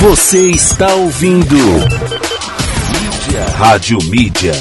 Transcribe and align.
Você 0.00 0.50
está 0.50 0.94
ouvindo. 0.94 1.56
Mídia. 1.56 3.44
Rádio 3.58 3.98
Mídia. 4.04 4.54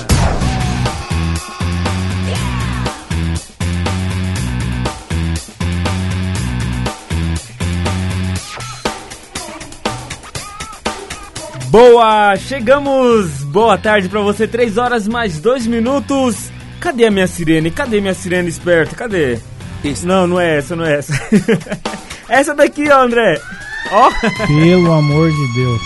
Boa, 11.70 12.36
chegamos. 12.36 13.44
Boa 13.46 13.78
tarde 13.78 14.10
pra 14.10 14.21
você. 14.21 14.48
Três 14.48 14.78
horas 14.78 15.08
mais 15.08 15.40
dois 15.40 15.68
minutos. 15.68 16.50
Cadê 16.80 17.06
a 17.06 17.12
minha 17.12 17.28
sirene? 17.28 17.70
Cadê 17.70 18.02
minha 18.02 18.14
sirene 18.14 18.50
esperta? 18.50 18.96
Cadê? 18.96 19.38
Esse- 19.84 20.06
Não, 20.06 20.26
não 20.26 20.40
é 20.40 20.58
essa, 20.58 20.76
não 20.76 20.86
é 20.86 20.98
essa. 20.98 21.14
essa 22.28 22.56
daqui, 22.56 22.90
ó, 22.90 23.02
André. 23.04 23.40
Ó, 23.91 24.09
Pelo 24.48 24.91
amor 24.93 25.32
de 25.32 25.54
Deus. 25.54 25.82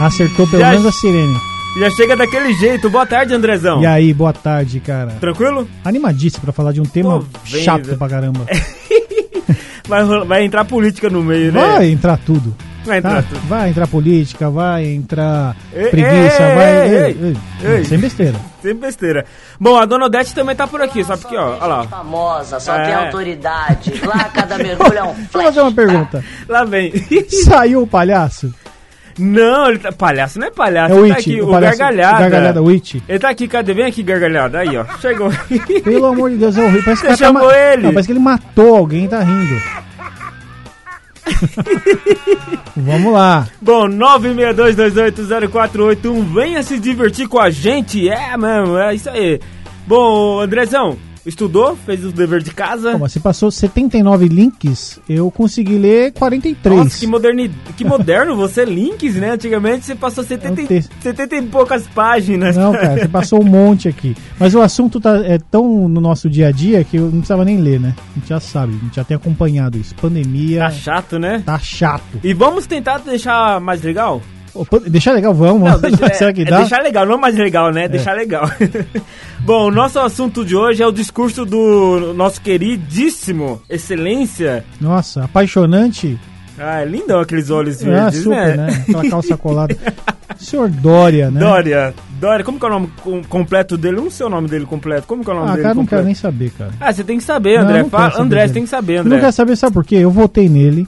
Acertou 0.00 0.46
pelo 0.46 0.62
Já- 0.62 0.70
menos 0.70 0.86
a 0.86 0.92
sirene. 0.92 1.36
já 1.78 1.90
chega 1.90 2.16
daquele 2.16 2.52
jeito. 2.54 2.88
Boa 2.90 3.06
tarde, 3.06 3.34
Andrezão. 3.34 3.80
E 3.82 3.86
aí, 3.86 4.12
boa 4.14 4.32
tarde, 4.32 4.80
cara. 4.80 5.12
Tranquilo? 5.20 5.68
Animadíssimo 5.84 6.42
pra 6.44 6.52
falar 6.52 6.72
de 6.72 6.80
um 6.80 6.84
tema 6.84 7.20
vendo. 7.44 7.62
chato 7.62 7.96
pra 7.96 8.08
caramba. 8.08 8.46
Vai, 9.88 10.04
vai 10.26 10.44
entrar 10.44 10.66
política 10.66 11.08
no 11.08 11.22
meio, 11.22 11.50
né? 11.50 11.60
Vai 11.76 11.90
entrar 11.90 12.18
tudo. 12.18 12.54
Vai 12.88 12.98
entrar 12.98 13.22
Tá? 13.22 13.28
Vai 13.46 13.68
entrar 13.70 13.86
política, 13.86 14.50
vai 14.50 14.86
entrar 14.86 15.54
Ei, 15.72 15.88
preguiça, 15.88 16.42
ei, 16.42 16.54
vai. 16.54 16.66
ei, 16.66 16.88
ei, 16.88 17.02
ei, 17.20 17.36
ei. 17.62 17.76
ei. 17.76 17.84
Sem 17.84 17.98
besteira. 17.98 18.34
Sem 18.62 18.74
besteira. 18.74 19.24
Bom, 19.60 19.76
a 19.76 19.84
Dona 19.84 20.06
Odete 20.06 20.34
também 20.34 20.56
tá 20.56 20.66
por 20.66 20.80
aqui, 20.82 21.04
sabe 21.04 21.24
que, 21.26 21.36
ó, 21.36 21.56
olha 21.60 21.66
lá. 21.66 21.84
famosa, 21.84 22.58
só 22.58 22.74
É. 22.76 22.84
tem 22.86 22.94
autoridade. 22.94 23.92
Lá 24.04 24.24
cada 24.34 24.58
mergulho 24.58 24.98
é 24.98 25.02
um 25.04 25.12
Deixa 25.12 25.20
eu 25.22 25.28
flash. 25.30 25.44
fazer 25.46 25.60
uma 25.60 25.72
pergunta. 25.72 26.24
Lá 26.48 26.64
vem. 26.64 26.92
Saiu 27.44 27.82
o 27.82 27.86
palhaço? 27.86 28.52
Não, 29.20 29.68
ele 29.70 29.80
tá. 29.80 29.90
Palhaço 29.90 30.38
não 30.38 30.46
é 30.46 30.50
palhaço. 30.52 30.92
É 30.94 30.96
o 30.96 31.04
ele 31.04 31.08
tá 31.12 31.18
It, 31.18 31.30
aqui, 31.30 31.40
o 31.40 31.48
o, 31.48 31.50
palhaço- 31.50 31.78
gargalhada. 31.78 32.18
Gargalhada, 32.20 32.62
o 32.62 32.68
It. 32.68 33.02
Ele 33.08 33.18
tá 33.18 33.28
aqui, 33.30 33.48
cadê? 33.48 33.74
Vem 33.74 33.84
aqui, 33.86 34.00
gargalhada. 34.02 34.58
Aí, 34.60 34.76
ó. 34.76 34.84
Chegou. 35.00 35.28
Pelo 35.82 36.06
amor 36.06 36.30
de 36.30 36.36
Deus, 36.36 36.56
é 36.56 36.62
horrível. 36.62 36.84
Parece 36.84 37.02
que 37.02 37.08
Você 37.08 37.14
o 37.14 37.18
cara 37.18 37.32
tá 37.32 37.40
chamou 37.40 37.48
ma- 37.48 37.56
ele. 37.58 37.82
Não, 37.82 37.90
parece 37.92 38.06
que 38.06 38.12
ele 38.12 38.20
matou 38.20 38.76
alguém 38.76 39.06
e 39.06 39.08
tá 39.08 39.18
rindo. 39.20 39.60
Vamos 42.76 43.12
lá. 43.12 43.46
Bom, 43.60 43.88
962280481, 43.88 46.24
venha 46.32 46.62
se 46.62 46.78
divertir 46.78 47.28
com 47.28 47.38
a 47.38 47.50
gente. 47.50 48.08
É, 48.08 48.34
mano, 48.36 48.78
é 48.78 48.94
isso 48.94 49.10
aí. 49.10 49.40
Bom, 49.86 50.40
Andrezão, 50.40 50.96
estudou? 51.28 51.76
Fez 51.76 52.04
o 52.04 52.10
dever 52.12 52.42
de 52.42 52.50
casa? 52.52 52.96
Mas 52.98 53.12
você 53.12 53.20
passou 53.20 53.50
79 53.50 54.28
links, 54.28 55.00
eu 55.08 55.30
consegui 55.30 55.76
ler 55.76 56.12
43. 56.12 56.76
Nossa, 56.76 56.98
que, 56.98 57.06
moderni... 57.06 57.50
que 57.76 57.84
moderno 57.84 58.34
você, 58.36 58.64
links, 58.64 59.14
né? 59.14 59.30
Antigamente 59.32 59.84
você 59.86 59.94
passou 59.94 60.24
70, 60.24 60.48
É 60.48 60.50
um 60.50 60.64
e... 60.64 60.66
texto. 60.66 60.94
70 61.00 61.36
e 61.36 61.42
poucas 61.42 61.86
páginas. 61.88 62.56
Não, 62.56 62.72
cara, 62.72 62.98
você 63.00 63.08
passou 63.08 63.40
um 63.40 63.44
monte 63.44 63.88
aqui. 63.88 64.16
Mas 64.38 64.54
o 64.54 64.60
assunto 64.60 65.00
tá, 65.00 65.16
é 65.24 65.38
tão 65.38 65.88
no 65.88 66.00
nosso 66.00 66.28
dia 66.28 66.48
a 66.48 66.52
dia 66.52 66.82
que 66.84 66.96
eu 66.96 67.04
não 67.04 67.18
precisava 67.18 67.44
nem 67.44 67.58
ler, 67.58 67.78
né? 67.80 67.94
A 68.16 68.18
gente 68.18 68.28
já 68.28 68.40
sabe, 68.40 68.74
a 68.80 68.84
gente 68.84 68.96
já 68.96 69.04
tem 69.04 69.16
acompanhado 69.16 69.78
isso. 69.78 69.94
Pandemia 69.96 70.60
Tá 70.60 70.70
chato, 70.70 71.18
né? 71.18 71.42
tá 71.44 71.58
chato. 71.58 72.20
E 72.24 72.32
vamos 72.32 72.66
tentar 72.66 72.98
deixar 72.98 73.60
mais 73.60 73.82
legal? 73.82 74.22
Ô, 74.60 74.64
pan- 74.64 74.82
deixa 74.86 75.12
legal, 75.12 75.32
vamos. 75.34 75.70
Não, 75.70 75.80
deixa, 75.80 76.08
Será 76.14 76.32
que 76.32 76.42
é, 76.42 76.44
dá? 76.44 76.56
é 76.56 76.60
deixar 76.60 76.82
legal, 76.82 77.06
não 77.06 77.18
mais 77.18 77.36
legal, 77.36 77.70
né? 77.72 77.88
Deixar 77.88 78.14
legal. 78.14 78.50
Bom, 79.40 79.68
o 79.68 79.70
nosso 79.70 79.98
assunto 79.98 80.44
de 80.44 80.56
hoje 80.56 80.82
é 80.82 80.86
o 80.86 80.92
discurso 80.92 81.44
do 81.44 82.12
nosso 82.14 82.40
queridíssimo 82.40 83.60
Excelência. 83.70 84.64
Nossa, 84.80 85.24
apaixonante. 85.24 86.18
Ah, 86.58 86.80
é 86.80 86.84
lindão 86.84 87.20
aqueles 87.20 87.50
olhos 87.50 87.80
Ah, 87.82 87.86
verdes, 87.86 88.22
super, 88.24 88.56
né? 88.56 88.66
Aquela 88.88 89.08
calça 89.08 89.36
colada. 89.36 89.76
Senhor 90.38 90.68
Dória, 90.68 91.30
né? 91.30 91.38
Dória. 91.40 91.94
Dória, 92.20 92.44
como 92.44 92.58
que 92.58 92.66
é 92.66 92.68
o 92.68 92.72
nome 92.72 92.90
com- 93.02 93.22
completo 93.24 93.76
dele? 93.76 93.96
Não 93.96 94.10
sei 94.10 94.26
o 94.26 94.28
nome 94.28 94.48
dele 94.48 94.66
completo. 94.66 95.06
Como 95.06 95.22
que 95.24 95.30
é 95.30 95.32
o 95.32 95.36
nome 95.36 95.48
Ah, 95.48 95.52
dele 95.52 95.62
cara, 95.62 95.74
não 95.74 95.82
completo? 95.82 95.96
quero 96.02 96.06
nem 96.06 96.14
saber, 96.16 96.50
cara. 96.50 96.70
Ah, 96.80 96.92
você 96.92 97.04
tem 97.04 97.16
que 97.18 97.22
saber, 97.24 97.58
Não, 97.58 97.64
André. 97.68 97.82
não 97.82 97.90
Fala- 97.90 98.02
quero 98.04 98.12
saber 98.16 98.26
André, 98.26 98.46
você 98.48 98.54
tem 98.54 98.62
que 98.64 98.68
saber, 98.68 98.92
Eu 98.94 99.00
André. 99.00 99.14
não 99.14 99.20
quero 99.20 99.32
saber, 99.32 99.56
sabe 99.56 99.74
por 99.74 99.84
quê? 99.84 99.96
Eu 99.96 100.10
votei 100.10 100.48
nele 100.48 100.86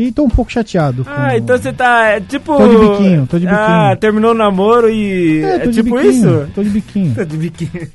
e 0.00 0.12
tô 0.12 0.24
um 0.24 0.28
pouco 0.28 0.50
chateado. 0.50 1.06
Ah, 1.08 1.36
então 1.36 1.56
você 1.58 1.72
tá, 1.72 2.08
é, 2.08 2.20
tipo... 2.20 2.56
Tô 2.56 2.66
de 2.68 2.76
biquinho, 2.76 3.26
tô 3.26 3.38
de 3.38 3.46
biquinho. 3.46 3.64
Ah, 3.66 3.96
terminou 3.96 4.30
o 4.32 4.34
namoro 4.34 4.88
e... 4.90 5.42
É, 5.42 5.54
É, 5.56 5.58
tô 5.60 5.70
tipo 5.70 5.94
biquinho, 5.94 6.10
isso? 6.10 6.48
Tô 6.54 6.62
de 6.62 6.70
biquinho. 6.70 7.14
Tá 7.16 7.24
de 7.24 7.36
biquíni. 7.36 7.88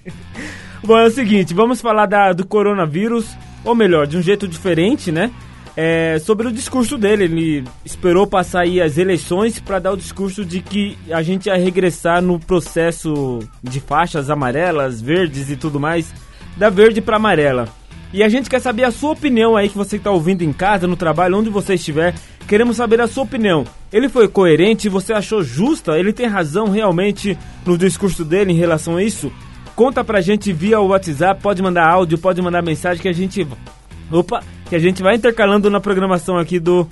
Bom, 0.84 0.98
é 0.98 1.06
o 1.06 1.12
seguinte, 1.12 1.54
vamos 1.54 1.82
falar 1.82 2.06
da- 2.06 2.32
do 2.34 2.46
coronavírus, 2.46 3.26
ou 3.64 3.74
melhor, 3.74 4.06
de 4.06 4.18
um 4.18 4.22
jeito 4.22 4.48
diferente, 4.48 5.12
né? 5.12 5.32
É, 5.78 6.20
sobre 6.20 6.48
o 6.48 6.52
discurso 6.52 6.98
dele. 6.98 7.24
Ele 7.26 7.64
esperou 7.84 8.26
passar 8.28 8.62
aí 8.62 8.80
as 8.80 8.98
eleições 8.98 9.60
para 9.60 9.80
dar 9.80 9.92
o 9.92 9.98
discurso 9.98 10.46
de 10.46 10.62
que 10.62 10.98
a 11.12 11.22
gente 11.22 11.48
ia 11.48 11.56
regressar 11.58 12.22
no 12.22 12.40
processo 12.40 13.40
de 13.64 13.80
faixas 13.82 14.30
amarelas, 14.30 15.02
verdes 15.02 15.50
e 15.50 15.56
tudo 15.58 15.80
mais, 15.80 16.14
da 16.56 16.70
verde 16.70 17.02
para 17.02 17.18
amarela. 17.18 17.68
E 18.16 18.24
a 18.24 18.30
gente 18.30 18.50
quer 18.50 18.62
saber 18.62 18.86
a 18.86 18.92
sua 18.92 19.12
opinião 19.12 19.58
aí 19.58 19.68
que 19.68 19.76
você 19.78 19.98
está 19.98 20.10
ouvindo 20.10 20.42
em 20.42 20.54
casa, 20.54 20.88
no 20.88 20.96
trabalho, 20.96 21.38
onde 21.38 21.50
você 21.50 21.74
estiver. 21.74 22.16
Queremos 22.48 22.78
saber 22.78 23.02
a 23.02 23.08
sua 23.08 23.24
opinião. 23.24 23.66
Ele 23.92 24.08
foi 24.08 24.26
coerente? 24.30 24.88
Você 24.88 25.12
achou 25.12 25.44
justa? 25.44 26.00
Ele 26.00 26.14
tem 26.14 26.26
razão 26.26 26.70
realmente 26.70 27.38
no 27.66 27.78
discurso 27.78 28.24
dele 28.24 28.54
em 28.54 28.56
relação 28.56 28.96
a 28.96 29.04
isso? 29.04 29.30
Conta 29.76 30.02
pra 30.02 30.22
gente 30.22 30.54
via 30.54 30.80
o 30.80 30.88
WhatsApp, 30.88 31.42
pode 31.42 31.62
mandar 31.62 31.90
áudio, 31.90 32.18
pode 32.18 32.42
mandar 32.42 32.62
mensagem 32.62 33.02
que 33.02 33.10
a 33.10 33.14
gente. 33.14 33.46
Opa! 34.10 34.42
Que 34.70 34.78
a 34.78 34.80
gente 34.80 35.04
vai 35.04 35.16
intercalando 35.16 35.70
na 35.70 35.82
programação 35.82 36.38
aqui 36.38 36.58
do. 36.58 36.88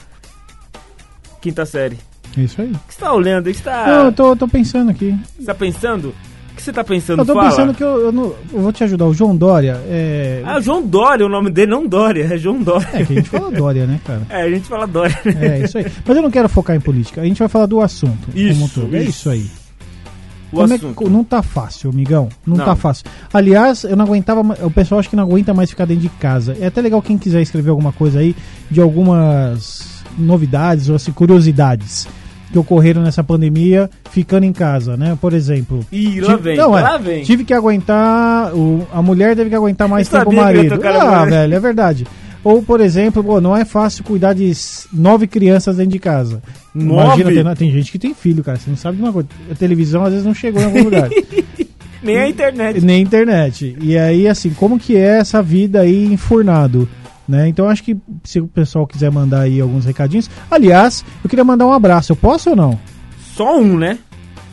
Quinta 1.39 1.65
série. 1.65 1.97
É 2.37 2.41
isso 2.41 2.61
aí. 2.61 2.67
O 2.69 2.79
que 2.85 2.95
você 2.95 2.99
tá 2.99 3.13
olhando? 3.13 3.47
O 3.47 3.49
que 3.49 3.59
você 3.59 3.63
tá, 3.63 3.87
Não, 3.87 4.05
eu 4.07 4.11
tô, 4.11 4.35
tô 4.35 4.45
pensando 4.45 4.91
aqui. 4.91 5.17
você 5.39 5.45
tá 5.45 5.55
pensando? 5.55 6.13
O 6.53 6.55
que 6.55 6.61
você 6.61 6.71
tá 6.71 6.83
pensando? 6.83 7.23
Eu 7.23 7.25
tô 7.25 7.33
Fala. 7.33 7.49
pensando 7.49 7.73
que 7.73 7.83
eu, 7.83 7.99
eu 7.99 8.11
não- 8.11 8.33
eu 8.53 8.61
vou 8.61 8.71
te 8.71 8.83
ajudar. 8.83 9.05
O 9.05 9.13
João 9.13 9.35
Dória 9.35 9.81
é. 9.87 10.41
Ah, 10.45 10.59
João 10.59 10.85
Dória, 10.85 11.25
o 11.25 11.29
nome 11.29 11.49
dele 11.49 11.71
não 11.71 11.85
Dória, 11.87 12.29
é 12.31 12.37
João 12.37 12.61
Dória. 12.61 12.87
É 12.93 13.03
que 13.03 13.13
a 13.13 13.15
gente 13.17 13.29
fala 13.29 13.51
Dória, 13.51 13.85
né, 13.87 13.99
cara? 14.05 14.21
É, 14.29 14.43
a 14.43 14.49
gente 14.49 14.67
fala 14.67 14.85
Dória. 14.87 15.17
né? 15.25 15.59
É 15.59 15.65
isso 15.65 15.77
aí. 15.79 15.85
Mas 16.05 16.15
eu 16.15 16.21
não 16.23 16.29
quero 16.31 16.47
focar 16.47 16.75
em 16.75 16.79
política. 16.79 17.21
A 17.21 17.25
gente 17.25 17.39
vai 17.39 17.47
falar 17.47 17.65
do 17.65 17.81
assunto. 17.81 18.29
Isso, 18.35 18.63
um 18.63 18.67
todo. 18.67 18.95
É 18.95 18.99
isso. 19.01 19.09
isso 19.09 19.29
aí. 19.31 19.47
O 20.51 20.57
Como 20.57 20.71
é 20.71 20.75
assunto. 20.75 21.03
que, 21.03 21.09
não 21.09 21.23
tá 21.23 21.41
fácil, 21.41 21.89
amigão. 21.89 22.29
Não, 22.45 22.55
Não. 22.55 22.63
tá 22.65 22.75
fácil. 22.75 23.05
Aliás, 23.33 23.83
eu 23.83 23.95
não 23.95 24.05
aguentava. 24.05 24.41
O 24.63 24.69
pessoal 24.69 24.99
acho 24.99 25.09
que 25.09 25.15
não 25.15 25.23
aguenta 25.23 25.51
mais 25.55 25.71
ficar 25.71 25.85
dentro 25.85 26.03
de 26.03 26.09
casa. 26.09 26.55
É 26.61 26.67
até 26.67 26.79
legal 26.81 27.01
quem 27.01 27.17
quiser 27.17 27.41
escrever 27.41 27.71
alguma 27.71 27.91
coisa 27.91 28.19
aí 28.19 28.35
de 28.69 28.79
algumas 28.79 30.03
novidades 30.15 30.89
ou 30.89 30.95
assim, 30.95 31.11
curiosidades 31.11 32.07
que 32.53 32.59
ocorreram 32.59 33.01
nessa 33.01 33.23
pandemia 33.23 33.89
ficando 34.11 34.45
em 34.45 34.53
casa, 34.53 34.95
né? 34.95 35.17
Por 35.19 35.33
exemplo. 35.33 35.85
Ih, 35.91 36.21
lá 36.21 36.37
tive- 36.37 36.41
vem, 36.43 36.57
não, 36.57 36.77
é, 36.77 36.81
lá 36.81 36.97
vem. 36.97 37.23
Tive 37.23 37.43
que 37.43 37.53
aguentar. 37.53 38.55
O, 38.55 38.87
a 38.93 39.01
mulher 39.01 39.35
teve 39.35 39.49
que 39.49 39.55
aguentar 39.55 39.89
mais 39.89 40.07
Eu 40.11 40.19
tempo 40.19 40.31
o 40.31 40.35
marido. 40.35 40.79
Ah, 40.85 41.25
velho, 41.25 41.55
é 41.55 41.59
verdade. 41.59 42.07
Ou, 42.43 42.61
por 42.61 42.79
exemplo, 42.79 43.23
pô, 43.23 43.41
não 43.41 43.55
é 43.57 43.65
fácil 43.65 44.03
cuidar 44.03 44.33
de 44.33 44.51
nove 44.93 45.25
crianças 45.27 45.77
dentro 45.77 45.93
de 45.93 45.99
casa. 45.99 46.43
Nove? 46.75 47.23
tem, 47.23 47.55
tem 47.55 47.71
gente 47.71 47.91
que 47.91 47.97
tem 47.97 48.13
filho, 48.13 48.43
cara. 48.43 48.57
Você 48.59 48.69
não 48.69 48.77
sabe 48.77 48.97
de 48.97 49.03
uma 49.03 49.13
coisa. 49.13 49.29
A 49.51 49.55
televisão 49.55 50.03
às 50.03 50.11
vezes 50.11 50.25
não 50.25 50.33
chegou 50.33 50.61
em 50.61 50.65
algum 50.65 50.83
lugar. 50.83 51.09
Nem 52.03 52.17
a 52.19 52.27
internet. 52.27 52.81
Nem 52.83 53.01
internet. 53.01 53.77
E 53.81 53.97
aí, 53.97 54.27
assim, 54.27 54.49
como 54.51 54.77
que 54.77 54.95
é 54.97 55.19
essa 55.19 55.41
vida 55.41 55.79
aí 55.81 56.05
enfurnado? 56.11 56.87
Né? 57.27 57.47
Então 57.47 57.69
acho 57.69 57.83
que 57.83 57.95
se 58.23 58.39
o 58.41 58.47
pessoal 58.47 58.85
quiser 58.85 59.09
mandar 59.11 59.41
aí 59.41 59.61
alguns 59.61 59.85
recadinhos. 59.85 60.29
Aliás, 60.51 61.05
eu 61.23 61.29
queria 61.29 61.45
mandar 61.45 61.65
um 61.65 61.71
abraço. 61.71 62.11
Eu 62.11 62.15
posso 62.17 62.49
ou 62.49 62.55
não? 62.55 62.77
Só 63.35 63.57
um, 63.57 63.77
né? 63.77 63.97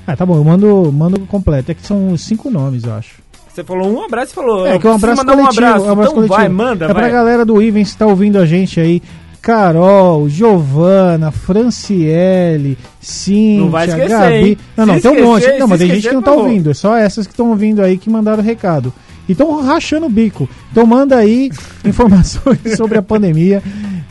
Ah, 0.07 0.17
tá 0.17 0.25
bom, 0.25 0.37
eu 0.37 0.45
mando, 0.45 0.93
mando 0.93 1.19
completo. 1.27 1.71
É 1.73 1.75
que 1.75 1.85
são 1.87 2.17
cinco 2.17 2.49
nomes, 2.51 2.85
eu 2.85 2.95
acho. 2.95 3.21
Você 3.49 3.65
falou 3.65 3.93
um 3.93 4.05
abraço 4.05 4.31
e 4.31 4.35
falou. 4.35 4.67
É 4.67 4.79
que 4.79 4.87
é 4.87 4.91
um 4.91 4.99
"Preciso 5.01 5.21
abraço 5.21 5.37
coletivo. 5.37 5.43
Um 5.43 5.67
abraço. 5.67 5.85
um 5.87 5.91
abraço 5.91 6.11
então 6.13 6.27
vai, 6.29 6.37
coletivo. 6.39 6.55
manda, 6.57 6.85
é 6.85 6.89
pra 6.89 7.01
vai. 7.03 7.11
galera 7.11 7.45
do 7.45 7.61
Ivens 7.61 7.93
que 7.93 7.99
tá 7.99 8.07
ouvindo 8.07 8.39
a 8.39 8.47
gente 8.47 8.79
aí. 8.81 9.03
Carol, 9.43 10.29
Giovana, 10.29 11.31
Franciele, 11.31 12.77
Cíntia, 13.01 13.61
Não 13.61 13.71
vai 13.71 13.87
esquecer, 13.89 14.09
Gabi. 14.09 14.35
hein? 14.37 14.59
Não, 14.77 14.87
não, 14.87 14.95
Se 14.97 15.01
tem 15.01 15.11
um 15.11 15.25
monte. 15.25 15.41
esquecer, 15.41 15.59
Não, 15.61 15.67
mas 15.69 15.79
tem 15.81 15.89
gente 15.89 16.09
que 16.09 16.15
não 16.15 16.23
tá 16.23 16.31
esquecer, 16.31 16.47
ouvindo. 16.49 16.71
É 16.71 16.75
só 16.75 16.97
essas 16.97 17.27
que 17.27 17.33
estão 17.33 17.49
ouvindo 17.49 17.81
aí 17.83 17.97
que 17.99 18.09
mandaram 18.11 18.43
recado. 18.43 18.93
E 19.31 19.33
estão 19.33 19.63
rachando 19.63 20.07
o 20.07 20.11
bico. 20.11 20.49
Então 20.73 20.85
manda 20.85 21.17
aí 21.17 21.51
informações 21.87 22.59
sobre 22.77 22.99
a 22.99 23.03
pandemia 23.03 23.63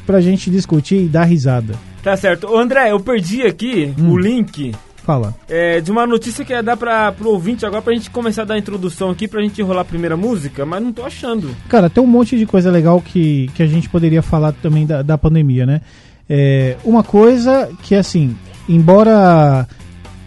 pra 0.06 0.22
gente 0.22 0.50
discutir 0.50 1.04
e 1.04 1.08
dar 1.10 1.26
risada. 1.26 1.76
Tá 2.02 2.16
certo. 2.16 2.48
Ô, 2.48 2.58
André, 2.58 2.92
eu 2.92 3.00
perdi 3.02 3.42
aqui 3.42 3.94
Hum. 4.00 4.12
o 4.12 4.18
link 4.18 4.74
Fala. 5.04 5.36
é, 5.50 5.82
de 5.82 5.92
uma 5.92 6.08
notícia 6.08 6.46
que 6.46 6.54
ia 6.54 6.64
dar 6.64 6.78
pra, 6.78 7.12
pro 7.12 7.30
ouvinte 7.32 7.66
agora 7.66 7.82
pra 7.82 7.94
gente 7.94 8.10
começar 8.10 8.44
a 8.44 8.46
dar 8.46 8.54
a 8.54 8.58
introdução 8.58 9.10
aqui, 9.10 9.28
pra 9.28 9.42
gente 9.42 9.60
enrolar 9.60 9.82
a 9.82 9.86
primeira 9.86 10.16
música, 10.16 10.66
mas 10.66 10.82
não 10.82 10.94
tô 10.94 11.04
achando. 11.04 11.50
Cara, 11.68 11.90
tem 11.90 12.02
um 12.02 12.08
monte 12.08 12.38
de 12.38 12.46
coisa 12.46 12.72
legal 12.72 13.02
que, 13.02 13.50
que 13.56 13.62
a 13.62 13.68
gente 13.68 13.90
poderia 13.90 14.22
falar 14.22 14.54
também 14.54 14.86
da, 14.86 15.02
da 15.02 15.18
pandemia, 15.18 15.66
né? 15.66 15.82
É, 16.30 16.78
uma 16.86 17.04
coisa 17.04 17.70
que, 17.84 17.94
assim, 17.96 18.36
embora 18.70 19.68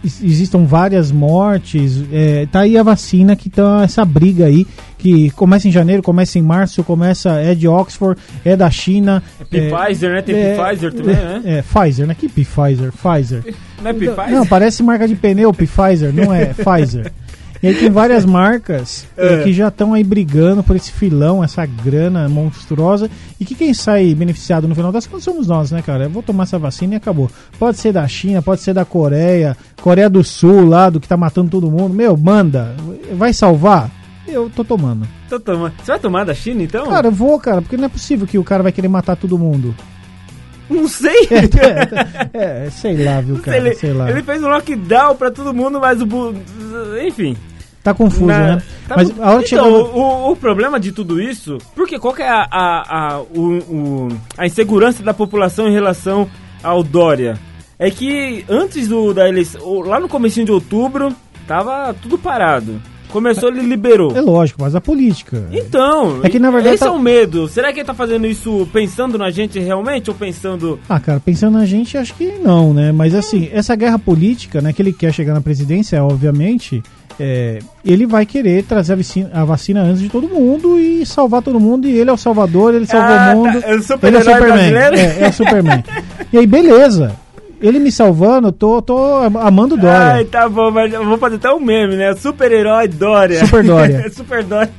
existam 0.03 0.65
várias 0.65 1.11
mortes. 1.11 2.03
É, 2.11 2.45
tá 2.51 2.61
aí 2.61 2.77
a 2.77 2.83
vacina 2.83 3.35
que 3.35 3.49
tá 3.49 3.81
essa 3.83 4.03
briga 4.03 4.45
aí, 4.45 4.67
que 4.97 5.29
começa 5.31 5.67
em 5.67 5.71
janeiro, 5.71 6.03
começa 6.03 6.37
em 6.37 6.41
março, 6.41 6.83
começa, 6.83 7.39
é 7.39 7.55
de 7.55 7.67
Oxford, 7.67 8.19
é 8.43 8.55
da 8.55 8.69
China. 8.69 9.23
É 9.51 9.69
Pfizer, 9.69 10.11
né? 10.11 10.21
Tem 10.21 10.35
Pfizer 10.35 10.93
também, 10.93 11.15
né? 11.15 11.41
É, 11.45 11.61
Pfizer, 11.61 12.07
né? 12.07 12.15
Que 12.15 12.27
Pfizer? 12.27 12.91
Pfizer. 12.91 13.55
Não 13.81 13.89
é 13.89 13.93
Pfizer? 13.93 14.31
Não, 14.31 14.45
parece 14.45 14.83
marca 14.83 15.07
de 15.07 15.15
pneu, 15.15 15.53
Pfizer, 15.53 16.13
não 16.13 16.33
é 16.33 16.53
Pfizer. 16.53 17.11
E 17.63 17.67
aí 17.67 17.75
tem 17.75 17.89
várias 17.89 18.25
marcas 18.25 19.07
eh, 19.17 19.35
É. 19.35 19.43
que 19.43 19.53
já 19.53 19.69
estão 19.69 19.93
aí 19.93 20.03
brigando 20.03 20.61
por 20.61 20.75
esse 20.75 20.91
filão, 20.91 21.41
essa 21.41 21.65
grana 21.65 22.27
monstruosa. 22.27 23.09
E 23.39 23.45
que 23.45 23.55
quem 23.55 23.73
sai 23.73 24.13
beneficiado 24.13 24.67
no 24.67 24.75
final 24.75 24.91
das 24.91 25.07
contas 25.07 25.23
somos 25.23 25.47
nós, 25.47 25.71
né, 25.71 25.81
cara? 25.81 26.03
Eu 26.03 26.09
vou 26.09 26.21
tomar 26.21 26.43
essa 26.43 26.59
vacina 26.59 26.95
e 26.95 26.97
acabou. 26.97 27.31
Pode 27.57 27.77
ser 27.77 27.93
da 27.93 28.05
China, 28.05 28.41
pode 28.41 28.59
ser 28.59 28.73
da 28.73 28.83
Coreia, 28.83 29.55
Coreia 29.81 30.09
do 30.09 30.21
Sul 30.25 30.67
lá, 30.67 30.89
do 30.89 30.99
que 30.99 31.07
tá 31.07 31.15
matando 31.15 31.49
todo 31.51 31.71
mundo. 31.71 31.93
Meu, 31.93 32.17
manda. 32.17 32.75
Vai 33.13 33.31
salvar? 33.31 33.89
Eu 34.27 34.49
tô 34.53 34.63
tomando. 34.65 35.07
Tô 35.29 35.39
tomando. 35.39 35.73
Você 35.77 35.91
vai 35.91 35.99
tomar 35.99 36.25
da 36.25 36.33
China, 36.33 36.63
então? 36.63 36.87
Cara, 36.89 37.07
eu 37.07 37.11
vou, 37.11 37.39
cara, 37.39 37.61
porque 37.61 37.77
não 37.77 37.85
é 37.85 37.89
possível 37.89 38.27
que 38.27 38.37
o 38.37 38.43
cara 38.43 38.61
vai 38.63 38.71
querer 38.73 38.87
matar 38.89 39.15
todo 39.15 39.37
mundo. 39.39 39.73
não 40.69 40.87
sei. 40.87 41.29
É, 42.33 42.67
sei 42.71 43.03
lá, 43.05 43.21
viu, 43.21 43.37
cara? 43.39 43.57
ele, 43.57 43.75
sei 43.75 43.93
lá. 43.93 44.09
ele 44.09 44.23
fez 44.23 44.43
um 44.43 44.47
lockdown 44.47 45.15
pra 45.15 45.29
todo 45.31 45.53
mundo, 45.53 45.79
mas 45.79 46.01
o... 46.01 46.07
Enfim. 47.07 47.37
Tá 47.83 47.93
confuso, 47.93 48.25
Na- 48.25 48.55
né? 48.55 48.61
tá 48.87 48.95
Mas 48.95 49.09
a 49.19 49.31
hora 49.31 49.43
então, 49.45 49.65
chegou... 49.65 49.93
o, 49.93 50.31
o 50.31 50.35
problema 50.37 50.79
de 50.79 50.91
tudo 50.93 51.21
isso, 51.21 51.57
porque 51.75 51.99
qual 51.99 52.13
que 52.13 52.21
é 52.21 52.29
a, 52.29 52.47
a, 52.49 52.97
a, 53.15 53.19
o, 53.19 53.57
o- 53.69 54.07
a 54.37 54.45
insegurança 54.45 55.03
da 55.03 55.13
população 55.13 55.67
em 55.67 55.73
relação 55.73 56.29
ao 56.63 56.81
Dória? 56.81 57.37
É 57.77 57.89
que 57.91 58.45
antes 58.47 58.87
do, 58.87 59.13
da 59.13 59.27
eleição, 59.27 59.81
lá 59.81 59.99
no 59.99 60.07
comecinho 60.07 60.45
de 60.45 60.51
outubro, 60.53 61.13
tava 61.45 61.93
tudo 62.01 62.17
parado. 62.17 62.81
Começou, 63.09 63.49
ele 63.49 63.61
liberou. 63.61 64.15
É 64.17 64.21
lógico, 64.21 64.59
mas 64.63 64.73
a 64.73 64.81
política. 64.81 65.47
Então, 65.51 66.21
É 66.23 66.29
que, 66.29 66.39
na 66.39 66.49
verdade, 66.49 66.75
esse 66.75 66.83
tá- 66.83 66.89
é 66.89 66.93
o 66.93 66.97
medo. 66.97 67.47
Será 67.47 67.71
que 67.71 67.79
ele 67.79 67.85
tá 67.85 67.93
fazendo 67.93 68.25
isso 68.25 68.67
pensando 68.73 69.19
na 69.19 69.29
gente 69.29 69.59
realmente 69.59 70.09
ou 70.09 70.15
pensando... 70.15 70.79
Ah, 70.89 70.99
cara, 70.99 71.19
pensando 71.19 71.57
na 71.59 71.65
gente, 71.65 71.95
acho 71.95 72.15
que 72.15 72.25
não, 72.43 72.73
né? 72.73 72.91
Mas 72.91 73.13
assim, 73.13 73.49
essa 73.53 73.75
guerra 73.75 73.99
política, 73.99 74.61
né, 74.61 74.73
que 74.73 74.81
ele 74.81 74.91
quer 74.93 75.13
chegar 75.13 75.35
na 75.35 75.41
presidência, 75.41 76.03
obviamente, 76.03 76.81
é, 77.19 77.59
ele 77.85 78.05
vai 78.05 78.25
querer 78.25 78.63
trazer 78.63 78.93
a 78.93 78.95
vacina, 78.95 79.29
a 79.33 79.45
vacina 79.45 79.81
antes 79.81 80.01
de 80.01 80.09
todo 80.09 80.27
mundo 80.27 80.79
e 80.79 81.05
salvar 81.05 81.41
todo 81.41 81.59
mundo. 81.59 81.87
E 81.87 81.97
ele 81.97 82.09
é 82.09 82.13
o 82.13 82.17
salvador, 82.17 82.73
ele 82.73 82.85
salvou 82.85 83.15
Ah, 83.15 83.33
o 83.33 83.37
mundo. 83.37 83.61
tá, 83.61 83.67
é 83.67 83.75
o 83.75 84.07
ele 84.07 84.17
é 84.17 84.19
o 84.19 84.23
Superman. 84.23 84.73
É, 84.75 85.23
é 85.25 85.29
o 85.29 85.33
Superman. 85.33 85.83
e 86.31 86.37
aí, 86.37 86.47
beleza. 86.47 87.15
Ele 87.63 87.79
me 87.79 87.89
salvando, 87.93 88.51
tô, 88.51 88.81
tô 88.81 88.97
amando 89.39 89.77
Dória. 89.77 89.97
Ai, 90.15 90.25
tá 90.25 90.49
bom, 90.49 90.69
mas 90.69 90.93
eu 90.93 91.05
vou 91.05 91.17
fazer 91.17 91.35
até 91.37 91.49
um 91.49 91.61
meme, 91.61 91.95
né? 91.95 92.13
Super-herói 92.13 92.89
Dória. 92.89 93.39
Super 93.45 93.63
Dória. 93.63 94.11
Super 94.11 94.43
Dória. 94.43 94.69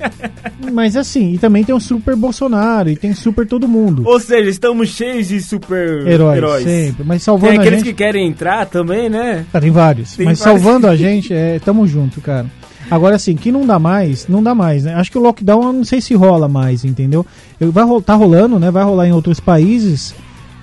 Mas 0.70 0.94
assim, 0.94 1.32
e 1.32 1.38
também 1.38 1.64
tem 1.64 1.74
o 1.74 1.80
Super 1.80 2.14
Bolsonaro, 2.14 2.90
e 2.90 2.96
tem 2.96 3.14
Super 3.14 3.46
todo 3.46 3.66
mundo. 3.66 4.02
Ou 4.06 4.20
seja, 4.20 4.50
estamos 4.50 4.90
cheios 4.90 5.28
de 5.28 5.40
super-heróis. 5.40 6.36
Heróis, 6.36 6.64
sempre. 6.64 7.04
Mas 7.04 7.22
salvando 7.22 7.52
Tem 7.52 7.58
a 7.58 7.62
aqueles 7.62 7.78
gente... 7.80 7.88
que 7.88 7.94
querem 7.94 8.28
entrar 8.28 8.66
também, 8.66 9.08
né? 9.08 9.46
Ah, 9.54 9.60
tem 9.60 9.70
vários. 9.70 10.14
Tem 10.14 10.26
mas 10.26 10.38
vários. 10.38 10.62
salvando 10.62 10.86
a 10.86 10.94
gente, 10.96 11.32
é, 11.32 11.58
tamo 11.64 11.86
junto, 11.86 12.20
cara. 12.20 12.46
Agora, 12.90 13.16
assim, 13.16 13.34
que 13.34 13.50
não 13.50 13.64
dá 13.66 13.78
mais, 13.78 14.28
não 14.28 14.42
dá 14.42 14.54
mais, 14.54 14.84
né? 14.84 14.94
Acho 14.94 15.10
que 15.10 15.16
o 15.16 15.22
lockdown, 15.22 15.62
eu 15.68 15.72
não 15.72 15.84
sei 15.84 16.02
se 16.02 16.12
rola 16.14 16.46
mais, 16.48 16.84
entendeu? 16.84 17.24
Eu- 17.58 17.72
Vai, 17.72 17.82
ro- 17.82 18.02
tá 18.02 18.12
rolando, 18.12 18.58
né? 18.58 18.70
Vai 18.70 18.84
rolar 18.84 19.06
em 19.08 19.12
outros 19.12 19.40
países, 19.40 20.14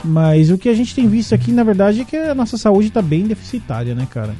mas 0.03 0.49
o 0.49 0.57
que 0.57 0.69
a 0.69 0.73
gente 0.73 0.93
tem 0.95 1.07
visto 1.07 1.33
aqui, 1.33 1.51
na 1.51 1.63
verdade, 1.63 2.01
é 2.01 2.05
que 2.05 2.17
a 2.17 2.35
nossa 2.35 2.57
saúde 2.57 2.91
tá 2.91 3.01
bem 3.01 3.23
deficitária, 3.23 3.95
né, 3.95 4.07
cara? 4.09 4.35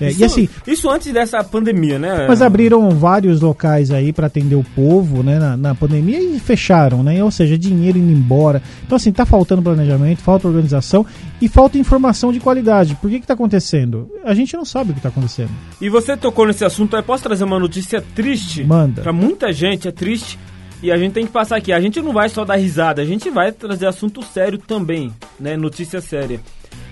É, 0.00 0.10
isso, 0.10 0.20
e 0.20 0.24
assim, 0.24 0.48
Isso 0.66 0.90
antes 0.90 1.12
dessa 1.12 1.42
pandemia, 1.44 1.98
né? 1.98 2.26
mas 2.28 2.42
abriram 2.42 2.90
vários 2.90 3.40
locais 3.40 3.90
aí 3.90 4.12
pra 4.12 4.26
atender 4.26 4.56
o 4.56 4.64
povo, 4.74 5.22
né, 5.22 5.38
na, 5.38 5.56
na 5.56 5.74
pandemia 5.74 6.20
e 6.20 6.40
fecharam, 6.40 7.02
né? 7.02 7.22
Ou 7.22 7.30
seja, 7.30 7.56
dinheiro 7.56 7.98
indo 7.98 8.10
embora. 8.10 8.60
Então, 8.84 8.96
assim, 8.96 9.12
tá 9.12 9.24
faltando 9.24 9.62
planejamento, 9.62 10.20
falta 10.20 10.48
organização 10.48 11.06
e 11.40 11.48
falta 11.48 11.78
informação 11.78 12.32
de 12.32 12.40
qualidade. 12.40 12.96
Por 12.96 13.10
que 13.10 13.20
que 13.20 13.26
tá 13.26 13.34
acontecendo? 13.34 14.10
A 14.24 14.34
gente 14.34 14.56
não 14.56 14.64
sabe 14.64 14.90
o 14.90 14.94
que 14.94 15.00
tá 15.00 15.08
acontecendo. 15.08 15.50
E 15.80 15.88
você 15.88 16.16
tocou 16.16 16.46
nesse 16.46 16.64
assunto, 16.64 16.96
eu 16.96 17.02
posso 17.02 17.22
trazer 17.22 17.44
uma 17.44 17.58
notícia 17.58 18.02
triste? 18.14 18.64
Manda. 18.64 19.02
Pra 19.02 19.12
muita 19.12 19.52
gente 19.52 19.86
é 19.86 19.92
triste. 19.92 20.38
E 20.82 20.90
a 20.90 20.98
gente 20.98 21.12
tem 21.12 21.24
que 21.24 21.32
passar 21.32 21.56
aqui. 21.56 21.72
A 21.72 21.80
gente 21.80 22.02
não 22.02 22.12
vai 22.12 22.28
só 22.28 22.44
dar 22.44 22.56
risada, 22.56 23.00
a 23.00 23.04
gente 23.04 23.30
vai 23.30 23.52
trazer 23.52 23.86
assunto 23.86 24.22
sério 24.22 24.58
também, 24.58 25.12
né? 25.38 25.56
Notícia 25.56 26.00
séria. 26.00 26.40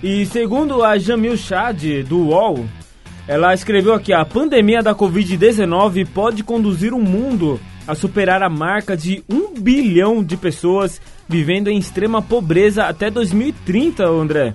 E 0.01 0.25
segundo 0.25 0.83
a 0.83 0.97
Jamil 0.97 1.35
Chad, 1.35 2.03
do 2.07 2.29
UOL, 2.29 2.65
ela 3.27 3.53
escreveu 3.53 3.93
aqui: 3.93 4.13
a 4.13 4.23
pandemia 4.23 4.81
da 4.81 4.95
Covid-19 4.95 6.07
pode 6.07 6.43
conduzir 6.43 6.93
o 6.93 6.99
mundo 6.99 7.59
a 7.87 7.93
superar 7.93 8.41
a 8.41 8.49
marca 8.49 8.95
de 8.95 9.23
um 9.29 9.53
bilhão 9.59 10.23
de 10.23 10.37
pessoas 10.37 11.01
vivendo 11.27 11.67
em 11.67 11.77
extrema 11.77 12.21
pobreza 12.21 12.85
até 12.85 13.09
2030, 13.09 14.05
André. 14.05 14.53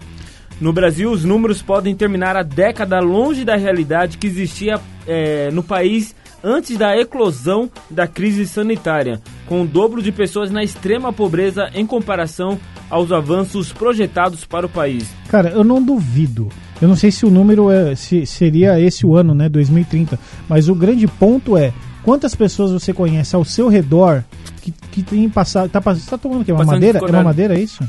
No 0.59 0.73
Brasil, 0.73 1.11
os 1.11 1.25
números 1.25 1.61
podem 1.61 1.95
terminar 1.95 2.35
a 2.35 2.43
década 2.43 2.99
longe 2.99 3.45
da 3.45 3.57
realidade 3.57 4.17
que 4.17 4.27
existia 4.27 4.81
eh, 5.07 5.51
no 5.53 5.63
país 5.63 6.15
antes 6.43 6.77
da 6.77 6.97
eclosão 6.97 7.71
da 7.91 8.07
crise 8.07 8.47
sanitária, 8.47 9.21
com 9.47 9.63
o 9.63 9.67
dobro 9.67 10.03
de 10.03 10.13
pessoas 10.13 10.51
na 10.51 10.63
extrema 10.63 11.13
pobreza 11.13 11.71
em 11.75 11.87
comparação 11.87 12.59
aos 12.89 13.11
avanços 13.13 13.73
projetados 13.73 14.45
para 14.45 14.67
o 14.67 14.69
país. 14.69 15.09
Cara, 15.29 15.51
eu 15.51 15.65
não 15.65 15.83
duvido. 15.83 16.49
Eu 16.81 16.89
não 16.89 16.97
sei 16.97 17.11
se 17.11 17.25
o 17.25 17.31
número 17.31 17.71
é, 17.71 17.95
se 17.95 18.27
seria 18.27 18.79
esse 18.79 19.07
o 19.07 19.17
ano, 19.17 19.35
né, 19.35 19.49
2030. 19.49 20.19
Mas 20.49 20.69
o 20.69 20.75
grande 20.75 21.07
ponto 21.07 21.57
é 21.57 21.73
quantas 22.03 22.35
pessoas 22.35 22.71
você 22.71 22.93
conhece 22.93 23.35
ao 23.35 23.45
seu 23.45 23.69
redor 23.69 24.23
que, 24.61 24.73
que 24.93 25.03
tem 25.03 25.29
passado. 25.29 25.71
Tá, 25.71 25.81
tá 25.81 26.19
tomando 26.19 26.43
o 26.43 26.45
quê? 26.45 26.53
Uma 26.53 26.59
Passando 26.59 26.75
madeira? 26.75 26.99
É 26.99 27.11
uma 27.11 27.23
madeira, 27.23 27.59
é 27.59 27.61
isso? 27.61 27.83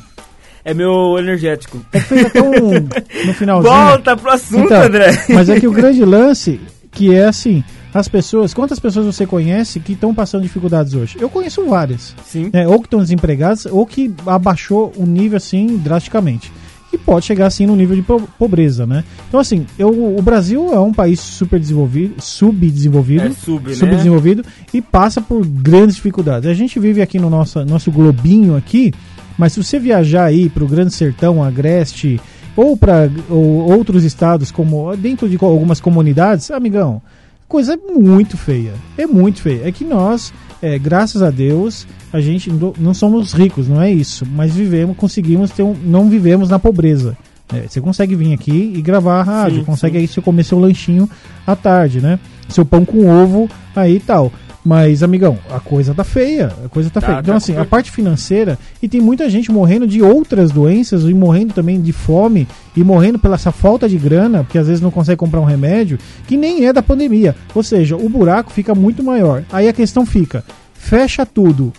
É 0.63 0.73
meu 0.73 1.17
energético. 1.17 1.79
É 1.93 1.99
que 1.99 2.05
fez 2.05 2.25
até 2.25 2.41
um. 2.41 2.87
No 3.25 3.33
finalzinho. 3.35 3.73
Volta 3.73 4.17
pro 4.17 4.31
assunto, 4.31 4.65
Então, 4.65 4.83
André. 4.83 5.25
Mas 5.29 5.49
é 5.49 5.59
que 5.59 5.67
o 5.67 5.71
grande 5.71 6.03
lance, 6.03 6.59
que 6.91 7.13
é 7.13 7.25
assim, 7.25 7.63
as 7.93 8.07
pessoas, 8.07 8.53
quantas 8.53 8.79
pessoas 8.79 9.05
você 9.05 9.25
conhece 9.25 9.79
que 9.79 9.93
estão 9.93 10.13
passando 10.13 10.43
dificuldades 10.43 10.93
hoje? 10.93 11.17
Eu 11.19 11.29
conheço 11.29 11.65
várias. 11.65 12.13
Sim. 12.25 12.49
né, 12.53 12.67
ou 12.67 12.79
que 12.79 12.85
estão 12.87 12.99
desempregadas, 12.99 13.65
ou 13.65 13.85
que 13.85 14.13
abaixou 14.25 14.93
o 14.95 15.05
nível 15.05 15.37
assim 15.37 15.77
drasticamente. 15.77 16.51
E 16.93 16.97
pode 16.97 17.25
chegar 17.25 17.47
assim 17.47 17.65
no 17.65 17.75
nível 17.75 17.95
de 17.97 18.01
po- 18.01 18.21
pobreza, 18.39 18.85
né? 18.85 19.03
Então 19.27 19.39
assim, 19.39 19.65
eu, 19.77 19.89
o 20.17 20.21
Brasil 20.21 20.73
é 20.73 20.79
um 20.79 20.93
país 20.93 21.19
super 21.19 21.59
desenvolvido, 21.59 22.15
subdesenvolvido, 22.21 23.25
É 23.25 23.31
sub, 23.31 23.69
né? 23.69 23.75
subdesenvolvido 23.75 24.43
e 24.73 24.81
passa 24.81 25.19
por 25.21 25.45
grandes 25.45 25.95
dificuldades. 25.97 26.49
A 26.49 26.53
gente 26.53 26.79
vive 26.79 27.01
aqui 27.01 27.19
no 27.19 27.29
nosso, 27.29 27.63
nosso 27.65 27.91
globinho 27.91 28.55
aqui, 28.55 28.93
mas 29.37 29.53
se 29.53 29.61
você 29.63 29.77
viajar 29.79 30.23
aí 30.25 30.49
para 30.49 30.63
o 30.63 30.67
Grande 30.67 30.93
Sertão, 30.93 31.43
Agreste 31.43 32.21
ou 32.55 32.75
para 32.77 33.09
outros 33.29 34.03
estados, 34.03 34.49
como 34.49 34.95
dentro 34.95 35.27
de 35.29 35.37
algumas 35.41 35.79
comunidades, 35.81 36.49
amigão, 36.51 37.01
coisa 37.47 37.77
muito 37.95 38.37
feia. 38.37 38.73
É 38.97 39.05
muito 39.07 39.41
feia. 39.41 39.61
É 39.67 39.71
que 39.71 39.83
nós, 39.85 40.33
é, 40.61 40.77
graças 40.77 41.21
a 41.21 41.29
Deus, 41.29 41.87
a 42.11 42.19
gente 42.19 42.51
não- 42.51 42.93
somos 42.93 43.33
ricos, 43.33 43.67
não 43.67 43.81
é 43.81 43.91
isso. 43.91 44.25
Mas 44.25 44.53
vivemos, 44.53 44.95
conseguimos 44.97 45.51
ter 45.51 45.63
um, 45.63 45.73
não 45.83 46.09
vivemos 46.09 46.49
na 46.49 46.59
pobreza. 46.59 47.17
É, 47.53 47.65
você 47.67 47.79
consegue 47.79 48.13
vir 48.15 48.33
aqui 48.33 48.73
e 48.75 48.81
gravar 48.81 49.21
a 49.21 49.23
rádio, 49.23 49.59
Sim, 49.59 49.63
consegue 49.65 49.97
aí 49.97 50.07
você 50.07 50.19
comer 50.21 50.43
seu 50.43 50.59
lanchinho 50.59 51.09
à 51.45 51.55
tarde, 51.55 52.01
né? 52.01 52.19
Seu 52.49 52.65
pão 52.65 52.83
com 52.83 53.07
ovo 53.07 53.49
aí 53.75 53.95
e 53.95 53.99
tal. 54.01 54.31
Mas, 54.67 55.01
amigão, 55.01 55.39
a 55.49 55.61
coisa 55.61 55.93
tá 55.93 56.03
feia. 56.03 56.51
A 56.65 56.67
coisa 56.67 56.89
tá, 56.89 56.99
Tá, 56.99 57.07
feia. 57.07 57.19
Então, 57.21 57.33
tá 57.35 57.37
assim, 57.37 57.55
a 57.55 57.63
parte 57.63 57.89
financeira, 57.89 58.59
e 58.83 58.89
tem 58.89 58.99
muita 58.99 59.29
gente 59.29 59.49
morrendo 59.49 59.87
de 59.87 60.01
outras 60.01 60.51
doenças, 60.51 61.03
e 61.05 61.13
morrendo 61.13 61.53
também 61.53 61.79
de 61.81 61.93
fome, 61.93 62.45
e 62.75 62.83
morrendo 62.83 63.17
pela 63.17 63.35
essa 63.35 63.49
falta 63.49 63.87
de 63.87 63.97
grana, 63.97 64.43
porque 64.43 64.57
às 64.57 64.67
vezes 64.67 64.81
não 64.81 64.91
consegue 64.91 65.15
comprar 65.15 65.39
um 65.39 65.45
remédio, 65.45 65.97
que 66.27 66.35
nem 66.35 66.65
é 66.65 66.73
da 66.73 66.83
pandemia. 66.83 67.33
Ou 67.55 67.63
seja, 67.63 67.95
o 67.95 68.09
buraco 68.09 68.51
fica 68.51 68.75
muito 68.75 69.01
maior. 69.01 69.41
Aí 69.53 69.69
a 69.69 69.73
questão 69.73 70.05
fica: 70.05 70.43
fecha 70.73 71.25
tudo 71.25 71.71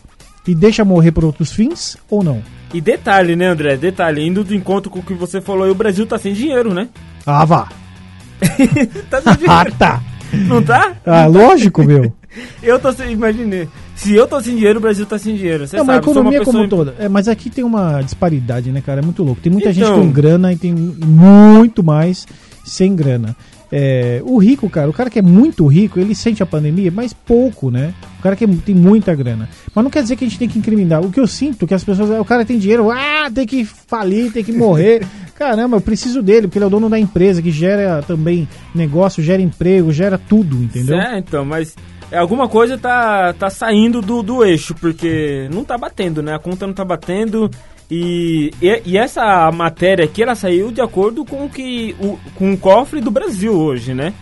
e 0.47 0.54
deixa 0.54 0.83
morrer 0.83 1.12
por 1.12 1.26
outros 1.26 1.52
fins 1.52 1.99
ou 2.09 2.25
não? 2.25 2.40
E 2.73 2.80
detalhe, 2.80 3.37
né, 3.37 3.49
André? 3.49 3.76
Detalhe, 3.76 4.26
indo 4.26 4.42
do 4.42 4.54
encontro 4.54 4.90
com 4.90 5.00
o 5.00 5.02
que 5.02 5.12
você 5.12 5.42
falou, 5.42 5.64
aí, 5.64 5.71
o 5.71 5.75
Brasil 5.75 6.07
tá 6.07 6.16
sem 6.16 6.33
dinheiro, 6.33 6.73
né? 6.73 6.88
Ah, 7.26 7.45
vá! 7.45 7.68
Tá 9.11 9.21
sem 9.21 9.33
Ah, 9.47 9.62
dinheiro. 9.64 9.75
tá! 9.78 10.02
Não 10.33 10.62
tá? 10.62 10.92
Ah, 11.04 11.26
lógico, 11.26 11.83
meu. 11.85 12.14
Eu 12.62 12.78
tô 12.78 12.92
sem. 12.92 13.12
Imaginei. 13.12 13.68
Se 13.94 14.14
eu 14.14 14.26
tô 14.26 14.40
sem 14.40 14.54
dinheiro, 14.56 14.78
o 14.78 14.82
Brasil 14.82 15.06
tá 15.06 15.18
sem 15.18 15.35
dinheiro. 15.35 15.66
Você 15.66 15.76
Não, 15.76 15.85
sabe, 15.85 15.99
mas 15.99 16.06
a 16.06 16.11
economia 16.11 16.44
como 16.44 16.68
toda. 16.68 16.94
É, 16.99 17.08
mas 17.08 17.26
aqui 17.28 17.50
tem 17.50 17.64
uma 17.64 18.00
disparidade, 18.02 18.70
né, 18.70 18.80
cara? 18.85 19.00
É 19.00 19.04
muito 19.04 19.23
louco. 19.23 19.40
Tem 19.40 19.52
muita 19.52 19.73
gente 19.73 19.87
Então. 19.87 20.00
com 20.00 20.11
grana 20.12 20.52
e 20.52 20.56
tem 20.56 20.73
muito 20.75 21.82
mais 21.82 22.26
sem 22.64 22.94
grana. 22.94 23.35
É, 23.70 24.23
o 24.25 24.38
rico, 24.38 24.68
cara, 24.70 24.88
o 24.88 24.94
cara 24.94 25.11
que 25.11 25.18
é 25.18 25.23
muito 25.23 25.66
rico, 25.66 26.00
ele 26.00 26.14
sente 26.14 26.42
a 26.42 26.47
pandemia, 26.47 26.90
mas 26.90 27.12
pouco, 27.12 27.70
né? 27.70 27.92
O 28.18 28.23
cara 28.23 28.35
que 28.35 28.44
é- 28.44 28.49
tem 28.64 28.75
muita 28.75 29.14
grana. 29.14 29.47
Mas 29.75 29.85
não 29.85 29.90
quer 29.90 30.02
dizer 30.02 30.16
que 30.16 30.25
a 30.25 30.26
gente 30.28 30.38
tem 30.38 30.49
que 30.49 30.58
incriminar. 30.58 31.02
O 31.04 31.11
que 31.11 31.20
eu 31.20 31.26
sinto 31.26 31.64
é 31.64 31.68
que 31.68 31.75
as 31.75 31.85
pessoas. 31.85 32.08
O 32.18 32.25
cara 32.25 32.44
tem 32.47 32.58
dinheiro, 32.58 32.90
ah, 32.90 33.30
tem 33.32 33.47
que 33.47 33.64
falir, 33.64 34.32
tem 34.32 34.42
que 34.42 34.52
morrer. 34.52 35.06
Caramba, 35.35 35.76
eu 35.76 35.80
preciso 35.80 36.23
dele, 36.23 36.47
porque 36.49 36.58
ele 36.58 36.64
é 36.64 36.66
o 36.66 36.70
dono 36.70 36.88
da 36.88 36.99
empresa, 36.99 37.40
que 37.42 37.50
gera 37.50 38.02
também 38.02 38.49
negócio, 38.75 39.23
gera 39.23 39.40
emprego, 39.42 39.92
gera 39.92 40.16
tudo, 40.18 40.56
entendeu? 40.56 40.97
É, 40.99 41.18
então, 41.18 41.44
mas 41.44 41.76
é, 42.11 42.19
alguma 42.19 42.49
coisa 42.49 42.79
tá, 42.79 43.33
tá 43.35 43.50
saindo 43.50 44.00
do, 44.00 44.23
do 44.23 44.45
eixo, 44.45 44.75
porque 44.75 45.49
não 45.53 45.65
tá 45.65 45.77
batendo, 45.77 46.23
né? 46.23 46.35
A 46.35 46.38
conta 46.38 46.67
não 46.67 46.75
tá 46.75 46.85
batendo. 46.85 47.50
E, 47.91 48.50
e, 48.61 48.83
e 48.85 48.99
essa 48.99 49.50
matéria 49.50 50.05
aqui, 50.05 50.23
ela 50.23 50.35
saiu 50.35 50.71
de 50.71 50.81
acordo 50.81 51.25
com 51.25 51.47
o 51.47 51.49
que 51.49 51.97
o, 52.00 52.19
com 52.35 52.53
o 52.53 52.59
cofre 52.59 53.00
do 53.00 53.11
Brasil 53.11 53.53
hoje, 53.55 53.95
né? 53.95 54.12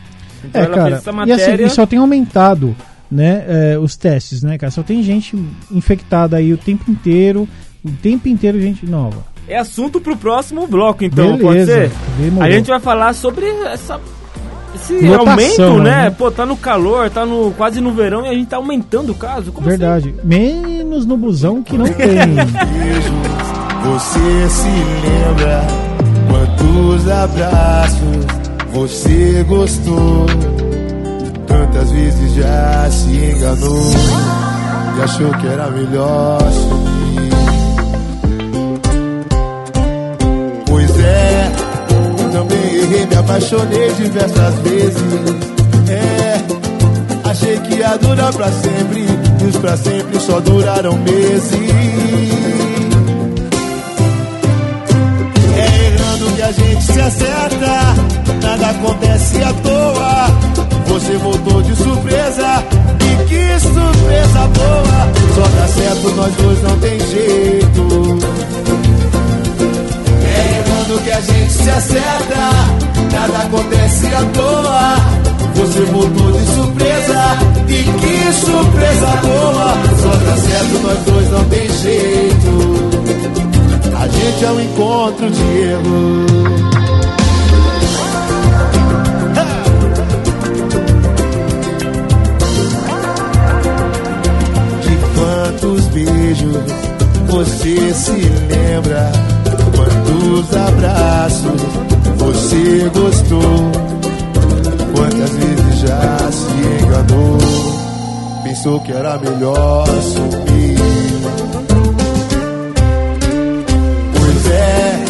Então 0.44 0.62
É, 0.62 0.66
cara, 0.66 1.02
e 1.26 1.32
assim, 1.32 1.62
e 1.64 1.70
só 1.70 1.86
tem 1.86 1.98
aumentado, 1.98 2.76
né, 3.10 3.44
é, 3.48 3.78
os 3.78 3.96
testes, 3.96 4.42
né, 4.42 4.56
cara? 4.58 4.70
Só 4.70 4.82
tem 4.82 5.02
gente 5.02 5.36
infectada 5.70 6.36
aí 6.36 6.52
o 6.52 6.58
tempo 6.58 6.90
inteiro, 6.90 7.48
o 7.84 7.90
tempo 7.90 8.28
inteiro 8.28 8.60
gente 8.60 8.86
nova. 8.86 9.24
É 9.48 9.56
assunto 9.56 10.00
pro 10.00 10.16
próximo 10.16 10.66
bloco, 10.66 11.04
então, 11.04 11.38
pode 11.38 11.64
Beleza, 11.64 11.72
ser? 11.72 11.92
demorou. 12.18 12.48
A 12.48 12.50
gente 12.50 12.66
vai 12.66 12.80
falar 12.80 13.12
sobre 13.14 13.46
essa. 13.46 14.00
Esse 14.76 15.00
Lotação, 15.06 15.68
aumento, 15.70 15.82
né? 15.82 16.04
né? 16.04 16.10
Pô, 16.10 16.30
tá 16.30 16.44
no 16.44 16.54
calor, 16.56 17.08
tá 17.08 17.24
no 17.24 17.50
quase 17.52 17.80
no 17.80 17.92
verão 17.92 18.26
e 18.26 18.28
a 18.28 18.34
gente 18.34 18.46
tá 18.46 18.56
aumentando 18.58 19.12
o 19.12 19.14
caso. 19.14 19.50
Como 19.50 19.66
assim? 19.66 19.78
Verdade. 19.78 20.14
Menos 20.22 21.06
no 21.06 21.16
busão 21.16 21.62
que 21.62 21.78
não 21.78 21.86
tem. 21.86 21.96
beijos, 21.96 22.36
você 23.84 24.48
se 24.50 24.68
lembra 24.68 25.66
quantos 26.28 27.08
abraços 27.10 28.26
você 28.70 29.44
gostou. 29.48 30.26
Tantas 31.46 31.90
vezes 31.90 32.34
já 32.34 32.90
se 32.90 33.08
enganou 33.08 33.90
e 34.98 35.02
achou 35.02 35.30
que 35.30 35.46
era 35.46 35.70
melhor 35.70 36.38
sumir. 36.52 37.30
Pois 40.66 41.00
é, 41.00 41.52
também 42.32 42.65
errei, 42.86 43.06
me 43.06 43.16
apaixonei 43.16 43.92
diversas 43.92 44.54
vezes. 44.60 45.02
É, 45.88 46.40
achei 47.28 47.58
que 47.58 47.74
ia 47.74 47.96
durar 47.98 48.32
pra 48.32 48.50
sempre 48.50 49.06
e 49.40 49.44
os 49.44 49.56
pra 49.56 49.76
sempre 49.76 50.20
só 50.20 50.40
duraram 50.40 50.96
meses. 50.98 51.52
É 55.56 55.86
errando 55.86 56.36
que 56.36 56.42
a 56.42 56.52
gente 56.52 56.82
se 56.82 57.00
acerta, 57.00 57.94
nada 58.42 58.70
acontece 58.70 59.42
à 59.42 59.52
toa. 59.52 60.66
Você 60.86 61.16
voltou 61.18 61.62
de 61.62 61.76
surpresa, 61.76 62.64
e 63.00 63.28
que 63.28 63.60
surpresa 63.60 64.48
boa! 64.54 65.26
Só 65.34 65.42
dá 65.42 65.68
certo, 65.68 66.14
nós 66.16 66.34
dois 66.36 66.62
não 66.62 66.78
tem 66.78 66.98
jeito. 67.00 68.55
Errando 70.86 71.02
que 71.02 71.10
a 71.10 71.20
gente 71.20 71.52
se 71.52 71.68
acerta, 71.68 72.50
nada 73.12 73.38
acontece 73.38 74.06
à 74.06 74.22
toa. 74.32 74.96
Você 75.56 75.80
voltou 75.86 76.32
de 76.32 76.46
surpresa, 76.54 77.38
e 77.66 77.82
que 77.82 78.32
surpresa 78.32 79.06
boa! 79.22 79.74
Só 80.00 80.10
dá 80.10 80.36
certo, 80.36 80.78
nós 80.82 80.98
dois 81.00 81.30
não 81.32 81.44
tem 81.46 81.68
jeito. 81.68 82.50
A 83.98 84.06
gente 84.06 84.44
é 84.44 84.50
um 84.50 84.60
encontro 84.60 85.28
de 85.28 85.42
erro. 85.42 86.26
De 94.82 94.96
quantos 95.14 95.86
beijos 95.86 96.56
você 97.28 97.92
se 97.92 98.12
lembra? 98.12 99.35
Quantos 99.76 100.56
abraços 100.56 101.62
você 102.16 102.90
gostou? 102.94 103.70
Quantas 104.94 105.30
vezes 105.30 105.80
já 105.80 106.18
se 106.32 106.84
enganou? 106.84 107.38
Pensou 108.42 108.80
que 108.80 108.92
era 108.92 109.18
melhor 109.18 109.86
sumir. 109.86 110.78
Pois 114.14 114.50
é, 114.50 115.04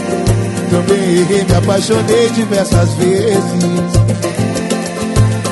também 0.70 1.18
errei, 1.20 1.44
me 1.44 1.54
apaixonei 1.54 2.30
diversas 2.30 2.90
vezes. 2.94 3.96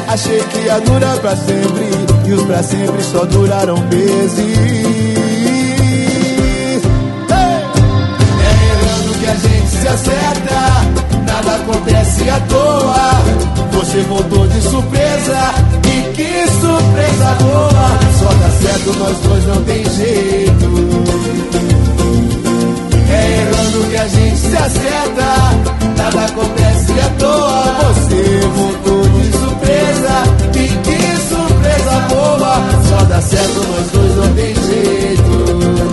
Achei 0.09 0.41
que 0.41 0.59
ia 0.59 0.81
durar 0.81 1.17
pra 1.19 1.37
sempre, 1.37 1.91
e 2.27 2.33
os 2.33 2.43
pra 2.45 2.63
sempre 2.63 3.03
só 3.03 3.25
duraram 3.25 3.77
meses. 3.89 5.34
Que 9.85 9.89
a 9.89 9.97
gente 9.97 10.05
se 10.05 10.09
acerta, 10.09 10.61
nada 11.27 11.55
acontece 11.57 12.31
à 12.31 12.41
toa. 12.41 13.11
Você 13.73 14.01
voltou 14.03 14.47
de 14.47 14.63
surpresa, 14.63 15.55
e 15.85 16.15
que 16.15 16.49
surpresa 16.61 17.37
boa! 17.41 17.99
Só 18.19 18.31
dá 18.35 18.51
certo, 18.63 18.99
nós 18.99 19.17
dois 19.19 19.47
não 19.47 19.63
tem 19.65 19.85
jeito. 19.85 20.67
É 23.11 23.41
errando 23.41 23.91
que 23.91 23.97
a 23.97 24.09
gente 24.09 24.39
se 24.39 24.57
acerta, 24.57 25.29
nada 25.97 26.25
acontece 26.25 26.93
à 26.93 27.09
toa. 27.19 27.65
Você 27.95 28.41
voltou 28.57 29.03
de 29.09 29.33
surpresa, 29.33 30.23
e 30.55 30.69
que 30.83 30.99
surpresa 31.29 32.01
boa! 32.09 32.55
Só 32.89 33.05
dá 33.05 33.21
certo, 33.21 33.61
nós 33.69 33.91
dois 33.93 34.17
não 34.17 34.35
tem 34.35 34.55
jeito. 34.55 35.84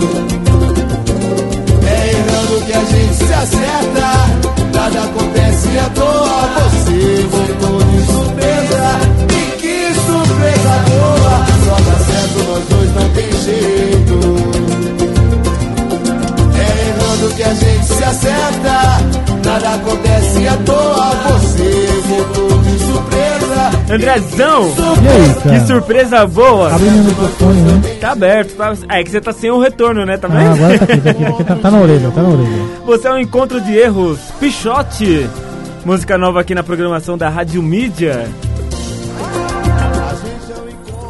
Andrezão! 23.92 24.62
E 25.02 25.08
aí, 25.08 25.34
cara? 25.42 25.60
Que 25.60 25.66
surpresa 25.66 26.26
boa! 26.26 26.74
Abre 26.74 26.90
meu 26.90 27.04
microfone, 27.04 27.60
né? 27.60 27.80
Tá 28.00 28.12
aberto, 28.12 28.54
tá... 28.56 28.72
Ah, 28.88 29.00
é 29.00 29.04
que 29.04 29.10
você 29.10 29.20
tá 29.20 29.32
sem 29.32 29.50
o 29.50 29.58
retorno, 29.58 30.06
né? 30.06 30.16
Tá 30.16 30.28
Ah, 30.30 30.36
vendo? 30.38 30.52
agora 30.54 30.78
tá 30.78 30.84
aqui, 30.84 31.00
tá 31.00 31.10
aqui, 31.10 31.22
tá, 31.24 31.28
aqui, 31.30 31.44
tá, 31.44 31.56
tá 31.56 31.70
na 31.70 31.78
orelha, 31.80 32.10
tá 32.10 32.22
na 32.22 32.28
orelha. 32.30 32.62
Você 32.86 33.08
é 33.08 33.12
um 33.12 33.18
encontro 33.18 33.60
de 33.60 33.76
erros. 33.76 34.18
Pichote. 34.40 35.28
Música 35.84 36.16
nova 36.16 36.40
aqui 36.40 36.54
na 36.54 36.62
programação 36.62 37.18
da 37.18 37.28
Rádio 37.28 37.62
Mídia. 37.62 38.26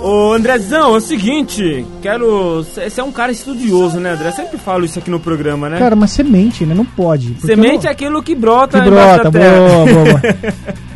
Ô 0.02 0.32
Andrezão, 0.32 0.94
é 0.94 0.96
o 0.96 1.00
seguinte, 1.00 1.86
quero. 2.02 2.64
Você 2.64 3.00
é 3.00 3.04
um 3.04 3.12
cara 3.12 3.30
estudioso, 3.30 4.00
né, 4.00 4.10
André? 4.14 4.32
Sempre 4.32 4.58
falo 4.58 4.84
isso 4.84 4.98
aqui 4.98 5.08
no 5.08 5.20
programa, 5.20 5.68
né? 5.68 5.78
Cara, 5.78 5.94
mas 5.94 6.10
semente, 6.10 6.66
né? 6.66 6.74
Não 6.74 6.84
pode. 6.84 7.36
Semente 7.40 7.84
eu 7.84 7.90
é 7.90 7.92
aquilo 7.92 8.20
que 8.20 8.34
brota 8.34 8.80
que 8.80 8.90
brota, 8.90 9.30
boa, 9.30 9.86
boa, 9.86 10.04
boa. 10.04 10.22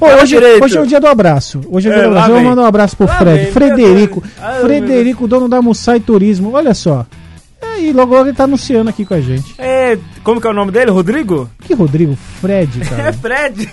Ô, 0.00 0.06
Fala 0.06 0.22
hoje, 0.22 0.36
direito. 0.36 0.64
hoje 0.64 0.76
é 0.76 0.80
o 0.80 0.86
dia 0.86 1.00
do 1.00 1.06
abraço. 1.08 1.60
Hoje 1.68 1.88
é 1.88 1.90
o 1.90 1.94
dia 1.94 2.02
É, 2.02 2.04
do 2.04 2.10
abraço. 2.10 2.30
Eu 2.30 2.40
mandar 2.42 2.62
um 2.62 2.66
abraço 2.66 2.96
pro 2.96 3.06
Lá 3.06 3.14
Fred. 3.18 3.38
vem, 3.44 3.52
Frederico. 3.52 4.22
Ai, 4.40 4.60
Frederico, 4.60 5.26
dono 5.28 5.48
da 5.48 5.60
Mussai 5.60 5.98
Turismo. 5.98 6.52
Olha 6.52 6.72
só. 6.74 7.04
É, 7.60 7.80
e 7.80 7.92
logo 7.92 8.14
logo 8.14 8.28
ele 8.28 8.36
tá 8.36 8.44
anunciando 8.44 8.88
aqui 8.90 9.04
com 9.04 9.14
a 9.14 9.20
gente. 9.20 9.54
É, 9.58 9.98
como 10.22 10.40
que 10.40 10.46
é 10.46 10.50
o 10.50 10.54
nome 10.54 10.70
dele? 10.70 10.92
Rodrigo? 10.92 11.50
Que 11.64 11.74
Rodrigo? 11.74 12.16
Fred, 12.40 12.80
É 12.82 12.84
cara. 12.84 13.12
Fred. 13.12 13.68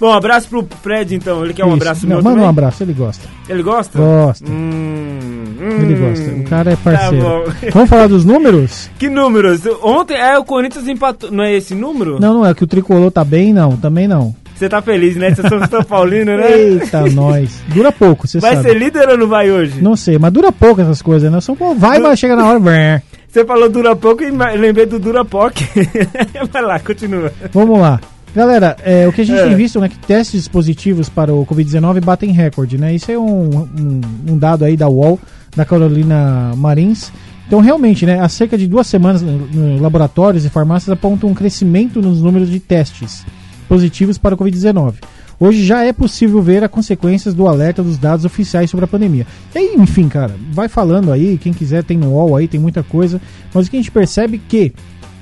Bom, 0.00 0.12
abraço 0.12 0.48
pro 0.48 0.66
Fred 0.82 1.14
então. 1.14 1.44
Ele 1.44 1.54
quer 1.54 1.64
um 1.64 1.68
Isso. 1.68 1.76
abraço 1.76 2.00
Não, 2.02 2.16
meu 2.16 2.24
Manda 2.24 2.30
um 2.30 2.32
também? 2.38 2.48
abraço, 2.48 2.82
ele 2.82 2.92
gosta. 2.92 3.28
Ele 3.48 3.62
gosta? 3.62 3.96
Gosta. 3.98 4.50
Hum, 4.50 5.44
Ele 5.60 5.94
hum. 5.94 6.08
gosta. 6.08 6.30
O 6.32 6.44
cara 6.44 6.72
é 6.72 6.76
Tá 6.76 6.82
parceiro. 6.82 7.24
bom. 7.24 7.44
Vamos 7.72 7.88
falar 7.88 8.08
dos 8.08 8.24
números? 8.24 8.90
Que 8.98 9.08
números? 9.08 9.60
Ontem 9.80 10.16
é 10.16 10.36
o 10.36 10.44
Corinthians 10.44 10.88
empatou. 10.88 11.30
Não 11.30 11.44
é 11.44 11.54
esse 11.54 11.72
número? 11.76 12.18
Não, 12.18 12.34
não 12.34 12.46
é 12.46 12.52
que 12.52 12.64
o 12.64 12.66
tricolor 12.66 13.12
tá 13.12 13.22
bem, 13.22 13.52
não. 13.52 13.76
Também 13.76 14.08
não. 14.08 14.34
Você 14.62 14.68
tá 14.68 14.80
feliz, 14.80 15.16
né? 15.16 15.34
Vocês 15.34 15.48
são 15.48 15.66
São 15.66 15.82
Paulino, 15.82 16.36
né? 16.36 16.52
Eita, 16.56 17.00
nós. 17.10 17.50
Dura 17.66 17.90
pouco, 17.90 18.28
você 18.28 18.38
Vai 18.38 18.54
sabe. 18.54 18.68
ser 18.68 18.74
líder 18.78 19.08
ou 19.08 19.18
não 19.18 19.26
vai 19.26 19.50
hoje? 19.50 19.82
Não 19.82 19.96
sei, 19.96 20.18
mas 20.20 20.32
dura 20.32 20.52
pouco 20.52 20.80
essas 20.80 21.02
coisas, 21.02 21.32
né? 21.32 21.40
São 21.40 21.56
Paulo 21.56 21.74
vai, 21.76 21.98
mas 21.98 22.16
chega 22.20 22.36
na 22.36 22.46
hora. 22.48 23.02
Você 23.28 23.44
falou 23.44 23.68
dura 23.68 23.96
pouco 23.96 24.22
e 24.22 24.30
lembrei 24.30 24.86
do 24.86 25.00
Durapoc. 25.00 25.56
vai 26.52 26.62
lá, 26.62 26.78
continua. 26.78 27.32
Vamos 27.52 27.80
lá. 27.80 27.98
Galera, 28.36 28.76
é, 28.84 29.08
o 29.08 29.12
que 29.12 29.22
a 29.22 29.24
gente 29.24 29.40
É. 29.40 29.46
tem 29.48 29.56
visto, 29.56 29.80
né, 29.80 29.88
que 29.88 29.98
testes 29.98 30.46
positivos 30.46 31.08
para 31.08 31.34
o 31.34 31.44
Covid-19 31.44 32.00
batem 32.00 32.30
recorde, 32.30 32.78
né? 32.78 32.94
Isso 32.94 33.10
é 33.10 33.18
um, 33.18 33.66
um, 33.76 34.00
um 34.28 34.38
dado 34.38 34.64
aí 34.64 34.76
da 34.76 34.88
UOL, 34.88 35.18
da 35.56 35.64
Carolina 35.64 36.52
Marins. 36.56 37.10
Então, 37.48 37.58
realmente, 37.58 38.06
né, 38.06 38.20
há 38.20 38.28
cerca 38.28 38.56
de 38.56 38.68
duas 38.68 38.86
semanas, 38.86 39.20
no- 39.22 39.82
laboratórios 39.82 40.44
e 40.44 40.48
farmácias 40.48 40.88
apontam 40.90 41.28
um 41.28 41.34
crescimento 41.34 42.00
nos 42.00 42.22
números 42.22 42.48
de 42.48 42.60
testes 42.60 43.26
positivos 43.72 44.18
para 44.18 44.34
o 44.34 44.38
Covid-19. 44.38 44.96
Hoje 45.40 45.64
já 45.64 45.82
é 45.82 45.94
possível 45.94 46.42
ver 46.42 46.62
as 46.62 46.70
consequências 46.70 47.32
do 47.32 47.48
alerta 47.48 47.82
dos 47.82 47.96
dados 47.96 48.26
oficiais 48.26 48.68
sobre 48.68 48.84
a 48.84 48.86
pandemia. 48.86 49.26
E 49.54 49.58
aí, 49.58 49.74
enfim, 49.78 50.10
cara, 50.10 50.36
vai 50.52 50.68
falando 50.68 51.10
aí, 51.10 51.38
quem 51.38 51.54
quiser 51.54 51.82
tem 51.82 51.96
no 51.96 52.10
UOL 52.10 52.36
aí, 52.36 52.46
tem 52.46 52.60
muita 52.60 52.82
coisa, 52.82 53.18
mas 53.52 53.66
o 53.66 53.70
que 53.70 53.76
a 53.78 53.80
gente 53.80 53.90
percebe 53.90 54.36
que 54.36 54.74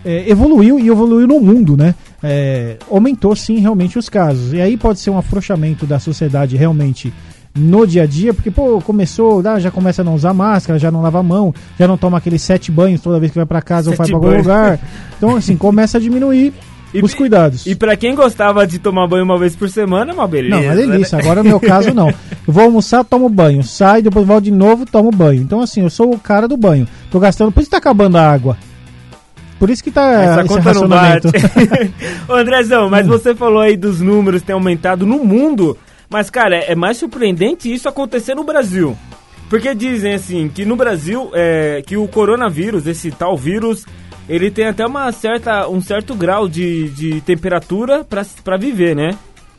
é, 0.04 0.28
evoluiu 0.28 0.80
e 0.80 0.88
evoluiu 0.88 1.28
no 1.28 1.38
mundo, 1.38 1.76
né? 1.76 1.94
É, 2.20 2.76
aumentou 2.90 3.36
sim 3.36 3.60
realmente 3.60 3.96
os 3.96 4.08
casos. 4.08 4.52
E 4.52 4.60
aí 4.60 4.76
pode 4.76 4.98
ser 4.98 5.10
um 5.10 5.18
afrouxamento 5.18 5.86
da 5.86 6.00
sociedade 6.00 6.56
realmente 6.56 7.12
no 7.54 7.86
dia 7.86 8.02
a 8.02 8.06
dia, 8.06 8.34
porque, 8.34 8.50
pô, 8.50 8.80
começou, 8.80 9.46
ah, 9.46 9.60
já 9.60 9.70
começa 9.70 10.02
a 10.02 10.04
não 10.04 10.14
usar 10.14 10.34
máscara, 10.34 10.78
já 10.78 10.90
não 10.90 11.02
lava 11.02 11.20
a 11.20 11.22
mão, 11.22 11.54
já 11.78 11.86
não 11.86 11.96
toma 11.96 12.18
aqueles 12.18 12.42
sete 12.42 12.70
banhos 12.70 13.00
toda 13.00 13.20
vez 13.20 13.30
que 13.30 13.38
vai 13.38 13.46
para 13.46 13.62
casa 13.62 13.90
ou 13.90 13.96
vai 13.96 14.06
Sete 14.08 14.18
para 14.18 14.28
algum 14.28 14.38
lugar. 14.38 14.80
Então, 15.16 15.36
assim, 15.36 15.56
começa 15.56 15.98
a 15.98 16.00
diminuir 16.00 16.52
E- 16.92 17.00
os 17.02 17.14
cuidados. 17.14 17.66
E 17.66 17.74
pra 17.74 17.96
quem 17.96 18.14
gostava 18.14 18.66
de 18.66 18.78
tomar 18.78 19.06
banho 19.06 19.24
uma 19.24 19.38
vez 19.38 19.54
por 19.54 19.68
semana, 19.68 20.10
é 20.10 20.14
uma 20.14 20.26
beleza. 20.26 20.56
Não, 20.60 20.70
é 20.72 20.74
delícia. 20.74 21.16
né? 21.18 21.22
Agora 21.22 21.42
no 21.42 21.48
meu 21.48 21.60
caso, 21.60 21.94
não. 21.94 22.08
Eu 22.08 22.14
vou 22.52 22.64
almoçar, 22.64 23.04
tomo 23.04 23.28
banho. 23.28 23.62
Saio, 23.62 24.02
depois 24.02 24.26
volto 24.26 24.44
de 24.44 24.50
novo, 24.50 24.84
tomo 24.84 25.10
banho. 25.10 25.40
Então, 25.42 25.60
assim, 25.60 25.82
eu 25.82 25.90
sou 25.90 26.12
o 26.12 26.18
cara 26.18 26.48
do 26.48 26.56
banho. 26.56 26.88
Tô 27.10 27.20
gastando, 27.20 27.52
por 27.52 27.60
isso 27.60 27.68
que 27.70 27.72
tá 27.72 27.78
acabando 27.78 28.16
a 28.16 28.28
água. 28.28 28.56
Por 29.58 29.68
isso 29.70 29.84
que 29.84 29.90
tá 29.90 30.10
Essa 30.10 30.44
conta 30.44 30.72
não 30.72 30.88
bate. 30.88 31.28
Andrezão, 32.28 32.86
Hum. 32.86 32.90
mas 32.90 33.06
você 33.06 33.34
falou 33.34 33.60
aí 33.60 33.76
dos 33.76 34.00
números 34.00 34.40
que 34.40 34.46
têm 34.48 34.54
aumentado 34.54 35.06
no 35.06 35.24
mundo. 35.24 35.76
Mas, 36.08 36.28
cara, 36.30 36.56
é 36.56 36.74
mais 36.74 36.96
surpreendente 36.96 37.72
isso 37.72 37.88
acontecer 37.88 38.34
no 38.34 38.42
Brasil. 38.42 38.96
Porque 39.48 39.74
dizem 39.74 40.14
assim 40.14 40.48
que 40.52 40.64
no 40.64 40.76
Brasil 40.76 41.30
é, 41.34 41.82
que 41.86 41.96
o 41.96 42.06
coronavírus, 42.08 42.86
esse 42.86 43.10
tal 43.10 43.36
vírus, 43.36 43.84
ele 44.30 44.50
tem 44.50 44.66
até 44.66 44.86
uma 44.86 45.10
certa, 45.12 45.68
um 45.68 45.80
certo 45.80 46.14
grau 46.14 46.48
de, 46.48 46.88
de 46.90 47.20
temperatura 47.22 48.06
pra 48.44 48.56
viver, 48.56 48.94
né? 48.96 49.10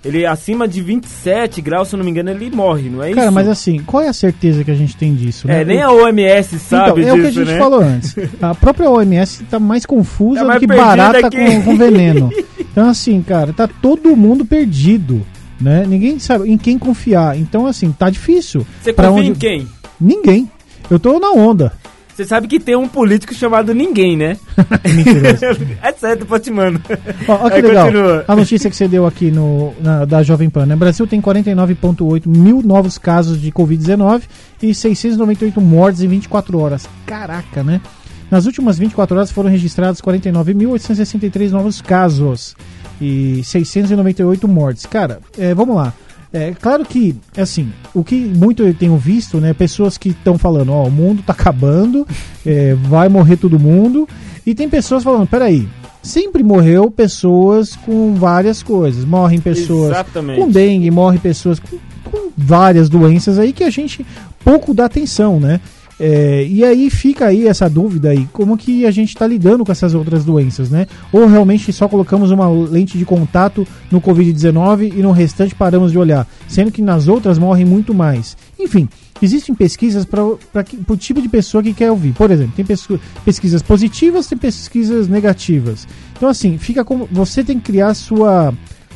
Ele 0.04 0.26
acima 0.26 0.68
de 0.68 0.82
27 0.82 1.62
graus, 1.62 1.90
se 1.90 1.94
eu 1.94 1.98
não 2.00 2.04
me 2.04 2.10
engano, 2.10 2.32
ele 2.32 2.50
morre, 2.50 2.90
não 2.90 3.04
é 3.04 3.10
isso? 3.12 3.20
Cara, 3.20 3.30
mas 3.30 3.48
assim, 3.48 3.78
qual 3.86 4.02
é 4.02 4.08
a 4.08 4.14
certeza 4.14 4.64
que 4.64 4.72
a 4.72 4.74
gente 4.76 4.98
tem 4.98 5.14
disso? 5.14 5.48
né? 5.48 5.62
É, 5.62 5.66
nem 5.66 5.80
a 5.80 5.92
OMS 5.92 6.58
sabe 6.58 7.02
então, 7.02 7.10
é 7.10 7.14
o 7.14 7.22
que 7.22 7.22
a 7.22 7.30
disso, 7.30 7.40
gente 7.46 7.54
né? 7.54 7.58
falou 7.60 7.82
antes. 7.82 8.16
A 8.42 8.56
própria 8.56 8.90
OMS 8.90 9.44
tá 9.44 9.60
mais 9.60 9.86
confusa 9.86 10.38
Tá 10.40 10.42
do 10.42 10.48
mais 10.48 10.60
que 10.60 10.66
perdida 10.68 10.88
barata 10.88 11.30
que- 11.30 11.38
com, 11.38 11.62
com 11.62 11.78
veneno. 11.78 12.32
Então, 12.60 12.90
assim, 12.90 13.22
cara, 13.22 13.54
tá 13.54 13.68
todo 13.68 14.16
mundo 14.16 14.44
perdido. 14.44 15.22
Né? 15.60 15.86
Ninguém 15.88 16.18
sabe 16.18 16.50
em 16.50 16.58
quem 16.58 16.80
confiar. 16.80 17.38
Então, 17.38 17.68
assim, 17.68 17.92
tá 17.92 18.10
difícil. 18.10 18.66
Você 18.82 18.92
confia 18.94 19.12
onde- 19.12 19.30
em 19.30 19.36
quem? 19.36 19.68
Ninguém. 20.00 20.50
Eu 20.90 20.98
tô 20.98 21.20
na 21.20 21.30
onda. 21.32 21.74
Você 22.22 22.28
sabe 22.28 22.48
que 22.48 22.60
tem 22.60 22.76
um 22.76 22.88
político 22.88 23.34
chamado 23.34 23.74
Ninguém, 23.74 24.16
né? 24.16 24.38
É 25.82 25.92
certo, 25.92 26.24
pô, 26.26 26.38
te 26.38 26.52
mando. 26.52 26.80
Ó, 27.28 27.34
ó 27.46 27.50
que 27.50 27.56
Aí 27.56 27.62
legal. 27.64 27.86
continua. 27.88 28.26
A 28.28 28.36
notícia 28.36 28.70
que 28.70 28.76
você 28.76 28.88
deu 28.88 29.08
aqui 29.08 29.32
no, 29.32 29.74
na- 29.82 30.06
da 30.06 30.22
Jovem 30.22 30.48
Pan, 30.50 30.68
né? 30.68 30.76
Brasil 30.76 31.08
tem 31.08 31.20
49,8 31.20 32.28
mil 32.28 32.62
novos 32.62 33.00
casos 33.00 33.42
de 33.42 33.52
Covid-19 33.52 34.22
e 34.62 34.72
698 34.74 35.60
mortes 35.60 36.04
em 36.04 36.08
24 36.08 36.60
horas. 36.60 36.88
Caraca, 37.08 37.64
né? 37.64 37.82
Nas 38.30 38.46
últimas 38.46 38.78
24 38.78 39.16
horas 39.18 39.32
foram 39.32 39.50
registrados 39.50 40.00
49.863 40.00 41.50
novos 41.50 41.82
casos 41.82 42.56
e 43.02 43.42
698 43.44 44.48
mortes. 44.48 44.86
Cara, 44.86 45.20
é, 45.40 45.54
vamos 45.56 45.76
lá. 45.76 45.92
É 46.34 46.54
claro 46.54 46.86
que, 46.86 47.16
assim, 47.36 47.72
o 47.94 48.04
que 48.04 48.16
muito 48.16 48.64
eu 48.64 48.74
tenho 48.74 48.96
visto, 48.96 49.38
né? 49.40 49.54
Pessoas 49.54 49.98
que 49.98 50.10
estão 50.10 50.38
falando, 50.38 50.72
ó, 50.72 50.88
o 50.88 50.92
mundo 50.92 51.22
tá 51.24 51.34
acabando, 51.34 52.08
é, 52.46 52.74
vai 52.74 53.10
morrer 53.10 53.36
todo 53.36 53.60
mundo. 53.60 54.08
E 54.46 54.56
tem 54.56 54.70
pessoas 54.70 55.04
falando, 55.04 55.28
peraí, 55.28 55.68
sempre 56.02 56.42
morreu 56.42 56.90
pessoas 56.90 57.76
com 57.76 58.16
várias 58.16 58.64
coisas. 58.64 59.04
Morrem 59.04 59.42
pessoas 59.42 59.92
Exatamente. 59.92 60.40
com 60.40 60.50
dengue, 60.50 60.90
morrem 60.90 61.20
pessoas 61.20 61.60
com, 61.60 61.78
com 62.10 62.32
várias 62.38 62.90
doenças 62.90 63.38
aí 63.38 63.52
que 63.52 63.64
a 63.64 63.70
gente 63.70 64.06
pouco 64.44 64.74
dá 64.74 64.86
atenção, 64.86 65.40
né? 65.40 65.60
É, 66.04 66.48
e 66.50 66.66
aí 66.66 66.90
fica 66.90 67.28
aí 67.28 67.48
essa 67.48 67.70
dúvida 67.70 68.10
aí, 68.10 68.28
como 68.34 68.58
que 68.58 68.88
a 68.88 68.92
gente 68.92 69.10
está 69.10 69.28
lidando 69.28 69.64
com 69.64 69.72
essas 69.72 69.94
outras 69.94 70.26
doenças, 70.26 70.72
né? 70.72 70.88
Ou 71.14 71.28
realmente 71.28 71.72
só 71.72 71.88
colocamos 71.88 72.32
uma 72.32 72.50
lente 72.50 72.98
de 72.98 73.06
contato 73.06 73.68
no 73.92 74.02
Covid-19 74.02 74.94
e 74.98 75.02
no 75.04 75.12
restante 75.12 75.54
paramos 75.54 75.92
de 75.92 76.00
olhar, 76.00 76.28
sendo 76.48 76.72
que 76.72 76.82
nas 76.82 77.08
outras 77.08 77.38
morrem 77.38 77.66
muito 77.66 77.94
mais. 77.94 78.36
Enfim, 78.60 78.90
existem 79.22 79.54
pesquisas 79.54 80.04
para 80.04 80.24
o 80.26 80.98
tipo 80.98 81.22
de 81.22 81.30
pessoa 81.30 81.62
que 81.62 81.72
quer 81.72 81.92
ouvir. 81.92 82.14
Por 82.14 82.32
exemplo, 82.32 82.54
tem 82.56 82.66
pesqu- 82.66 83.00
pesquisas 83.24 83.62
positivas, 83.62 84.26
tem 84.26 84.40
pesquisas 84.40 85.08
negativas. 85.08 85.88
Então 86.18 86.28
assim, 86.28 86.58
fica 86.58 86.84
como 86.84 87.08
você 87.12 87.44
tem 87.44 87.60
que 87.60 87.66
criar 87.72 87.94
sua 87.94 88.52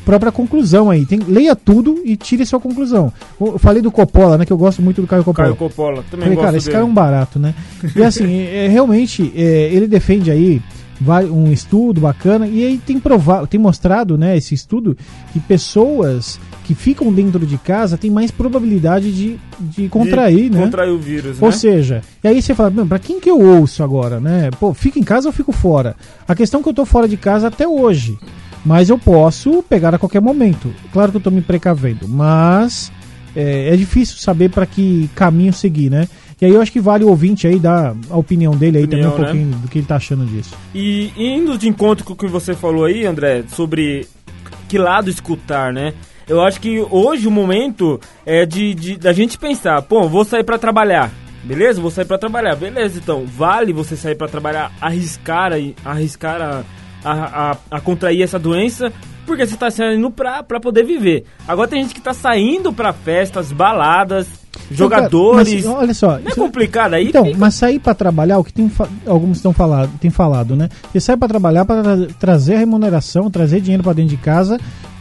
própria 0.06 0.32
conclusão 0.32 0.88
aí. 0.88 1.04
Tem, 1.04 1.18
leia 1.18 1.54
tudo 1.54 2.00
e 2.04 2.16
tire 2.16 2.46
sua 2.46 2.60
conclusão. 2.60 3.12
Eu 3.38 3.58
falei 3.58 3.82
do 3.82 3.90
Coppola, 3.90 4.38
né? 4.38 4.46
Que 4.46 4.52
eu 4.52 4.56
gosto 4.56 4.80
muito 4.80 5.02
do 5.02 5.06
Caio 5.06 5.24
Coppola. 5.24 5.48
Caio 5.48 5.56
Coppola, 5.56 6.04
também 6.10 6.28
Falei, 6.28 6.42
cara, 6.42 6.56
esse 6.56 6.66
dele. 6.66 6.72
cara 6.76 6.86
é 6.86 6.88
um 6.88 6.94
barato, 6.94 7.38
né? 7.38 7.54
E 7.94 8.02
assim, 8.02 8.40
é, 8.46 8.68
realmente, 8.68 9.32
é, 9.36 9.68
ele 9.72 9.86
defende 9.88 10.30
aí 10.30 10.62
vai- 11.00 11.26
um 11.26 11.52
estudo 11.52 12.00
bacana 12.00 12.46
e 12.46 12.64
aí 12.64 12.78
tem 12.78 12.98
provado, 12.98 13.46
tem 13.46 13.60
mostrado, 13.60 14.16
né, 14.16 14.34
esse 14.36 14.54
estudo, 14.54 14.96
que 15.32 15.38
pessoas 15.40 16.40
que 16.64 16.74
ficam 16.74 17.12
dentro 17.12 17.44
de 17.44 17.58
casa 17.58 17.98
têm 17.98 18.10
mais 18.10 18.30
probabilidade 18.30 19.12
de, 19.12 19.36
de 19.60 19.88
contrair, 19.88 20.48
De 20.48 20.56
né? 20.56 20.64
Contrair 20.64 20.90
o 20.92 20.98
vírus, 20.98 21.36
Ou 21.40 21.48
né? 21.48 21.54
seja, 21.54 22.02
e 22.24 22.28
aí 22.28 22.40
você 22.40 22.54
fala, 22.54 22.70
"Meu, 22.70 22.86
pra 22.86 22.98
quem 22.98 23.20
que 23.20 23.30
eu 23.30 23.38
ouço 23.40 23.82
agora, 23.82 24.18
né? 24.20 24.50
Pô, 24.58 24.72
fico 24.72 24.98
em 24.98 25.02
casa 25.02 25.28
ou 25.28 25.32
fico 25.32 25.52
fora? 25.52 25.94
A 26.26 26.34
questão 26.34 26.60
é 26.60 26.62
que 26.62 26.68
eu 26.70 26.74
tô 26.74 26.84
fora 26.86 27.06
de 27.06 27.16
casa 27.18 27.48
até 27.48 27.68
hoje, 27.68 28.16
mas 28.66 28.90
eu 28.90 28.98
posso 28.98 29.62
pegar 29.62 29.94
a 29.94 29.98
qualquer 29.98 30.20
momento. 30.20 30.74
Claro 30.92 31.12
que 31.12 31.18
eu 31.18 31.20
tô 31.20 31.30
me 31.30 31.40
precavendo, 31.40 32.08
mas 32.08 32.90
é, 33.34 33.72
é 33.72 33.76
difícil 33.76 34.16
saber 34.18 34.50
para 34.50 34.66
que 34.66 35.08
caminho 35.14 35.52
seguir, 35.52 35.88
né? 35.88 36.08
E 36.40 36.44
aí 36.44 36.52
eu 36.52 36.60
acho 36.60 36.72
que 36.72 36.80
vale 36.80 37.04
o 37.04 37.08
ouvinte 37.08 37.46
aí 37.46 37.60
dar 37.60 37.94
a 38.10 38.16
opinião 38.16 38.56
dele 38.56 38.78
aí 38.78 38.84
Opinião, 38.84 39.12
também 39.12 39.22
um 39.22 39.24
né? 39.24 39.32
pouquinho 39.32 39.62
do 39.62 39.68
que 39.68 39.78
ele 39.78 39.86
tá 39.86 39.94
achando 39.94 40.26
disso. 40.26 40.52
E 40.74 41.12
indo 41.16 41.56
de 41.56 41.68
encontro 41.68 42.04
com 42.04 42.14
o 42.14 42.16
que 42.16 42.26
você 42.26 42.54
falou 42.54 42.84
aí, 42.84 43.06
André, 43.06 43.44
sobre 43.48 44.04
que 44.68 44.76
lado 44.76 45.08
escutar, 45.08 45.72
né? 45.72 45.94
Eu 46.26 46.40
acho 46.40 46.60
que 46.60 46.84
hoje 46.90 47.28
o 47.28 47.30
momento 47.30 48.00
é 48.26 48.44
de, 48.44 48.74
de 48.74 48.96
da 48.96 49.12
gente 49.12 49.38
pensar, 49.38 49.80
pô, 49.82 50.08
vou 50.08 50.24
sair 50.24 50.42
pra 50.42 50.58
trabalhar. 50.58 51.12
Beleza? 51.44 51.80
Vou 51.80 51.92
sair 51.92 52.04
pra 52.04 52.18
trabalhar. 52.18 52.56
Beleza, 52.56 52.98
então. 52.98 53.24
Vale 53.24 53.72
você 53.72 53.94
sair 53.94 54.16
pra 54.16 54.26
trabalhar, 54.26 54.72
arriscar 54.80 55.52
arriscar 55.84 56.42
a, 56.42 56.64
a, 57.12 57.50
a, 57.52 57.56
a 57.76 57.80
contrair 57.80 58.22
essa 58.22 58.38
doença, 58.38 58.92
porque 59.24 59.46
você 59.46 59.56
tá 59.56 59.70
saindo 59.70 60.10
pra, 60.10 60.42
pra 60.42 60.58
poder 60.60 60.84
viver. 60.84 61.24
Agora 61.46 61.68
tem 61.68 61.82
gente 61.82 61.94
que 61.94 62.00
tá 62.00 62.12
saindo 62.14 62.72
pra 62.72 62.92
festas, 62.92 63.50
baladas, 63.52 64.26
jogadores. 64.70 65.52
Então, 65.52 65.72
Mas, 65.74 65.82
olha 65.82 65.94
só, 65.94 66.10
Não 66.12 66.16
é 66.18 66.30
isso- 66.30 66.40
complicado 66.40 66.94
aí? 66.94 67.08
Então, 67.08 67.24
fica- 67.24 67.38
mas 67.38 67.54
sair 67.54 67.78
para 67.78 67.94
trabalhar, 67.94 68.38
o 68.38 68.44
que 68.44 68.52
tem 68.52 68.70
alguns 69.06 69.38
estão 69.38 69.52
falado, 69.52 69.90
tem 70.00 70.10
falado, 70.10 70.54
né? 70.56 70.68
Você 70.92 71.00
sai 71.00 71.16
para 71.16 71.28
trabalhar 71.28 71.64
para 71.64 72.06
trazer 72.18 72.54
a 72.54 72.58
remuneração, 72.58 73.30
trazer 73.30 73.60
dinheiro 73.60 73.82
para 73.82 73.92
dentro 73.94 74.10
de 74.10 74.16
casa. 74.16 74.58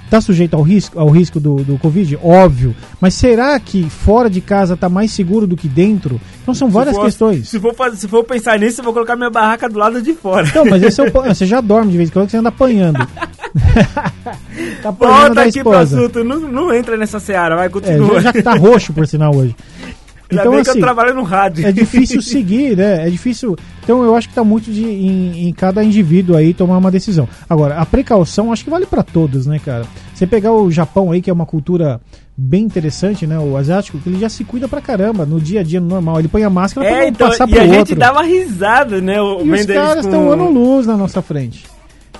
Tá 0.09 0.21
sujeito 0.21 0.55
ao 0.55 0.61
risco, 0.61 0.99
ao 0.99 1.09
risco 1.09 1.39
do, 1.39 1.55
do 1.57 1.77
Covid? 1.79 2.17
Óbvio. 2.23 2.75
Mas 3.01 3.15
será 3.15 3.59
que 3.59 3.89
fora 3.89 4.29
de 4.29 4.39
casa 4.39 4.77
tá 4.77 4.87
mais 4.87 5.11
seguro 5.11 5.47
do 5.47 5.57
que 5.57 5.67
dentro? 5.67 6.21
Então 6.43 6.53
são 6.53 6.69
várias 6.69 6.93
se 6.95 6.99
for, 6.99 7.05
questões. 7.05 7.49
Se 7.49 7.59
for, 7.59 7.73
fazer, 7.73 7.97
se 7.97 8.07
for 8.07 8.23
pensar 8.23 8.59
nisso, 8.59 8.81
eu 8.81 8.83
vou 8.85 8.93
colocar 8.93 9.15
minha 9.15 9.29
barraca 9.31 9.67
do 9.67 9.79
lado 9.79 10.01
de 10.01 10.13
fora. 10.13 10.47
Então, 10.47 10.63
mas 10.65 10.83
esse 10.83 11.01
é 11.01 11.03
o, 11.03 11.11
você 11.33 11.45
já 11.45 11.59
dorme 11.59 11.91
de 11.91 11.97
vez 11.97 12.09
em 12.09 12.13
quando 12.13 12.25
que 12.25 12.31
você 12.31 12.37
anda 12.37 12.49
apanhando. 12.49 12.99
tá 14.81 14.89
apanhando 14.89 15.17
Volta 15.17 15.33
da 15.35 15.41
aqui 15.43 15.63
pro 15.63 15.71
esposa. 15.73 15.97
assunto, 15.99 16.23
não, 16.23 16.39
não 16.39 16.73
entra 16.73 16.95
nessa 16.97 17.19
seara, 17.19 17.55
vai, 17.55 17.65
É, 17.65 17.69
continua. 17.69 18.15
já, 18.15 18.21
já 18.21 18.33
que 18.33 18.43
tá 18.43 18.53
roxo, 18.53 18.93
por 18.93 19.07
sinal, 19.07 19.35
hoje. 19.35 19.55
Então, 20.31 20.51
bem 20.53 20.63
que 20.63 20.69
assim, 20.69 20.79
eu 20.79 20.83
trabalho 20.85 21.13
no 21.13 21.23
rádio. 21.23 21.65
é 21.67 21.71
difícil 21.71 22.21
seguir, 22.23 22.75
né? 22.75 23.07
É 23.07 23.09
difícil. 23.09 23.55
Então 23.83 24.03
eu 24.03 24.15
acho 24.15 24.27
que 24.29 24.33
tá 24.35 24.43
muito 24.43 24.71
de, 24.71 24.83
em, 24.83 25.47
em 25.47 25.53
cada 25.53 25.83
indivíduo 25.83 26.35
aí 26.35 26.53
tomar 26.53 26.77
uma 26.77 26.89
decisão. 26.89 27.27
Agora, 27.49 27.77
a 27.77 27.85
precaução 27.85 28.51
acho 28.51 28.63
que 28.63 28.69
vale 28.69 28.85
para 28.87 29.03
todos, 29.03 29.45
né, 29.45 29.59
cara? 29.63 29.85
Você 30.13 30.25
pegar 30.25 30.51
o 30.53 30.71
Japão 30.71 31.11
aí, 31.11 31.21
que 31.21 31.29
é 31.29 31.33
uma 31.33 31.45
cultura 31.45 32.01
bem 32.35 32.63
interessante, 32.63 33.27
né? 33.27 33.37
O 33.39 33.55
asiático, 33.55 33.99
que 33.99 34.09
ele 34.09 34.19
já 34.19 34.27
se 34.29 34.43
cuida 34.43 34.67
pra 34.67 34.81
caramba 34.81 35.25
no 35.25 35.39
dia 35.39 35.59
a 35.59 35.63
dia, 35.63 35.79
no 35.79 35.87
normal. 35.87 36.19
Ele 36.19 36.27
põe 36.27 36.43
a 36.43 36.49
máscara 36.49 36.87
pra 36.87 36.97
É, 36.97 37.01
não 37.03 37.07
então, 37.09 37.29
passar 37.29 37.47
e 37.47 37.51
pro 37.51 37.59
a 37.59 37.63
outro. 37.63 37.77
gente 37.77 37.95
dá 37.95 38.11
uma 38.11 38.23
risada, 38.23 38.99
né? 39.01 39.21
o- 39.21 39.45
E 39.45 39.51
os 39.51 39.65
caras 39.65 40.01
com- 40.05 40.09
estão 40.11 40.31
ano 40.31 40.49
luz 40.49 40.87
na 40.87 40.97
nossa 40.97 41.21
frente. 41.21 41.65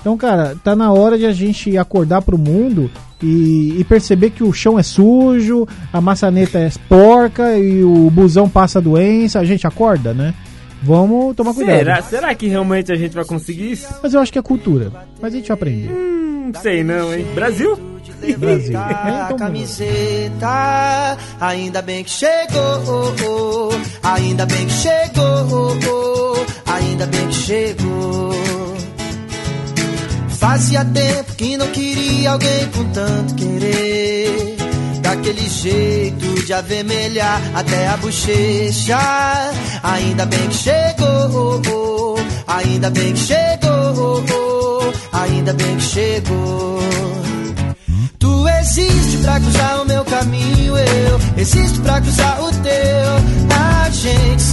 Então, 0.06 0.16
cara, 0.16 0.56
tá 0.62 0.76
na 0.76 0.92
hora 0.92 1.18
de 1.18 1.26
a 1.26 1.32
gente 1.32 1.76
acordar 1.76 2.22
pro 2.22 2.38
mundo 2.38 2.88
e, 3.20 3.74
e 3.76 3.82
perceber 3.82 4.30
que 4.30 4.44
o 4.44 4.52
chão 4.52 4.78
é 4.78 4.82
sujo, 4.84 5.66
a 5.92 6.00
maçaneta 6.00 6.60
é 6.60 6.70
porca 6.88 7.58
e 7.58 7.82
o 7.82 8.08
busão 8.08 8.48
passa 8.48 8.80
doença. 8.80 9.40
A 9.40 9.44
gente 9.44 9.66
acorda, 9.66 10.14
né? 10.14 10.32
Vamos 10.80 11.34
tomar 11.34 11.52
cuidado. 11.52 11.78
Será, 11.78 12.02
será 12.02 12.34
que 12.36 12.46
realmente 12.46 12.92
a 12.92 12.94
gente 12.94 13.16
vai 13.16 13.24
conseguir 13.24 13.72
isso? 13.72 13.88
Mas 14.00 14.14
eu 14.14 14.20
acho 14.20 14.32
que 14.32 14.38
é 14.38 14.42
cultura. 14.42 14.92
Mas 15.20 15.34
a 15.34 15.36
gente 15.38 15.48
vai 15.48 15.56
aprender. 15.56 15.90
Hum, 15.90 16.52
sei 16.62 16.84
não, 16.84 17.12
hein? 17.12 17.26
Brasil? 17.34 17.76
Brasil. 18.38 18.78
É, 18.78 19.10
a 19.10 19.24
então, 19.24 19.38
camiseta, 19.38 21.18
ainda 21.40 21.82
bem 21.82 22.04
que 22.04 22.10
chegou, 22.10 23.72
ainda 24.04 24.46
bem 24.46 24.66
que 24.66 24.72
chegou, 24.72 26.46
ainda 26.64 27.06
bem 27.06 27.26
que 27.26 27.34
chegou. 27.34 28.55
Fazia 30.48 30.84
tempo 30.84 31.34
que 31.34 31.56
não 31.56 31.66
queria 31.72 32.30
alguém 32.30 32.68
com 32.68 32.84
tanto 32.92 33.34
querer. 33.34 34.56
Daquele 35.02 35.48
jeito 35.48 36.46
de 36.46 36.52
avermelhar 36.52 37.42
até 37.52 37.88
a 37.88 37.96
bochecha. 37.96 38.96
Ainda 39.82 40.24
bem 40.24 40.48
que 40.48 40.54
chegou, 40.54 42.16
ainda 42.46 42.90
bem 42.90 43.12
que 43.12 43.18
chegou, 43.18 44.92
ainda 45.12 45.52
bem 45.52 45.76
que 45.78 45.82
chegou. 45.82 46.78
Tu 48.16 48.48
existe 48.60 49.16
pra 49.22 49.40
cruzar 49.40 49.82
o 49.82 49.84
meu 49.84 50.04
caminho, 50.04 50.76
eu 50.76 51.20
existo 51.38 51.80
pra 51.80 52.00
cruzar 52.00 52.40
o 52.40 52.52
teu. 52.52 53.56
A 53.84 53.90
gente 53.90 54.35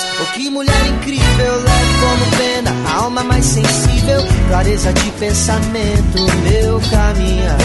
todas, 0.00 0.20
oh 0.20 0.32
que 0.34 0.50
mulher 0.50 0.86
incrível, 0.86 1.62
leve 1.62 1.94
como 2.00 2.36
pena, 2.36 2.74
a 2.88 2.96
alma 3.02 3.22
mais 3.24 3.44
sensível, 3.44 4.22
clareza 4.48 4.92
de 4.92 5.10
pensamento, 5.12 6.26
meu 6.42 6.80
caminhar. 6.90 7.58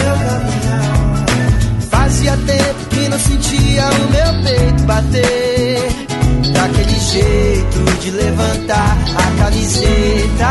Fazia 1.90 2.36
tempo 2.36 2.86
que 2.90 3.08
não 3.08 3.18
sentia 3.18 3.84
o 3.90 4.10
meu 4.10 4.42
peito 4.42 4.82
bater. 4.84 6.06
Daquele 6.52 7.00
jeito 7.00 8.00
de 8.00 8.10
levantar 8.12 8.96
a 9.16 9.42
camiseta. 9.42 10.48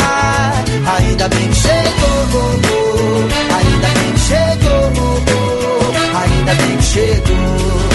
Ainda 0.98 1.28
bem 1.30 1.48
que 1.48 1.56
chegou, 1.56 2.20
ainda 3.56 3.88
bem 3.88 4.12
que 4.14 4.20
chegou, 4.20 5.24
ainda 6.14 6.54
bem 6.54 6.78
que 6.78 6.84
chegou. 6.84 7.95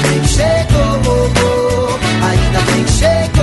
bem 0.00 0.20
que 0.20 0.28
chegou, 0.28 1.98
ainda 2.22 2.60
bem 2.70 2.84
que 2.84 2.92
chegou, 2.92 3.37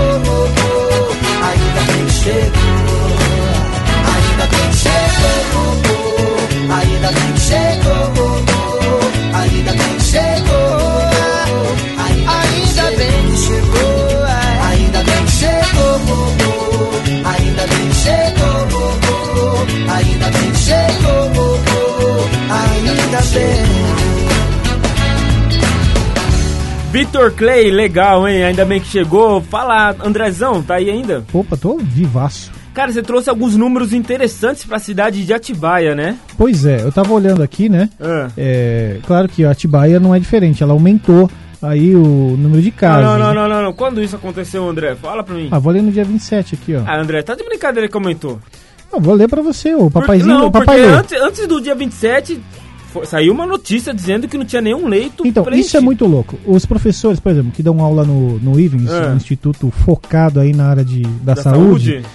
Vitor 27.05 27.31
Clay, 27.33 27.69
legal, 27.69 28.27
hein? 28.27 28.43
Ainda 28.43 28.65
bem 28.65 28.81
que 28.81 28.87
chegou. 28.87 29.39
Fala, 29.39 29.95
Andrezão, 30.03 30.63
tá 30.63 30.75
aí 30.75 30.89
ainda? 30.89 31.23
Opa, 31.31 31.55
tô 31.55 31.77
vivaço. 31.77 32.51
Cara, 32.73 32.91
você 32.91 33.03
trouxe 33.03 33.29
alguns 33.29 33.55
números 33.55 33.93
interessantes 33.93 34.65
pra 34.65 34.79
cidade 34.79 35.23
de 35.23 35.31
Atibaia, 35.31 35.93
né? 35.93 36.17
Pois 36.35 36.65
é, 36.65 36.81
eu 36.81 36.91
tava 36.91 37.13
olhando 37.13 37.43
aqui, 37.43 37.69
né? 37.69 37.89
Ah. 38.01 38.29
É, 38.35 38.97
claro 39.05 39.29
que 39.29 39.45
a 39.45 39.51
Atibaia 39.51 39.99
não 39.99 40.15
é 40.15 40.19
diferente, 40.19 40.63
ela 40.63 40.73
aumentou 40.73 41.29
aí 41.61 41.95
o 41.95 42.35
número 42.37 42.59
de 42.61 42.71
Não, 42.71 42.75
casos. 42.77 43.05
não, 43.05 43.19
não, 43.19 43.33
não, 43.35 43.49
não, 43.49 43.63
não. 43.65 43.73
Quando 43.73 44.01
isso 44.01 44.15
aconteceu, 44.15 44.67
André? 44.67 44.95
Fala 44.95 45.23
pra 45.23 45.35
mim. 45.35 45.47
Ah, 45.51 45.59
vou 45.59 45.71
ler 45.71 45.83
no 45.83 45.91
dia 45.91 46.03
27 46.03 46.55
aqui, 46.55 46.75
ó. 46.75 46.81
Ah, 46.87 46.99
André, 46.99 47.21
tá 47.21 47.35
de 47.35 47.43
brincadeira 47.43 47.87
que 47.87 47.93
comentou. 47.93 48.39
Ah, 48.91 48.97
vou 48.99 49.13
ler 49.13 49.29
pra 49.29 49.43
você, 49.43 49.75
o 49.75 49.91
papaizinho, 49.91 50.39
não, 50.39 50.47
o 50.47 50.51
papai 50.51 50.77
porque 50.77 50.91
antes, 50.91 51.21
antes 51.21 51.47
do 51.47 51.61
dia 51.61 51.75
27, 51.75 52.41
foi- 52.95 53.05
saiu 53.05 53.33
uma 53.33 53.45
notícia 53.45 53.93
dizendo 53.93 54.27
que 54.27 54.37
não 54.37 54.45
tinha 54.45 54.61
nenhum 54.61 54.87
leito 54.87 55.25
Então, 55.27 55.43
isso 55.43 55.49
é 55.49 55.51
preenchido. 55.51 55.83
muito 55.83 56.05
louco. 56.05 56.37
Os 56.45 56.65
professores, 56.65 57.19
por 57.19 57.31
exemplo, 57.31 57.51
que 57.51 57.61
dão 57.61 57.79
aula 57.81 58.03
no, 58.03 58.39
no 58.39 58.59
IVENS, 58.59 58.89
É. 58.89 59.09
um 59.11 59.15
instituto 59.17 59.69
focado 59.69 60.39
aí 60.39 60.53
na 60.53 60.67
área 60.67 60.83
de, 60.85 61.01
da, 61.23 61.33
da 61.33 61.41
saúde, 61.41 61.91
saúde. 62.01 62.05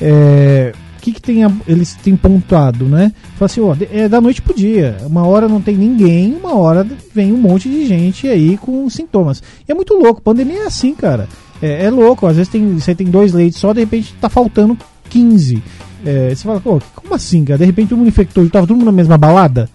é, 0.00 0.72
o 0.98 1.00
que, 1.02 1.12
que 1.12 1.20
tem 1.22 1.44
a- 1.44 1.52
eles 1.66 1.94
têm 1.94 2.14
pontuado, 2.16 2.84
né? 2.84 3.12
Fala 3.36 3.46
assim, 3.46 3.60
ó, 3.60 3.74
é 3.92 4.08
da 4.08 4.20
noite 4.20 4.42
pro 4.42 4.54
dia. 4.54 4.96
Uma 5.06 5.26
hora 5.26 5.48
não 5.48 5.60
tem 5.60 5.76
ninguém, 5.76 6.34
uma 6.34 6.54
hora 6.56 6.86
vem 7.14 7.32
um 7.32 7.38
monte 7.38 7.68
de 7.68 7.86
gente 7.86 8.26
aí 8.28 8.56
com 8.58 8.88
sintomas. 8.90 9.42
E 9.68 9.72
é 9.72 9.74
muito 9.74 9.94
louco, 9.94 10.20
pandemia 10.20 10.62
é 10.62 10.66
assim, 10.66 10.94
cara. 10.94 11.28
É, 11.62 11.84
é 11.86 11.90
louco, 11.90 12.26
às 12.26 12.36
vezes 12.36 12.50
tem, 12.50 12.78
você 12.78 12.94
tem 12.94 13.06
dois 13.06 13.32
leitos 13.32 13.58
só, 13.60 13.72
de 13.72 13.80
repente 13.80 14.14
tá 14.20 14.28
faltando 14.28 14.76
15. 15.08 15.62
É, 16.04 16.30
você 16.34 16.44
fala, 16.44 16.60
pô, 16.60 16.80
como 16.94 17.14
assim, 17.14 17.44
cara? 17.44 17.58
De 17.58 17.64
repente 17.66 17.88
todo 17.90 17.98
mundo 17.98 18.08
infectou, 18.08 18.48
tava 18.48 18.66
todo 18.66 18.76
mundo 18.76 18.86
na 18.86 18.92
mesma 18.92 19.18
balada? 19.18 19.68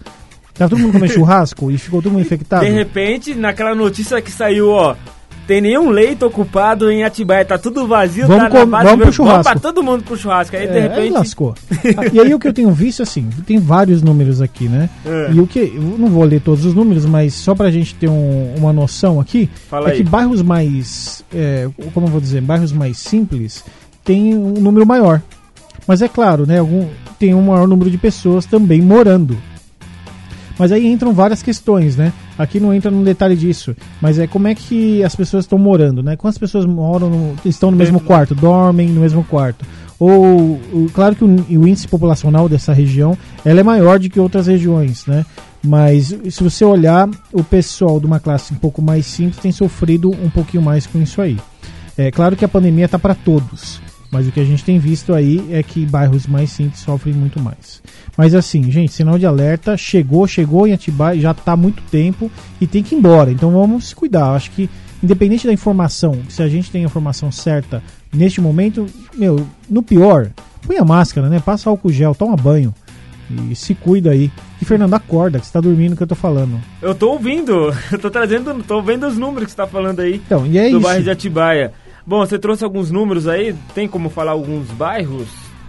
Tava 0.58 0.70
todo 0.70 0.78
mundo 0.80 0.92
comendo 0.92 1.12
churrasco 1.14 1.70
e 1.70 1.78
ficou 1.78 2.00
todo 2.02 2.12
mundo 2.12 2.22
infectado? 2.22 2.64
De 2.64 2.70
repente, 2.70 3.34
naquela 3.34 3.74
notícia 3.74 4.20
que 4.22 4.30
saiu, 4.30 4.70
ó, 4.70 4.94
tem 5.46 5.60
nenhum 5.60 5.90
leito 5.90 6.26
ocupado 6.26 6.90
em 6.90 7.04
Atibaia, 7.04 7.44
tá 7.44 7.56
tudo 7.56 7.86
vazio, 7.86 8.26
Vamos 8.26 8.42
tá 8.44 8.50
com- 8.50 8.58
na 8.58 8.66
base 8.66 8.84
vamos 8.84 8.96
pro 8.96 8.98
vamos 9.04 9.14
churrasco. 9.16 9.42
pra 9.44 9.60
todo 9.60 9.82
mundo 9.82 10.02
pro 10.02 10.16
churrasco. 10.16 10.56
Aí, 10.56 10.66
de 10.66 10.72
É, 10.72 10.76
aí 10.82 10.88
repente, 10.88 11.12
lascou. 11.12 11.54
Ah, 11.96 12.06
e 12.12 12.18
aí 12.20 12.34
o 12.34 12.38
que 12.38 12.48
eu 12.48 12.52
tenho 12.52 12.70
visto, 12.72 13.00
assim, 13.02 13.28
tem 13.46 13.58
vários 13.58 14.02
números 14.02 14.40
aqui, 14.42 14.68
né? 14.68 14.90
É. 15.04 15.30
E 15.32 15.40
o 15.40 15.46
que. 15.46 15.60
Eu 15.60 15.82
não 15.98 16.08
vou 16.08 16.24
ler 16.24 16.40
todos 16.40 16.64
os 16.64 16.74
números, 16.74 17.04
mas 17.06 17.32
só 17.34 17.54
pra 17.54 17.70
gente 17.70 17.94
ter 17.94 18.08
um- 18.08 18.54
uma 18.56 18.72
noção 18.72 19.20
aqui, 19.20 19.48
Fala 19.70 19.88
é 19.88 19.92
aí. 19.92 19.98
que 19.98 20.02
bairros 20.04 20.42
mais. 20.42 21.22
é, 21.32 21.68
como 21.94 22.06
eu 22.06 22.10
vou 22.10 22.20
dizer, 22.20 22.40
bairros 22.40 22.72
mais 22.72 22.98
simples 22.98 23.62
tem 24.04 24.36
um 24.36 24.54
número 24.54 24.84
maior. 24.86 25.22
Mas 25.86 26.02
é 26.02 26.08
claro, 26.08 26.44
né? 26.44 26.58
Algum, 26.58 26.88
tem 27.20 27.32
um 27.34 27.42
maior 27.42 27.68
número 27.68 27.88
de 27.88 27.98
pessoas 27.98 28.46
também 28.46 28.80
morando. 28.82 29.36
Mas 30.58 30.72
aí 30.72 30.86
entram 30.86 31.12
várias 31.12 31.42
questões, 31.42 31.96
né? 31.96 32.12
Aqui 32.38 32.58
não 32.58 32.72
entra 32.72 32.90
no 32.90 33.04
detalhe 33.04 33.36
disso, 33.36 33.76
mas 34.00 34.18
é 34.18 34.26
como 34.26 34.48
é 34.48 34.54
que 34.54 35.02
as 35.04 35.14
pessoas 35.14 35.44
estão 35.44 35.58
morando, 35.58 36.02
né? 36.02 36.16
Quantas 36.16 36.38
pessoas 36.38 36.64
moram, 36.64 37.10
no- 37.10 37.34
estão 37.44 37.70
no 37.70 37.76
mesmo 37.76 38.00
quarto, 38.00 38.34
dormem 38.34 38.88
no 38.88 39.00
mesmo 39.02 39.22
quarto? 39.24 39.64
Ou, 39.98 40.60
claro 40.92 41.14
que 41.14 41.24
o, 41.24 41.28
o 41.28 41.68
índice 41.68 41.88
populacional 41.88 42.48
dessa 42.48 42.72
região, 42.72 43.16
ela 43.44 43.60
é 43.60 43.62
maior 43.62 43.98
do 43.98 44.08
que 44.10 44.20
outras 44.20 44.46
regiões, 44.46 45.04
né? 45.06 45.24
Mas 45.64 46.14
se 46.30 46.42
você 46.42 46.64
olhar, 46.64 47.08
o 47.32 47.42
pessoal 47.42 47.98
de 47.98 48.06
uma 48.06 48.20
classe 48.20 48.52
um 48.52 48.56
pouco 48.56 48.80
mais 48.80 49.04
simples 49.06 49.38
tem 49.38 49.50
sofrido 49.52 50.10
um 50.10 50.30
pouquinho 50.30 50.62
mais 50.62 50.86
com 50.86 51.00
isso 51.00 51.20
aí. 51.20 51.36
É 51.98 52.10
claro 52.10 52.36
que 52.36 52.44
a 52.44 52.48
pandemia 52.48 52.88
tá 52.88 52.98
para 52.98 53.14
todos, 53.14 53.80
mas 54.16 54.26
o 54.26 54.32
que 54.32 54.40
a 54.40 54.44
gente 54.44 54.64
tem 54.64 54.78
visto 54.78 55.12
aí 55.12 55.46
é 55.50 55.62
que 55.62 55.84
bairros 55.84 56.26
mais 56.26 56.50
simples 56.50 56.80
sofrem 56.80 57.14
muito 57.14 57.38
mais. 57.38 57.82
Mas 58.16 58.34
assim, 58.34 58.70
gente, 58.70 58.90
sinal 58.94 59.18
de 59.18 59.26
alerta, 59.26 59.76
chegou, 59.76 60.26
chegou 60.26 60.66
em 60.66 60.72
Atibaia, 60.72 61.20
já 61.20 61.34
tá 61.34 61.52
há 61.52 61.56
muito 61.56 61.82
tempo 61.90 62.30
e 62.58 62.66
tem 62.66 62.82
que 62.82 62.94
ir 62.94 62.98
embora. 62.98 63.30
Então 63.30 63.50
vamos 63.50 63.88
se 63.88 63.94
cuidar. 63.94 64.30
Acho 64.30 64.50
que 64.52 64.70
independente 65.02 65.46
da 65.46 65.52
informação, 65.52 66.18
se 66.30 66.42
a 66.42 66.48
gente 66.48 66.70
tem 66.70 66.80
a 66.80 66.86
informação 66.86 67.30
certa 67.30 67.82
neste 68.10 68.40
momento, 68.40 68.86
meu, 69.14 69.46
no 69.68 69.82
pior, 69.82 70.30
põe 70.66 70.78
a 70.78 70.84
máscara, 70.84 71.28
né? 71.28 71.38
Passa 71.38 71.68
álcool 71.68 71.92
gel, 71.92 72.14
toma 72.14 72.36
banho 72.36 72.72
e 73.50 73.54
se 73.54 73.74
cuida 73.74 74.12
aí. 74.12 74.30
E 74.62 74.64
Fernando, 74.64 74.94
acorda, 74.94 75.38
que 75.38 75.44
você 75.44 75.52
tá 75.52 75.60
dormindo 75.60 75.94
que 75.94 76.02
eu 76.02 76.06
tô 76.06 76.14
falando. 76.14 76.58
eu 76.80 76.94
tô 76.94 77.10
ouvindo, 77.10 77.70
eu 77.92 77.98
tô 77.98 78.08
trazendo, 78.10 78.62
tô 78.66 78.80
vendo 78.80 79.06
os 79.06 79.18
números 79.18 79.44
que 79.44 79.50
você 79.50 79.56
tá 79.58 79.66
falando 79.66 80.00
aí 80.00 80.14
Então, 80.24 80.46
e 80.46 80.56
é 80.56 80.70
do 80.70 80.78
isso. 80.78 80.80
bairro 80.80 81.02
de 81.04 81.10
Atibaia. 81.10 81.70
Bom, 82.06 82.20
você 82.24 82.38
trouxe 82.38 82.62
alguns 82.64 82.90
números 82.90 83.26
aí, 83.26 83.54
tem 83.74 83.88
como 83.88 84.08
falar 84.08 84.32
alguns 84.32 84.68
bairros 84.70 85.26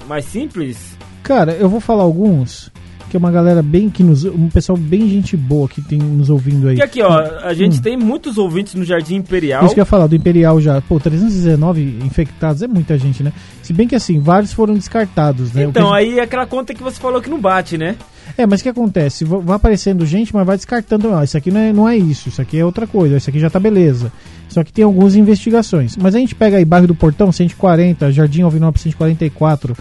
mais 0.07 0.25
simples? 0.25 0.95
Cara, 1.23 1.53
eu 1.53 1.67
vou 1.67 1.79
falar 1.79 2.03
alguns 2.03 2.71
que 3.09 3.15
é 3.15 3.19
uma 3.19 3.31
galera 3.31 3.63
bem 3.63 3.89
que 3.89 4.03
nos. 4.03 4.25
Um 4.25 4.49
pessoal 4.49 4.77
bem 4.77 5.07
gente 5.09 5.35
boa 5.37 5.67
que 5.67 5.81
tem 5.81 5.97
nos 5.97 6.29
ouvindo 6.29 6.67
aí. 6.67 6.75
E 6.77 6.81
aqui, 6.81 7.01
ó, 7.01 7.39
a 7.41 7.53
gente 7.53 7.81
tem 7.81 7.95
muitos 7.95 8.37
ouvintes 8.37 8.75
no 8.75 8.83
Jardim 8.83 9.15
Imperial. 9.15 9.63
Hum. 9.63 9.65
Isso 9.65 9.73
que 9.73 9.79
eu 9.79 9.83
ia 9.83 9.85
falar, 9.85 10.07
do 10.07 10.15
Imperial 10.15 10.59
já. 10.59 10.81
Pô, 10.81 10.99
319 10.99 11.99
infectados 12.03 12.61
é 12.61 12.67
muita 12.67 12.97
gente, 12.97 13.23
né? 13.23 13.31
Se 13.63 13.71
bem 13.71 13.87
que 13.87 13.95
assim, 13.95 14.19
vários 14.19 14.51
foram 14.53 14.73
descartados, 14.73 15.53
né? 15.53 15.63
Então, 15.63 15.87
gente- 15.87 15.95
aí 15.95 16.19
é 16.19 16.23
aquela 16.23 16.45
conta 16.45 16.73
que 16.73 16.83
você 16.83 16.99
falou 16.99 17.21
que 17.21 17.29
não 17.29 17.39
bate, 17.39 17.77
né? 17.77 17.95
É, 18.35 18.45
mas 18.45 18.59
o 18.59 18.63
que 18.63 18.69
acontece? 18.69 19.23
Va- 19.23 19.37
Vai 19.39 19.55
aparecendo 19.55 20.05
gente, 20.05 20.33
mas 20.33 20.45
vai 20.45 20.55
descartando. 20.57 21.09
Ó, 21.11 21.21
isso 21.23 21.37
aqui 21.37 21.51
não 21.51 21.59
é, 21.59 21.71
não 21.71 21.87
é 21.87 21.95
isso, 21.95 22.29
isso 22.29 22.41
aqui 22.41 22.57
é 22.57 22.65
outra 22.65 22.87
coisa, 22.87 23.17
isso 23.17 23.29
aqui 23.29 23.39
já 23.39 23.49
tá 23.49 23.59
beleza. 23.59 24.11
Só 24.49 24.63
que 24.63 24.71
tem 24.73 24.83
algumas 24.83 25.15
investigações. 25.15 25.95
Mas 25.97 26.15
a 26.15 26.19
gente 26.19 26.33
pega 26.33 26.57
aí 26.57 26.65
bairro 26.65 26.87
do 26.87 26.95
Portão, 26.95 27.31
140, 27.31 28.11
Jardim 28.11 28.41
Alvinópolis 28.41 28.81
144. 28.83 29.75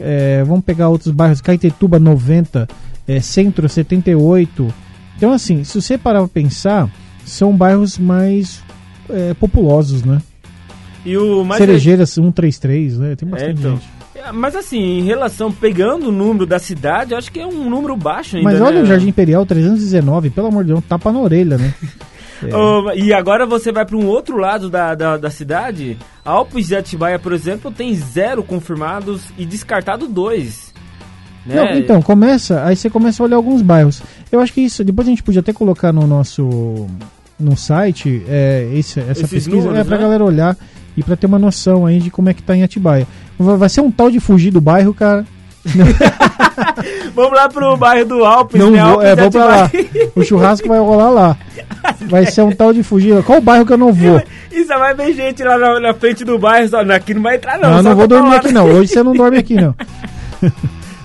é, 0.00 0.42
vamos 0.44 0.64
pegar 0.64 0.88
outros 0.88 1.12
bairros, 1.14 1.40
Caetetuba 1.40 1.98
90, 1.98 2.68
é, 3.06 3.20
Centro 3.20 3.68
78. 3.68 4.74
Então, 5.16 5.32
assim, 5.32 5.64
se 5.64 5.80
você 5.80 5.96
parar 5.96 6.18
pra 6.20 6.28
pensar, 6.28 6.90
são 7.24 7.56
bairros 7.56 7.96
mais 7.98 8.62
é, 9.08 9.32
populosos, 9.34 10.02
né? 10.02 10.20
E 11.04 11.16
o 11.16 11.44
mais 11.44 11.58
Cerejeiras 11.58 12.10
133, 12.10 12.98
né? 12.98 13.14
Tem 13.16 13.28
bastante 13.28 13.50
É, 13.50 13.52
então. 13.60 13.76
gente. 13.76 13.95
É, 14.28 14.32
Mas 14.32 14.54
assim, 14.56 14.78
em 14.98 15.02
relação, 15.02 15.50
pegando 15.52 16.08
o 16.08 16.12
número 16.12 16.46
da 16.46 16.58
cidade, 16.58 17.12
eu 17.12 17.18
acho 17.18 17.30
que 17.30 17.40
é 17.40 17.46
um 17.46 17.68
número 17.68 17.96
baixo 17.96 18.36
ainda. 18.36 18.50
Mas 18.50 18.60
olha 18.60 18.76
né? 18.78 18.82
o 18.82 18.86
Jardim 18.86 19.08
Imperial 19.08 19.44
319, 19.46 20.30
pelo 20.30 20.48
amor 20.48 20.64
de 20.64 20.72
Deus, 20.72 20.84
tapa 20.88 21.12
na 21.12 21.20
orelha, 21.20 21.56
né? 21.58 21.72
Ô, 22.52 22.92
e 22.92 23.14
agora 23.14 23.46
você 23.46 23.72
vai 23.72 23.86
para 23.86 23.96
um 23.96 24.06
outro 24.06 24.36
lado 24.36 24.68
da, 24.68 24.94
da, 24.94 25.16
da 25.16 25.30
cidade. 25.30 25.96
Alpes 26.22 26.66
de 26.66 26.76
Atibaia, 26.76 27.18
por 27.18 27.32
exemplo, 27.32 27.70
tem 27.70 27.94
zero 27.94 28.42
confirmados 28.42 29.22
e 29.38 29.46
descartado 29.46 30.06
dois. 30.06 30.74
Né? 31.46 31.54
Não, 31.54 31.78
então, 31.78 32.02
começa, 32.02 32.62
aí 32.64 32.76
você 32.76 32.90
começa 32.90 33.22
a 33.22 33.24
olhar 33.24 33.36
alguns 33.36 33.62
bairros. 33.62 34.02
Eu 34.30 34.40
acho 34.40 34.52
que 34.52 34.60
isso, 34.60 34.84
depois 34.84 35.06
a 35.08 35.10
gente 35.10 35.22
podia 35.22 35.40
até 35.40 35.52
colocar 35.52 35.92
no 35.92 36.06
nosso 36.06 36.86
no 37.38 37.54
site 37.56 38.22
é, 38.28 38.68
esse- 38.74 38.98
essa 39.00 39.12
Esses 39.12 39.30
pesquisa, 39.30 39.56
números, 39.58 39.78
é 39.78 39.84
pra 39.84 39.96
né? 39.96 40.02
galera 40.02 40.24
olhar 40.24 40.56
e 40.96 41.02
pra 41.02 41.16
ter 41.16 41.26
uma 41.26 41.38
noção 41.38 41.84
aí 41.86 42.00
de 42.00 42.10
como 42.10 42.28
é 42.30 42.34
que 42.34 42.42
tá 42.42 42.56
em 42.56 42.62
Atibaia. 42.62 43.06
Vai, 43.38 43.68
ser 43.68 43.80
um 43.80 43.90
tal 43.90 44.10
de 44.10 44.20
fugir 44.20 44.50
do 44.50 44.60
bairro, 44.60 44.94
cara. 44.94 45.24
Vamos 47.14 47.32
lá 47.32 47.48
pro 47.48 47.76
bairro 47.76 48.06
do 48.06 48.24
Alpes, 48.24 48.60
Não 48.60 48.70
né? 48.70 48.82
vou, 48.82 48.92
Alpes 48.92 49.08
é, 49.08 49.16
vou 49.16 49.30
pra 49.30 49.44
lá. 49.44 49.70
O 50.14 50.22
churrasco 50.24 50.68
vai 50.68 50.78
rolar 50.78 51.10
lá. 51.10 51.36
Vai 52.08 52.26
ser 52.26 52.42
um 52.42 52.52
tal 52.52 52.72
de 52.72 52.82
fugir. 52.82 53.22
Qual 53.24 53.40
bairro 53.40 53.66
que 53.66 53.72
eu 53.72 53.78
não 53.78 53.92
vou? 53.92 54.22
Só 54.66 54.78
vai 54.78 54.94
ver 54.94 55.12
gente 55.12 55.42
lá 55.44 55.58
na, 55.58 55.78
na 55.78 55.94
frente 55.94 56.24
do 56.24 56.38
bairro, 56.38 56.68
só, 56.68 56.80
aqui 56.80 57.14
não 57.14 57.22
vai 57.22 57.36
entrar 57.36 57.58
não. 57.58 57.70
Não, 57.70 57.82
não 57.82 57.96
vou 57.96 58.08
tá 58.08 58.16
dormir 58.16 58.34
aqui 58.36 58.52
não. 58.52 58.66
Hoje 58.66 58.88
você 58.88 59.02
não 59.02 59.12
dorme 59.12 59.38
aqui 59.38 59.54
não. 59.54 59.74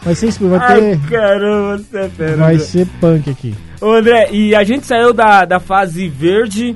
Vai 0.03 0.15
ser 0.15 0.29
isso, 0.29 0.49
vai 0.49 0.59
Ai, 0.59 0.79
ter. 0.81 0.99
caramba, 1.11 1.77
você 1.77 1.99
é 1.99 2.09
fera. 2.09 2.37
Vai 2.37 2.57
ser 2.57 2.87
punk 2.99 3.29
aqui. 3.29 3.55
Ô, 3.79 3.91
André, 3.91 4.29
e 4.31 4.55
a 4.55 4.63
gente 4.63 4.83
saiu 4.87 5.13
da, 5.13 5.45
da 5.45 5.59
fase 5.59 6.07
verde 6.07 6.75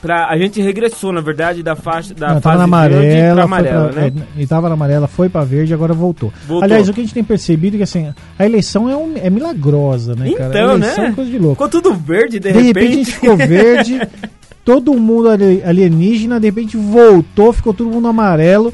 pra... 0.00 0.28
A 0.28 0.36
gente 0.38 0.60
regressou, 0.60 1.12
na 1.12 1.20
verdade, 1.20 1.62
da, 1.62 1.74
faixa, 1.76 2.14
da 2.14 2.34
Não, 2.34 2.40
fase 2.40 2.58
tava 2.58 2.66
na 2.66 2.88
verde 2.88 3.04
amarela, 3.06 3.34
pra 3.34 3.44
amarela, 3.44 3.88
pra- 3.88 4.02
né? 4.02 4.12
é, 4.36 4.42
e 4.42 4.46
tava 4.46 4.68
na 4.68 4.74
amarela, 4.74 5.06
foi 5.06 5.28
pra 5.28 5.44
verde, 5.44 5.72
agora 5.74 5.92
voltou. 5.94 6.32
Voltou. 6.46 6.64
Aliás, 6.64 6.88
o 6.88 6.92
que 6.92 7.00
a 7.00 7.04
gente 7.04 7.14
tem 7.14 7.24
percebido 7.24 7.74
é 7.74 7.78
que 7.78 7.82
assim, 7.82 8.12
a 8.38 8.44
eleição 8.46 8.88
é, 8.88 8.96
um- 8.96 9.14
é 9.16 9.28
milagrosa, 9.30 10.14
né, 10.14 10.30
cara? 10.32 10.50
Então, 10.50 10.70
a 10.70 10.74
eleição 10.74 11.04
né? 11.04 11.10
é 11.10 11.12
coisa 11.12 11.30
de 11.30 11.38
louco. 11.38 11.54
Ficou 11.54 11.68
tudo 11.68 11.94
verde, 11.94 12.38
de, 12.38 12.52
De 12.52 12.60
repente 12.60 12.86
a 12.86 12.90
gente 12.96 13.12
ficou 13.12 13.36
verde, 13.36 14.00
todo 14.64 14.94
mundo 14.94 15.28
ali- 15.30 15.62
alienígena, 15.64 16.38
de 16.40 16.46
repente 16.46 16.76
voltou, 16.76 17.52
ficou 17.52 17.72
todo 17.74 17.90
mundo 17.90 18.08
amarelo. 18.08 18.72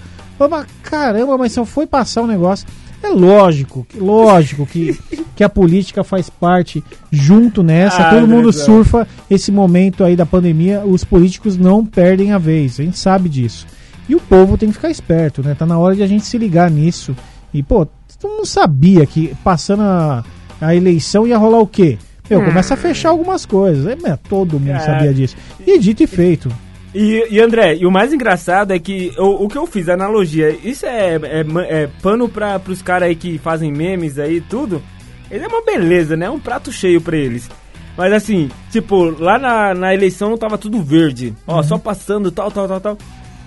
Mas 0.50 0.66
caramba, 0.82 1.38
mas 1.38 1.52
só 1.52 1.64
foi 1.64 1.86
passar 1.86 2.22
o 2.22 2.26
negócio. 2.26 2.66
É 3.02 3.08
lógico, 3.08 3.86
lógico 3.96 4.64
que, 4.66 4.98
que 5.34 5.42
a 5.44 5.48
política 5.48 6.04
faz 6.04 6.30
parte 6.30 6.82
junto 7.10 7.62
nessa, 7.62 8.02
Ah, 8.08 8.10
todo 8.10 8.28
mundo 8.28 8.44
verdade. 8.50 8.64
surfa 8.64 9.08
esse 9.30 9.50
momento 9.50 10.04
aí 10.04 10.14
da 10.16 10.24
pandemia, 10.26 10.82
os 10.84 11.02
políticos 11.04 11.56
não 11.56 11.84
perdem 11.84 12.32
a 12.32 12.38
vez, 12.38 12.78
a 12.78 12.84
gente 12.84 12.98
sabe 12.98 13.28
disso. 13.28 13.66
E 14.08 14.14
o 14.14 14.20
povo 14.20 14.56
tem 14.58 14.68
que 14.68 14.74
ficar 14.74 14.90
esperto, 14.90 15.42
né? 15.42 15.54
Tá 15.58 15.64
na 15.66 15.78
hora 15.78 15.94
de 15.96 16.02
a 16.02 16.06
gente 16.06 16.24
se 16.24 16.36
ligar 16.38 16.70
nisso. 16.70 17.14
E, 17.52 17.62
pô, 17.62 17.86
todo 18.20 18.30
mundo 18.30 18.46
sabia 18.46 19.04
que 19.06 19.34
passando 19.44 19.82
a, 19.82 20.24
a 20.60 20.74
eleição 20.74 21.26
ia 21.26 21.38
rolar 21.38 21.58
o 21.60 21.66
quê? 21.66 21.98
Meu, 22.30 22.42
começa 22.44 22.74
a 22.74 22.76
fechar 22.76 23.10
algumas 23.10 23.44
coisas. 23.44 23.86
É, 24.04 24.16
todo 24.28 24.58
mundo 24.58 24.72
Ah. 24.76 24.80
sabia 24.80 25.12
disso. 25.12 25.36
E 25.66 25.78
dito 25.78 26.02
e 26.02 26.06
feito. 26.06 26.48
E, 26.94 27.26
e, 27.30 27.40
André, 27.40 27.76
e 27.76 27.86
o 27.86 27.90
mais 27.90 28.12
engraçado 28.12 28.72
é 28.72 28.78
que 28.78 29.12
o, 29.16 29.44
o 29.44 29.48
que 29.48 29.56
eu 29.56 29.66
fiz, 29.66 29.88
a 29.88 29.94
analogia, 29.94 30.50
isso 30.62 30.84
é, 30.84 31.16
é, 31.16 31.44
é 31.68 31.88
pano 32.02 32.28
pra, 32.28 32.58
pros 32.58 32.82
caras 32.82 33.08
aí 33.08 33.16
que 33.16 33.38
fazem 33.38 33.72
memes 33.72 34.18
aí 34.18 34.40
tudo. 34.40 34.82
Ele 35.30 35.44
é 35.44 35.48
uma 35.48 35.62
beleza, 35.62 36.16
né? 36.16 36.28
Um 36.28 36.38
prato 36.38 36.70
cheio 36.70 37.00
pra 37.00 37.16
eles. 37.16 37.48
Mas 37.96 38.12
assim, 38.12 38.50
tipo, 38.70 39.04
lá 39.18 39.38
na, 39.38 39.74
na 39.74 39.94
eleição 39.94 40.36
tava 40.36 40.58
tudo 40.58 40.82
verde. 40.82 41.34
Ó, 41.46 41.62
só 41.62 41.78
passando, 41.78 42.30
tal, 42.30 42.50
tal, 42.50 42.68
tal, 42.68 42.80
tal. 42.80 42.98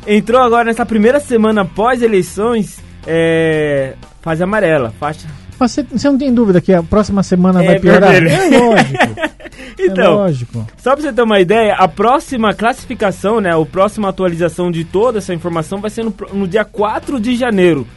Entrou 0.08 0.41
agora 0.41 0.65
nessa 0.65 0.86
primeira 0.86 1.19
semana 1.19 1.62
após 1.62 2.01
eleições, 2.01 2.79
é. 3.05 3.95
Fase 4.21 4.41
amarela, 4.43 4.91
faixa. 4.99 5.27
Você 5.58 5.84
você 5.84 6.10
não 6.10 6.18
tem 6.18 6.34
dúvida 6.34 6.60
que 6.62 6.74
a 6.74 6.84
próxima 6.84 7.24
semana 7.24 7.63
É 7.63 7.68
vai 7.68 7.80
piorar? 7.80 8.12
vermelho. 8.12 8.56
É 8.56 8.60
lógico. 8.60 9.20
é 9.20 9.86
Então, 9.86 10.15
lógico. 10.15 10.68
Só 10.78 10.94
pra 10.94 11.02
você 11.02 11.13
ter 11.13 11.22
uma 11.22 11.39
ideia, 11.39 11.76
a 11.76 11.88
próxima 11.88 12.54
classificação, 12.54 13.39
né, 13.39 13.52
a 13.56 13.65
próxima 13.65 14.10
atualização 14.10 14.70
de 14.72 14.84
toda 14.84 15.20
essa 15.20 15.34
informação 15.34 15.80
vai 15.80 15.89
ser 15.89 16.04
no, 16.04 16.13
no 16.34 16.48
dia 16.48 16.65
4 16.65 17.20
de 17.20 17.36
janeiro. 17.36 17.88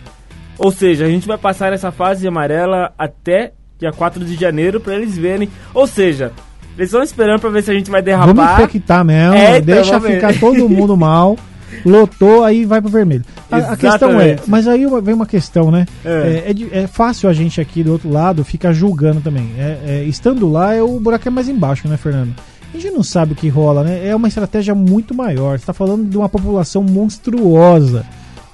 Ou 0.58 0.72
seja, 0.72 1.04
a 1.04 1.08
gente 1.08 1.26
vai 1.26 1.38
passar 1.38 1.72
essa 1.72 1.90
fase 1.92 2.26
amarela 2.26 2.92
até 2.98 3.52
dia 3.78 3.92
4 3.92 4.24
de 4.24 4.34
janeiro 4.34 4.80
pra 4.80 4.94
eles 4.94 5.16
verem. 5.16 5.48
Ou 5.72 5.86
seja, 5.86 6.32
eles 6.76 6.88
estão 6.90 7.02
esperando 7.02 7.40
pra 7.40 7.50
ver 7.50 7.62
se 7.62 7.70
a 7.70 7.74
gente 7.74 7.90
vai 7.90 8.02
derrapar. 8.02 8.34
Vamos 8.34 8.52
infectar 8.52 9.04
mesmo, 9.04 9.34
É, 9.34 9.58
então, 9.58 9.74
deixa 9.74 10.00
ficar 10.00 10.38
todo 10.38 10.68
mundo 10.68 10.96
mal. 10.96 11.36
Lotou, 11.84 12.44
aí 12.44 12.64
vai 12.64 12.80
pro 12.80 12.90
vermelho. 12.90 13.24
A, 13.50 13.56
a 13.56 13.76
questão 13.76 14.20
é, 14.20 14.36
mas 14.46 14.66
aí 14.66 14.86
vem 15.02 15.14
uma 15.14 15.26
questão, 15.26 15.70
né? 15.70 15.86
É. 16.04 16.44
É, 16.46 16.78
é 16.78 16.82
é 16.84 16.86
fácil 16.86 17.28
a 17.28 17.32
gente 17.32 17.60
aqui 17.60 17.82
do 17.82 17.92
outro 17.92 18.10
lado 18.10 18.44
ficar 18.44 18.72
julgando 18.72 19.20
também. 19.20 19.52
É, 19.58 19.78
é, 19.86 20.04
estando 20.04 20.48
lá, 20.48 20.74
é, 20.74 20.82
o 20.82 20.98
buraco 21.00 21.26
é 21.28 21.30
mais 21.30 21.48
embaixo, 21.48 21.88
né, 21.88 21.96
Fernando? 21.96 22.34
A 22.72 22.78
gente 22.78 22.92
não 22.92 23.02
sabe 23.02 23.32
o 23.32 23.36
que 23.36 23.48
rola, 23.48 23.82
né? 23.82 24.06
É 24.06 24.14
uma 24.14 24.28
estratégia 24.28 24.74
muito 24.74 25.14
maior. 25.14 25.58
Você 25.58 25.64
tá 25.64 25.72
falando 25.72 26.08
de 26.08 26.16
uma 26.16 26.28
população 26.28 26.82
monstruosa, 26.82 28.04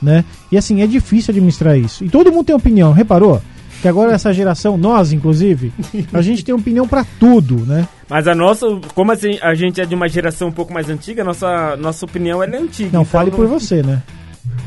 né? 0.00 0.24
E 0.52 0.56
assim, 0.56 0.82
é 0.82 0.86
difícil 0.86 1.32
administrar 1.32 1.76
isso. 1.76 2.04
E 2.04 2.08
todo 2.08 2.30
mundo 2.30 2.46
tem 2.46 2.54
opinião, 2.54 2.92
reparou? 2.92 3.42
Que 3.84 3.88
agora 3.88 4.14
essa 4.14 4.32
geração, 4.32 4.78
nós 4.78 5.12
inclusive, 5.12 5.70
a 6.10 6.22
gente 6.22 6.42
tem 6.42 6.54
opinião 6.54 6.88
pra 6.88 7.04
tudo, 7.20 7.66
né? 7.66 7.86
Mas 8.08 8.26
a 8.26 8.34
nossa, 8.34 8.66
como 8.94 9.12
assim, 9.12 9.38
a 9.42 9.52
gente 9.52 9.78
é 9.78 9.84
de 9.84 9.94
uma 9.94 10.08
geração 10.08 10.48
um 10.48 10.52
pouco 10.52 10.72
mais 10.72 10.88
antiga, 10.88 11.22
nossa, 11.22 11.76
nossa 11.76 12.06
opinião 12.06 12.42
é 12.42 12.46
antiga. 12.46 12.88
Não, 12.90 13.02
então 13.02 13.04
fale 13.04 13.30
por 13.30 13.46
você, 13.46 13.82
né? 13.82 14.02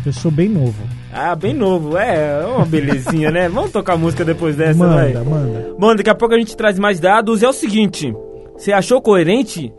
Eu 0.06 0.14
sou 0.14 0.30
bem 0.30 0.48
novo. 0.48 0.76
Ah, 1.12 1.36
bem 1.36 1.56
novo, 1.56 1.98
é, 1.98 2.44
é 2.44 2.46
uma 2.46 2.64
belezinha, 2.64 3.32
né? 3.32 3.50
Vamos 3.50 3.72
tocar 3.72 3.98
música 3.98 4.24
depois 4.24 4.56
dessa, 4.56 4.86
vai. 4.86 5.14
Manda, 5.14 5.74
manda. 5.80 5.96
Daqui 5.96 6.12
a 6.12 6.16
pouco 6.16 6.36
a 6.36 6.38
gente 6.38 6.56
traz 6.56 6.78
mais 6.78 7.00
dados. 7.00 7.42
É 7.42 7.50
o 7.50 7.54
seguinte, 7.54 8.14
você 8.56 8.72
achou 8.72 9.02
coerente? 9.02 9.74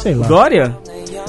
Sei 0.00 0.14
lá. 0.14 0.28
Glória? 0.28 0.78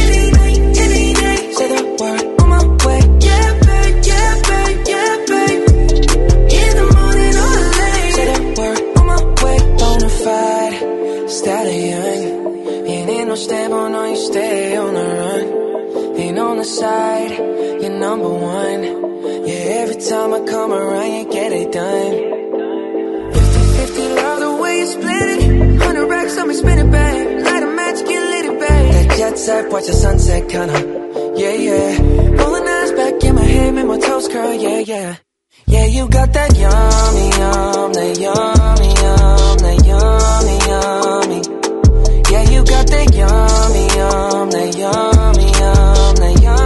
Any 0.00 0.22
day, 0.36 0.54
any 0.84 1.04
day. 1.20 1.38
Say 1.58 1.68
the 1.74 1.82
word, 2.00 2.22
on 2.40 2.48
my 2.52 2.62
way. 2.84 3.00
Yeah, 3.26 3.48
babe, 3.66 3.96
yeah, 4.10 4.32
babe, 4.48 4.78
yeah, 4.92 5.12
babe. 5.30 5.62
In 6.60 6.70
the 6.78 6.86
morning 6.96 7.34
or 7.44 7.56
late. 7.80 8.14
Say 8.16 8.26
the 8.32 8.38
word, 8.58 8.80
on 8.98 9.04
my 9.10 9.20
way. 9.42 9.58
Bonafide 9.80 10.76
stallion. 11.30 12.02
Eh? 12.02 12.90
Ain't 12.92 13.10
in 13.10 13.28
no 13.28 13.34
stable, 13.34 13.88
no, 13.88 14.04
you 14.04 14.16
stay 14.16 14.76
on 14.76 14.94
the 14.94 15.06
run. 15.20 15.44
Ain't 16.20 16.38
on 16.38 16.56
the 16.58 16.64
side, 16.64 17.32
you're 17.82 17.98
number 17.98 18.28
one. 18.28 18.82
Yeah, 19.46 19.82
every 19.82 19.96
time 19.96 20.32
I 20.34 20.40
come 20.40 20.72
around. 20.72 21.05
Spin 26.56 26.78
it 26.78 26.90
back. 26.90 27.44
Light 27.44 27.62
a 27.62 27.66
match, 27.66 27.98
get 28.06 28.22
lit 28.32 28.44
it 28.50 28.60
back. 28.60 28.92
That 28.92 29.16
jet 29.18 29.38
set, 29.38 29.70
watch 29.70 29.86
the 29.86 29.92
sunset, 29.92 30.48
kinda. 30.48 30.78
Yeah, 31.36 31.52
yeah. 31.52 31.98
Rolling 32.40 32.68
eyes 32.68 32.92
back 32.92 33.24
in 33.24 33.34
my 33.34 33.44
head, 33.44 33.74
make 33.74 33.86
my 33.86 33.98
toes 33.98 34.28
curl, 34.28 34.54
yeah, 34.54 34.78
yeah. 34.78 35.16
Yeah, 35.66 35.86
you 35.86 36.08
got 36.08 36.32
that 36.32 36.56
yummy, 36.56 37.28
yum, 37.40 37.92
that 37.92 38.18
yummy, 38.24 38.90
yum, 39.02 39.56
that 39.64 39.78
yummy, 39.90 40.56
yummy. 40.68 41.40
Yeah, 42.30 42.44
you 42.52 42.64
got 42.64 42.86
that 42.86 43.08
yummy, 43.20 43.86
yum, 43.96 44.50
that 44.50 44.70
yummy, 44.76 45.48
yum, 45.60 46.14
that 46.22 46.42
yummy, 46.42 46.65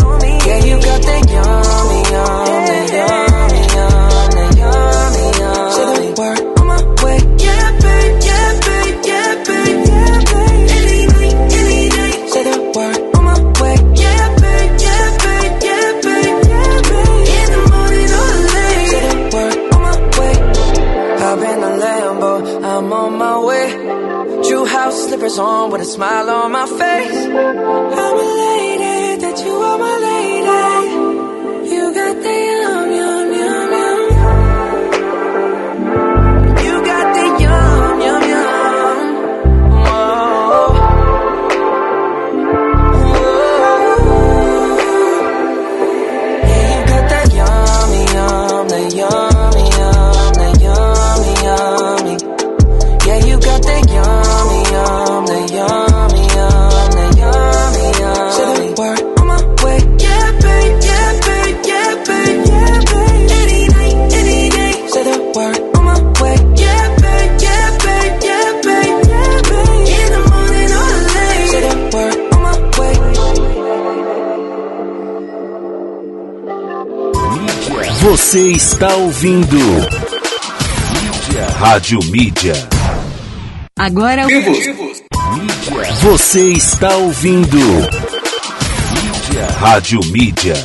Yeah, 0.43 0.59
you 0.65 0.75
got 0.81 1.01
that 1.01 1.23
yummy, 1.35 1.99
yum, 2.11 2.65
that 2.69 2.85
yummy, 2.97 3.61
yum, 3.75 4.29
that 4.35 4.51
yummy. 4.61 5.25
Say 5.75 5.85
the 5.95 6.09
word 6.19 6.39
on 6.59 6.65
my 6.67 6.79
way. 7.03 7.17
Yeah, 7.45 7.67
babe, 7.83 8.15
yeah, 8.27 8.49
babe, 8.65 8.97
yeah, 9.09 9.31
babe, 9.47 9.81
yeah, 9.91 10.13
babe. 10.29 10.69
Any 10.77 11.01
night, 11.13 11.37
any. 11.59 12.29
Say 12.31 12.43
the 12.49 12.55
word 12.75 12.97
on 13.15 13.21
my 13.23 13.37
way. 13.61 13.75
Yeah, 14.01 14.25
babe, 14.41 14.73
yeah, 14.85 15.05
babe, 15.23 15.55
yeah, 15.67 15.87
babe, 16.05 16.37
yeah, 16.51 16.73
babe. 16.89 17.27
In 17.37 17.47
the 17.53 17.61
morning 17.71 18.09
or 18.21 18.31
late. 18.53 18.89
Say 18.91 19.01
the 19.07 19.17
word 19.33 19.57
on 19.73 19.79
my 19.85 19.95
way. 20.17 20.35
Hop 21.21 21.39
in 21.51 21.57
the 21.65 21.71
Lambo, 21.83 22.31
I'm 22.65 22.91
on 22.93 23.11
my 23.17 23.35
way. 23.47 23.67
True 24.47 24.65
house 24.65 24.97
slippers 25.07 25.37
on 25.37 25.69
with 25.71 25.81
a 25.81 25.85
smile 25.85 26.29
on 26.29 26.51
my 26.51 26.65
face. 26.65 27.19
I'm 28.01 28.15
elated 28.25 28.60
está 78.81 78.95
ouvindo. 78.95 79.57
Mídia. 79.57 81.45
Rádio 81.59 81.99
Mídia. 82.05 82.53
Agora 83.77 84.25
Mídia. 84.25 84.73
Você 86.01 86.53
está 86.53 86.97
ouvindo. 86.97 87.59
Mídia. 87.59 89.45
Rádio 89.59 89.99
Mídia. 90.05 90.55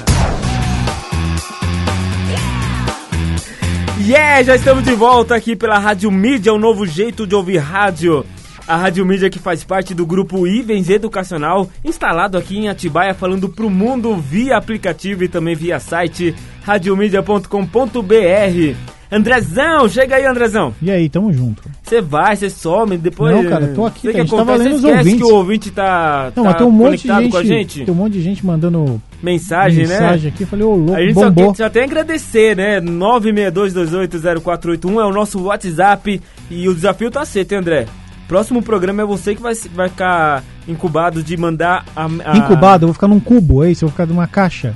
Yeah, 4.00 4.42
já 4.44 4.57
estamos 4.57 4.85
de 4.85 4.94
volta 4.94 5.35
aqui 5.35 5.55
pela 5.55 5.79
Rádio 5.79 6.11
Mídia, 6.11 6.55
um 6.55 6.59
novo 6.59 6.87
jeito 6.87 7.26
de 7.26 7.35
ouvir 7.35 7.59
rádio. 7.59 8.24
A 8.66 8.76
Rádio 8.76 9.07
Mídia 9.07 9.31
que 9.31 9.38
faz 9.38 9.62
parte 9.62 9.94
do 9.94 10.05
grupo 10.05 10.44
Ivens 10.46 10.90
Educacional, 10.90 11.70
instalado 11.85 12.37
aqui 12.37 12.59
em 12.59 12.68
Atibaia, 12.68 13.14
falando 13.14 13.48
pro 13.48 13.70
mundo 13.70 14.16
via 14.16 14.57
aplicativo 14.57 15.22
e 15.22 15.29
também 15.29 15.55
via 15.55 15.79
site 15.79 16.35
radiomedia.com.br. 16.64 18.76
Andrezão, 19.11 19.88
chega 19.88 20.16
aí, 20.16 20.26
Andrezão. 20.26 20.74
E 20.83 20.90
aí, 20.90 21.09
tamo 21.09 21.33
junto. 21.33 21.62
Você 21.81 22.00
vai, 22.00 22.35
você 22.35 22.50
some, 22.50 22.98
depois. 22.98 23.37
Não, 23.37 23.44
cara, 23.48 23.68
tô 23.68 23.87
aqui, 23.87 24.09
cara, 24.09 24.11
a 24.11 24.14
que 24.14 24.20
gente 24.22 24.31
tava 24.37 24.55
acontece, 24.55 24.68
lendo 24.68 24.79
os 24.79 24.85
ouvintes. 24.85 25.14
que 25.14 25.22
o 25.22 25.35
ouvinte 25.37 25.70
tá, 25.70 26.33
Não, 26.35 26.42
tá 26.42 26.50
mas 26.50 26.59
tem 26.59 26.66
um 26.66 26.70
monte 26.72 27.02
de 27.02 27.07
gente, 27.07 27.31
com 27.31 27.37
a 27.37 27.44
gente. 27.44 27.85
Tem 27.85 27.94
um 27.94 27.96
monte 27.96 28.14
de 28.14 28.22
gente 28.22 28.44
mandando 28.44 29.00
Mensagem, 29.22 29.87
né? 29.87 30.00
mensagem 30.00 30.33
aqui. 30.33 30.44
Falei, 30.44 30.64
ô, 30.64 30.74
louco, 30.74 30.94
A 30.94 31.02
gente 31.02 31.14
só, 31.14 31.31
quer, 31.31 31.55
só 31.55 31.70
tem 31.70 31.83
a 31.83 31.85
agradecer, 31.85 32.57
né? 32.57 32.81
962280481 32.81 35.00
é 35.00 35.05
o 35.05 35.12
nosso 35.12 35.40
WhatsApp 35.40 36.20
e 36.50 36.68
o 36.68 36.74
desafio 36.74 37.09
tá 37.09 37.20
aceito, 37.20 37.52
hein, 37.52 37.59
André? 37.59 37.87
Próximo 38.29 38.61
programa 38.62 39.03
é 39.03 39.05
você 39.05 39.35
que 39.35 39.43
vai, 39.43 39.55
vai 39.75 39.89
ficar 39.89 40.43
incubado 40.67 41.23
de 41.23 41.37
mandar 41.37 41.85
a, 41.95 42.07
a- 42.25 42.37
Incubado, 42.37 42.85
eu 42.85 42.89
vou 42.89 42.95
ficar 42.95 43.07
num 43.09 43.21
cubo, 43.21 43.62
é 43.65 43.71
isso? 43.71 43.85
Eu 43.85 43.89
vou 43.89 43.93
ficar 43.93 44.07
numa 44.07 44.27
caixa. 44.27 44.75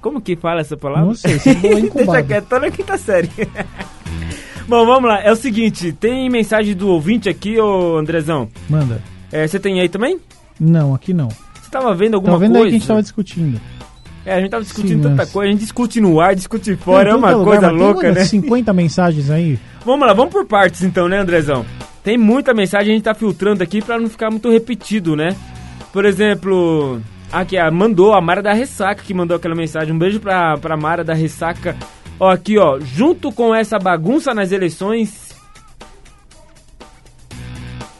Como 0.00 0.20
que 0.20 0.36
fala 0.36 0.60
essa 0.60 0.76
palavra? 0.76 1.04
Não 1.06 1.14
sei, 1.14 1.34
incubado. 1.80 2.12
Deixa 2.12 2.22
quieto, 2.22 2.46
tô 2.46 2.58
na 2.58 2.70
quinta 2.70 2.96
série. 2.96 3.28
Bom, 4.66 4.84
vamos 4.86 5.08
lá. 5.08 5.20
É 5.22 5.32
o 5.32 5.36
seguinte, 5.36 5.92
tem 5.92 6.28
mensagem 6.30 6.74
do 6.74 6.88
ouvinte 6.88 7.28
aqui, 7.28 7.58
ô 7.58 7.96
Andrezão. 7.96 8.48
Manda. 8.68 9.00
É, 9.32 9.46
você 9.46 9.58
tem 9.58 9.80
aí 9.80 9.88
também? 9.88 10.18
Não, 10.60 10.94
aqui 10.94 11.12
não. 11.14 11.28
Você 11.28 11.70
tava 11.70 11.94
vendo 11.94 12.14
alguma 12.14 12.32
Tava 12.34 12.40
vendo 12.44 12.56
aí 12.56 12.62
coisa? 12.62 12.70
que 12.70 12.76
a 12.76 12.78
gente 12.78 12.88
tava 12.88 13.02
discutindo. 13.02 13.60
É, 14.26 14.34
a 14.34 14.40
gente 14.40 14.50
tava 14.50 14.62
discutindo 14.62 14.96
Sim, 14.96 15.02
tanta 15.02 15.14
mas- 15.16 15.30
coisa. 15.32 15.48
A 15.48 15.52
gente 15.52 15.60
discute 15.60 16.00
no 16.00 16.20
ar, 16.20 16.34
discute 16.34 16.76
fora, 16.76 17.10
é 17.10 17.14
uma 17.14 17.32
coisa 17.32 17.70
lugar, 17.70 17.72
mas 17.72 17.80
louca, 17.80 18.12
né? 18.12 18.20
umas 18.20 18.28
50 18.28 18.72
mensagens 18.72 19.30
aí. 19.30 19.58
Vamos 19.84 20.06
lá, 20.06 20.12
vamos 20.12 20.32
por 20.32 20.44
partes 20.46 20.82
então, 20.82 21.08
né, 21.08 21.18
Andrezão? 21.18 21.64
Tem 22.08 22.16
muita 22.16 22.54
mensagem, 22.54 22.92
a 22.92 22.94
gente 22.94 23.04
tá 23.04 23.12
filtrando 23.12 23.62
aqui 23.62 23.82
pra 23.82 24.00
não 24.00 24.08
ficar 24.08 24.30
muito 24.30 24.50
repetido, 24.50 25.14
né? 25.14 25.36
Por 25.92 26.06
exemplo, 26.06 27.02
aqui, 27.30 27.58
a 27.58 27.70
mandou 27.70 28.14
a 28.14 28.20
Mara 28.22 28.40
da 28.40 28.54
Ressaca 28.54 29.02
que 29.02 29.12
mandou 29.12 29.36
aquela 29.36 29.54
mensagem. 29.54 29.94
Um 29.94 29.98
beijo 29.98 30.18
pra, 30.18 30.56
pra 30.56 30.74
Mara 30.74 31.04
da 31.04 31.12
Ressaca. 31.12 31.76
Ó, 32.18 32.30
aqui, 32.30 32.56
ó, 32.56 32.80
junto 32.80 33.30
com 33.30 33.54
essa 33.54 33.78
bagunça 33.78 34.32
nas 34.32 34.52
eleições. 34.52 35.36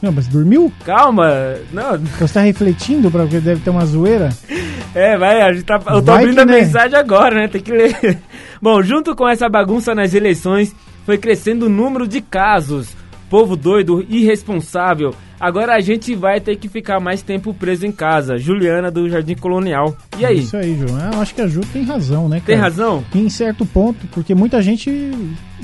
Não, 0.00 0.10
mas 0.10 0.26
dormiu? 0.26 0.72
Calma, 0.86 1.30
não, 1.70 1.98
Você 1.98 2.32
tá 2.32 2.40
refletindo 2.40 3.10
pra 3.10 3.24
porque 3.24 3.40
deve 3.40 3.60
ter 3.60 3.68
uma 3.68 3.84
zoeira? 3.84 4.30
É, 4.94 5.18
vai, 5.18 5.42
a 5.42 5.52
gente 5.52 5.66
tá, 5.66 5.74
eu 5.74 6.00
tô 6.00 6.12
Vai 6.12 6.22
abrindo 6.22 6.36
que, 6.36 6.40
a 6.40 6.46
né? 6.46 6.60
mensagem 6.60 6.98
agora, 6.98 7.34
né? 7.34 7.46
Tem 7.46 7.60
que 7.60 7.70
ler. 7.70 8.18
Bom, 8.60 8.82
junto 8.82 9.14
com 9.14 9.28
essa 9.28 9.50
bagunça 9.50 9.94
nas 9.94 10.14
eleições, 10.14 10.74
foi 11.04 11.18
crescendo 11.18 11.66
o 11.66 11.68
número 11.68 12.08
de 12.08 12.22
casos. 12.22 12.96
Povo 13.30 13.56
doido, 13.56 14.04
irresponsável. 14.08 15.14
Agora 15.38 15.74
a 15.74 15.80
gente 15.80 16.14
vai 16.14 16.40
ter 16.40 16.56
que 16.56 16.68
ficar 16.68 16.98
mais 16.98 17.22
tempo 17.22 17.52
preso 17.54 17.86
em 17.86 17.92
casa. 17.92 18.38
Juliana 18.38 18.90
do 18.90 19.08
Jardim 19.08 19.34
Colonial. 19.34 19.96
E 20.18 20.24
aí? 20.24 20.38
Isso 20.40 20.56
aí, 20.56 20.76
João. 20.78 21.12
Eu 21.12 21.20
acho 21.20 21.34
que 21.34 21.42
a 21.42 21.46
Ju 21.46 21.60
tem 21.72 21.84
razão, 21.84 22.28
né, 22.28 22.36
cara? 22.40 22.46
Tem 22.46 22.56
razão? 22.56 23.04
Em 23.14 23.28
certo 23.28 23.64
ponto, 23.66 24.06
porque 24.08 24.34
muita 24.34 24.60
gente 24.62 24.90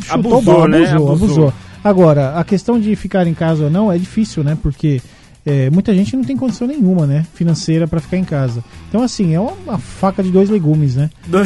chutou 0.03 0.14
Abusou, 0.14 0.42
bola, 0.42 0.68
né? 0.68 0.79
abusou, 0.90 0.96
Abusou. 1.12 1.27
abusou. 1.48 1.53
Agora, 1.83 2.38
a 2.38 2.44
questão 2.44 2.79
de 2.79 2.94
ficar 2.96 3.27
em 3.27 3.35
casa 3.35 3.64
ou 3.64 3.70
não 3.70 3.90
é 3.90 3.98
difícil, 3.98 4.44
né? 4.44 4.57
Porque 4.62 5.00
é, 5.44 5.68
muita 5.70 5.92
gente 5.94 6.14
não 6.16 6.22
tem 6.22 6.37
condição 6.37 6.66
nenhuma, 6.68 7.07
né? 7.07 7.27
Financeira 7.35 7.88
pra 7.88 7.98
ficar 8.00 8.16
em 8.16 8.24
casa. 8.24 8.62
Então, 8.88 9.03
assim, 9.03 9.35
é 9.35 9.40
uma, 9.40 9.53
uma 9.66 9.79
faca 9.79 10.22
de 10.22 10.31
dois 10.31 10.48
legumes, 10.50 10.94
né? 10.96 11.11
Do- 11.27 11.42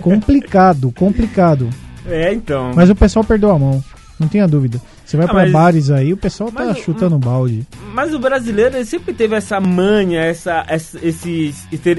complicado, 0.00 0.92
complicado. 0.92 1.68
é, 2.06 2.32
então. 2.32 2.72
Mas 2.74 2.90
o 2.90 2.94
pessoal 2.94 3.24
perdeu 3.24 3.50
a 3.50 3.58
mão, 3.58 3.82
não 4.18 4.28
tenha 4.28 4.46
dúvida. 4.46 4.80
Você 5.08 5.16
vai 5.16 5.24
Ah, 5.24 5.28
pra 5.30 5.38
mas- 5.44 5.50
bares 5.52 5.90
aí, 5.90 6.12
o 6.12 6.18
pessoal 6.18 6.52
tá 6.52 6.66
mas- 6.66 6.78
chutando 6.80 7.16
balde. 7.18 7.66
Mas 7.94 8.12
o 8.12 8.18
brasileiro 8.18 8.84
sempre 8.84 9.14
teve 9.14 9.34
essa 9.34 9.58
manha, 9.58 10.20
essa, 10.20 10.62
essa- 10.68 10.98
esse, 11.02 11.54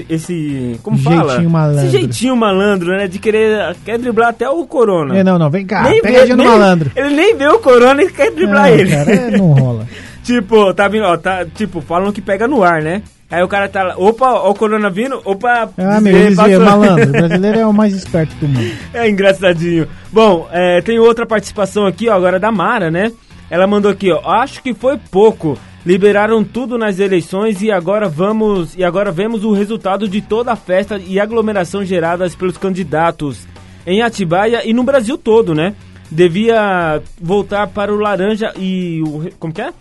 esse, 0.08 0.78
como 0.80 0.96
fala? 0.96 1.30
Jeitinho 1.32 1.50
malandro. 1.50 1.82
Esse 1.86 1.90
jeitinho 1.90 2.36
malandro, 2.36 2.90
né? 2.96 3.08
De 3.08 3.18
querer, 3.18 3.74
quer 3.84 3.98
driblar 3.98 4.28
até 4.28 4.48
o 4.48 4.64
corona. 4.64 5.18
É, 5.18 5.24
não, 5.24 5.38
não, 5.40 5.50
vem 5.50 5.66
cá, 5.66 5.82
Nem 5.82 6.00
pegadinha 6.00 6.36
vê- 6.36 6.44
malandro. 6.44 6.92
Ele 6.94 7.10
nem 7.10 7.36
vê 7.36 7.48
o 7.48 7.58
corona 7.58 8.00
e 8.02 8.10
quer 8.12 8.30
driblar 8.30 8.66
Ah, 8.66 8.70
ele. 8.70 8.90
cara, 8.90 9.10
é, 9.12 9.30
não 9.36 9.52
rola. 9.54 9.88
tipo, 10.22 10.72
tá 10.72 10.86
vindo, 10.86 11.04
ó, 11.04 11.16
tá, 11.16 11.44
tipo, 11.44 11.80
falam 11.80 12.12
que 12.12 12.20
pega 12.22 12.46
no 12.46 12.62
ar, 12.62 12.80
né? 12.80 13.02
Aí 13.30 13.42
o 13.42 13.48
cara 13.48 13.68
tá 13.68 13.82
lá, 13.84 13.94
opa, 13.96 14.32
ó 14.32 14.50
o 14.50 14.54
corona 14.54 14.90
vindo, 14.90 15.20
opa, 15.24 15.70
Ah, 15.78 16.00
meu, 16.00 16.34
passou. 16.34 16.60
malandro. 16.60 17.08
O 17.10 17.12
brasileiro 17.12 17.58
é 17.60 17.66
o 17.66 17.72
mais 17.72 17.94
esperto 17.96 18.34
do 18.36 18.48
mundo. 18.48 18.72
É 18.92 19.08
engraçadinho. 19.08 19.86
Bom, 20.12 20.48
é, 20.50 20.80
tem 20.80 20.98
outra 20.98 21.24
participação 21.24 21.86
aqui, 21.86 22.08
ó, 22.08 22.14
agora 22.14 22.40
da 22.40 22.50
Mara, 22.50 22.90
né? 22.90 23.12
Ela 23.48 23.66
mandou 23.66 23.90
aqui, 23.90 24.10
ó, 24.10 24.20
acho 24.28 24.62
que 24.62 24.74
foi 24.74 24.98
pouco. 25.10 25.56
Liberaram 25.86 26.44
tudo 26.44 26.76
nas 26.76 26.98
eleições 26.98 27.62
e 27.62 27.70
agora 27.70 28.06
vamos 28.08 28.76
e 28.76 28.84
agora 28.84 29.10
vemos 29.10 29.44
o 29.44 29.52
resultado 29.52 30.06
de 30.08 30.20
toda 30.20 30.52
a 30.52 30.56
festa 30.56 30.98
e 30.98 31.18
aglomeração 31.18 31.82
geradas 31.84 32.34
pelos 32.34 32.58
candidatos 32.58 33.46
em 33.86 34.02
Atibaia 34.02 34.60
e 34.68 34.74
no 34.74 34.82
Brasil 34.84 35.16
todo, 35.16 35.54
né? 35.54 35.74
Devia 36.10 37.00
voltar 37.18 37.66
para 37.68 37.94
o 37.94 37.96
laranja 37.98 38.52
e 38.58 39.00
o 39.06 39.30
como 39.38 39.54
que 39.54 39.62
é? 39.62 39.72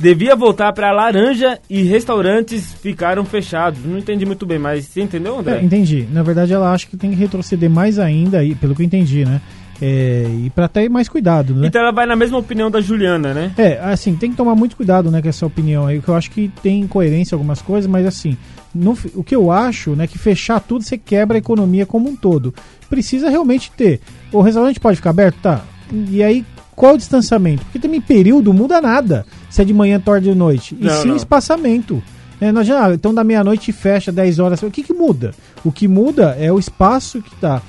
Devia 0.00 0.34
voltar 0.34 0.72
para 0.72 0.90
laranja 0.92 1.58
e 1.68 1.82
restaurantes 1.82 2.72
ficaram 2.72 3.22
fechados. 3.22 3.84
Não 3.84 3.98
entendi 3.98 4.24
muito 4.24 4.46
bem, 4.46 4.58
mas 4.58 4.86
você 4.86 5.02
entendeu, 5.02 5.38
André? 5.38 5.58
É, 5.58 5.62
entendi. 5.62 6.08
Na 6.10 6.22
verdade, 6.22 6.54
ela 6.54 6.72
acha 6.72 6.86
que 6.86 6.96
tem 6.96 7.10
que 7.10 7.16
retroceder 7.16 7.68
mais 7.68 7.98
ainda, 7.98 8.38
aí, 8.38 8.54
pelo 8.54 8.74
que 8.74 8.80
eu 8.80 8.86
entendi, 8.86 9.26
né? 9.26 9.42
É, 9.82 10.24
e 10.46 10.48
pra 10.48 10.68
ter 10.68 10.88
mais 10.88 11.06
cuidado, 11.06 11.54
né? 11.54 11.66
Então 11.66 11.82
ela 11.82 11.92
vai 11.92 12.06
na 12.06 12.16
mesma 12.16 12.38
opinião 12.38 12.70
da 12.70 12.80
Juliana, 12.80 13.34
né? 13.34 13.52
É, 13.58 13.78
assim, 13.82 14.16
tem 14.16 14.30
que 14.30 14.38
tomar 14.38 14.54
muito 14.54 14.74
cuidado, 14.74 15.10
né, 15.10 15.20
com 15.20 15.28
essa 15.28 15.44
opinião 15.44 15.86
aí, 15.86 16.00
que 16.00 16.08
eu 16.08 16.14
acho 16.14 16.30
que 16.30 16.50
tem 16.62 16.80
incoerência 16.80 17.34
em 17.34 17.36
algumas 17.36 17.60
coisas, 17.60 17.90
mas 17.90 18.06
assim, 18.06 18.38
no 18.74 18.96
o 19.14 19.22
que 19.22 19.36
eu 19.36 19.50
acho, 19.50 19.90
né, 19.90 20.06
que 20.06 20.18
fechar 20.18 20.60
tudo 20.60 20.82
você 20.82 20.96
quebra 20.96 21.36
a 21.36 21.40
economia 21.40 21.84
como 21.84 22.08
um 22.08 22.16
todo. 22.16 22.54
Precisa 22.88 23.28
realmente 23.28 23.70
ter. 23.70 24.00
O 24.32 24.40
restaurante 24.40 24.80
pode 24.80 24.96
ficar 24.96 25.10
aberto? 25.10 25.36
Tá. 25.42 25.62
E 26.10 26.22
aí, 26.22 26.44
qual 26.74 26.94
o 26.94 26.98
distanciamento? 26.98 27.64
Porque 27.64 27.78
também 27.78 28.00
período 28.00 28.52
muda 28.52 28.80
nada, 28.80 29.26
se 29.50 29.60
é 29.60 29.64
de 29.64 29.74
manhã, 29.74 30.00
tarde 30.00 30.28
ou 30.30 30.34
noite. 30.34 30.76
E 30.80 30.84
Não, 30.84 31.02
sim 31.02 31.08
não. 31.08 31.16
espaçamento. 31.16 32.02
É, 32.40 32.48
então 32.94 33.12
da 33.12 33.22
meia-noite 33.22 33.70
fecha 33.72 34.10
10 34.10 34.38
horas. 34.38 34.62
O 34.62 34.70
que 34.70 34.82
que 34.82 34.94
muda? 34.94 35.32
O 35.62 35.70
que 35.70 35.86
muda 35.86 36.34
é 36.40 36.50
o 36.50 36.58
espaço 36.58 37.20
que 37.20 37.34
tá 37.36 37.60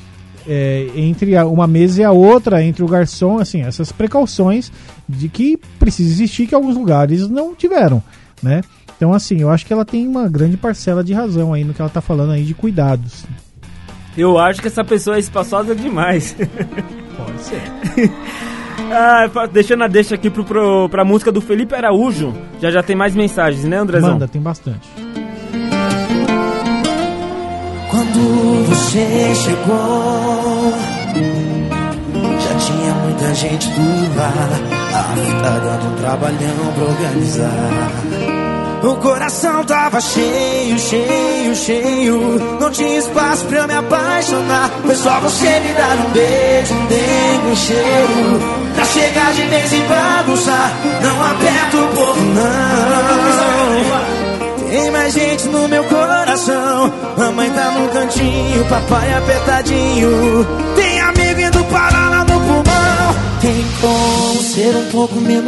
é, 0.48 0.88
entre 0.96 1.36
a- 1.36 1.46
uma 1.46 1.68
mesa 1.68 2.02
e 2.02 2.04
a 2.06 2.12
outra, 2.12 2.64
entre 2.64 2.82
o 2.84 2.88
garçom, 2.88 3.38
assim, 3.38 3.62
essas 3.62 3.92
precauções 3.92 4.72
de 5.08 5.28
que 5.30 5.58
precisa 5.78 6.10
existir 6.10 6.48
que 6.48 6.56
alguns 6.56 6.76
lugares 6.76 7.28
não 7.30 7.54
tiveram, 7.54 8.02
né? 8.42 8.62
Então, 8.96 9.14
assim, 9.14 9.40
eu 9.42 9.50
acho 9.50 9.66
que 9.66 9.74
ela 9.74 9.84
tem 9.86 10.08
uma 10.08 10.28
grande 10.30 10.58
parcela 10.58 11.04
de 11.04 11.12
razão 11.14 11.54
aí 11.54 11.64
no 11.64 11.74
que 11.74 11.82
ela 11.82 11.90
tá 11.92 12.02
falando 12.02 12.32
aí 12.32 12.44
de 12.44 12.54
cuidados. 12.54 13.24
Eu 14.18 14.38
acho 14.38 14.62
que 14.62 14.68
essa 14.68 14.84
pessoa 14.84 15.16
é 15.16 15.20
espaçosa 15.20 15.76
demais. 15.76 16.36
Pode 17.18 17.42
ser. 17.42 17.62
ah, 18.92 19.48
deixando 19.52 19.84
a 19.84 19.88
deixa 19.88 20.16
aqui 20.16 20.30
pro, 20.30 20.44
pro, 20.44 20.90
pra 20.90 21.04
música 21.04 21.32
do 21.32 21.42
Felipe 21.42 21.76
Araújo. 21.76 22.34
Já 22.60 22.72
já 22.72 22.82
tem 22.82 22.96
mais 22.96 23.16
mensagens, 23.16 23.64
né, 23.66 23.78
Andrezão? 23.78 24.14
Manda, 24.14 24.28
tem 24.28 24.42
bastante. 24.42 24.90
Quando 27.90 28.66
você 28.70 29.36
chegou, 29.36 30.74
já 32.40 32.56
tinha 32.58 32.94
muita 32.96 33.34
gente 33.36 33.68
por 33.70 34.18
lá. 34.18 34.34
A 34.94 35.04
fita 35.16 35.60
dando 35.60 35.92
um 35.92 35.96
trabalhão 35.96 36.74
pra 36.76 36.84
organizar. 36.84 37.92
O 38.84 38.96
coração 38.96 39.64
tava 39.64 40.02
cheio, 40.02 40.80
cheio, 40.80 41.56
cheio. 41.56 42.58
Não 42.60 42.72
tinha 42.72 42.98
espaço 42.98 43.46
pra 43.46 43.60
eu 43.60 43.68
me 43.68 43.76
apaixonar. 43.76 44.72
Foi 44.84 44.96
só 44.96 45.20
você 45.20 45.60
me 45.60 45.74
dar 45.74 45.98
um 45.98 46.10
beijo, 46.12 46.74
um 46.74 46.86
dengue, 46.88 47.48
um 47.52 47.56
cheiro. 47.56 48.40
Pra 48.74 48.86
chegar 48.86 49.34
de 49.34 49.44
vez 49.44 49.72
e 49.72 49.82
bagunçar. 49.82 50.72
Não 51.04 51.24
aperta 51.24 51.78
o 51.78 51.88
povo, 51.96 52.22
não. 52.34 52.52
Tem 54.72 54.90
mais 54.90 55.14
gente 55.14 55.48
no 55.50 55.68
meu 55.68 55.84
coração. 55.84 56.94
Mamãe 57.18 57.52
tá 57.52 57.72
no 57.72 57.90
cantinho, 57.90 58.66
papai 58.66 59.14
apertadinho. 59.14 60.48
Tem 60.76 61.00
amigo 61.02 61.42
indo 61.42 61.64
parar 61.66 62.10
lá 62.10 62.24
no 62.24 62.40
pulmão. 62.40 63.16
Tem 63.42 63.66
como 63.82 64.42
ser 64.42 64.76
um 64.76 64.86
pouco. 64.92 65.22
Tem 65.22 65.41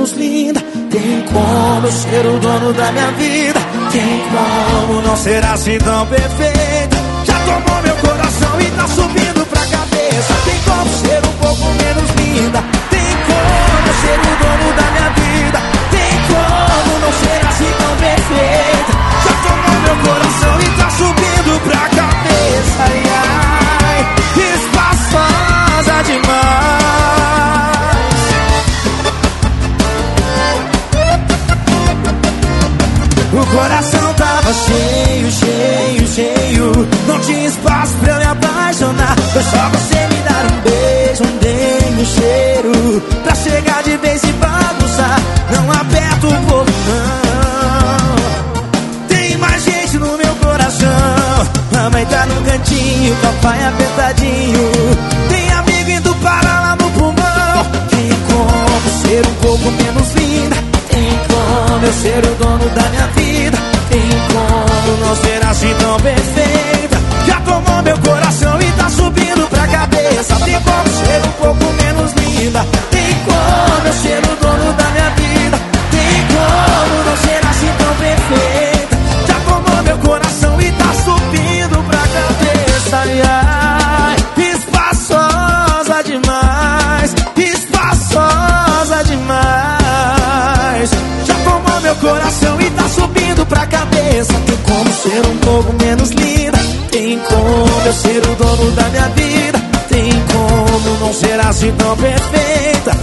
eu 1.86 1.92
ser 1.92 2.26
o 2.26 2.40
dono 2.40 2.74
da 2.74 2.92
minha 2.92 3.12
vida. 3.12 3.60
Tem 3.92 4.24
como 4.32 5.02
não 5.02 5.18
ser 5.18 5.44
assim 5.44 5.78
tão 5.80 6.06
perfeita. 6.08 6.98
Já 7.26 7.40
tomou 7.40 7.82
meu 7.82 7.96
coração 7.98 8.62
e 8.62 8.72
tá 8.72 8.88
subindo 8.88 9.46
pra 9.48 9.62
cabeça. 9.62 10.34
Tem 10.46 10.60
como 10.66 10.90
ser 10.90 11.20
um 11.28 11.34
pouco 11.42 11.66
menos 11.84 12.10
linda. 12.16 12.64
Tem 12.90 13.12
como 13.28 13.94
ser 14.02 14.20
o 14.20 14.34
dono 14.44 14.74
da 14.78 14.92
minha 14.92 15.10
vida. 15.10 15.60
Tem 15.92 16.14
como 16.32 17.00
não 17.00 17.12
ser 17.12 17.48
assim 17.48 17.72
tão 17.78 17.96
perfeita. 17.98 18.94
Já 19.24 19.34
tomou 19.44 19.78
meu 19.82 19.96
coração 20.08 20.62
e 20.62 20.70
tá 20.80 20.90
subindo 20.90 21.60
pra 21.66 21.90
cabeça. 21.90 22.84
Ai, 22.84 23.04
ai, 23.90 24.02
espaçosa 24.56 26.04
demais. 26.04 26.83
Cheio, 34.66 35.32
cheio, 35.32 36.08
cheio. 36.08 36.88
Não 37.08 37.20
tinha 37.22 37.48
espaço 37.48 37.94
pra 38.02 38.14
eu 38.14 38.20
me 38.20 38.26
apaixonar. 38.26 39.16
Foi 39.32 39.44
só 39.44 39.70
você 39.70 40.08
me 40.08 40.22
dar 40.28 40.46
um 40.46 40.62
beijo, 40.62 41.24
um 41.24 41.38
dengue, 41.38 42.02
um 42.02 42.06
cheiro. 42.06 43.02
Pra 43.24 43.36
chegar 43.36 43.84
de 43.84 43.98
vez 43.98 44.24
e 44.24 44.32
bagunçar. 44.34 45.20
Não 45.52 45.72
aperta 45.72 46.28
o 46.28 46.46
povo, 46.48 46.72
não. 46.88 48.16
Tem 49.08 49.38
mais 49.38 49.64
gente 49.64 49.98
no 49.98 50.18
meu 50.18 50.36
coração. 50.36 50.90
Mamãe 51.72 52.06
tá 52.06 52.26
no 52.26 52.42
cantinho, 52.44 53.16
papai 53.22 53.66
apertadinho. 53.66 54.72
Tem 55.30 55.52
amigo 55.52 55.90
indo 55.90 56.16
parar 56.16 56.62
lá 56.62 56.76
no 56.76 56.90
pulmão. 56.92 57.66
Tem 57.90 58.10
como 58.28 58.90
ser 59.02 59.28
um 59.28 59.36
pouco 59.42 59.72
menos 59.72 60.14
linda. 60.14 60.56
Tem 60.90 61.20
como 61.28 61.86
eu 61.86 61.94
ser 61.94 62.24
o 62.26 62.36
dono 62.36 62.70
da 62.70 62.90
minha 62.90 63.08
vida. 63.08 63.53
Como 64.86 64.98
não 64.98 65.16
ser 65.16 65.46
assim 65.46 65.74
tão 65.80 65.98
perfeita. 65.98 66.98
Já 67.26 67.40
tomou 67.40 67.82
meu 67.84 67.98
coração 68.00 68.62
e 68.62 68.72
tá 68.72 68.90
subindo 68.90 69.48
pra 69.50 69.66
cabeça. 69.68 70.36
Tem 70.44 70.60
como 70.60 70.90
ser 70.90 71.22
um 71.26 71.32
pouco 71.42 71.74
menos 71.82 72.12
linda. 72.14 72.68
Tem 72.92 73.16
como 73.24 73.88
eu 73.88 73.94
ser 73.94 74.20
o 74.20 74.36
dono 74.42 74.74
da 74.74 74.84
minha 74.90 75.10
vida. 75.12 75.58
Tem 75.90 76.28
como 76.28 77.04
não 77.06 77.18
ser 77.18 77.48
assim 77.48 77.72
tão 77.78 77.94
perfeita. 77.96 78.98
Já 79.26 79.40
tomou 79.48 79.84
meu 79.84 79.98
coração 80.00 80.62
e 80.62 80.72
tá 80.74 80.94
subindo 81.06 81.84
pra 81.88 82.00
cabeça. 82.00 82.98
Ai, 82.98 83.22
ai, 83.22 84.16
espaçosa 84.52 86.04
demais. 86.04 87.16
Espaçosa 87.38 89.04
demais. 89.06 90.90
Já 91.26 91.36
tomou 91.36 91.80
meu 91.82 91.96
coração 91.96 92.60
e 92.60 92.70
tá 92.72 92.90
subindo 92.90 93.23
ser 95.04 95.26
um 95.28 95.38
pouco 95.40 95.74
menos 95.84 96.10
linda. 96.12 96.58
Tem 96.90 97.20
como 97.20 97.86
eu 97.86 97.94
ser 97.94 98.22
o 98.26 98.36
dono 98.36 98.72
da 98.72 98.90
minha 98.90 99.10
vida. 99.10 99.60
Tem 99.90 100.12
como 100.32 100.98
não 101.00 101.14
ser 101.14 101.40
assim 101.42 101.72
tão 101.74 101.96
perfeita. 101.98 103.03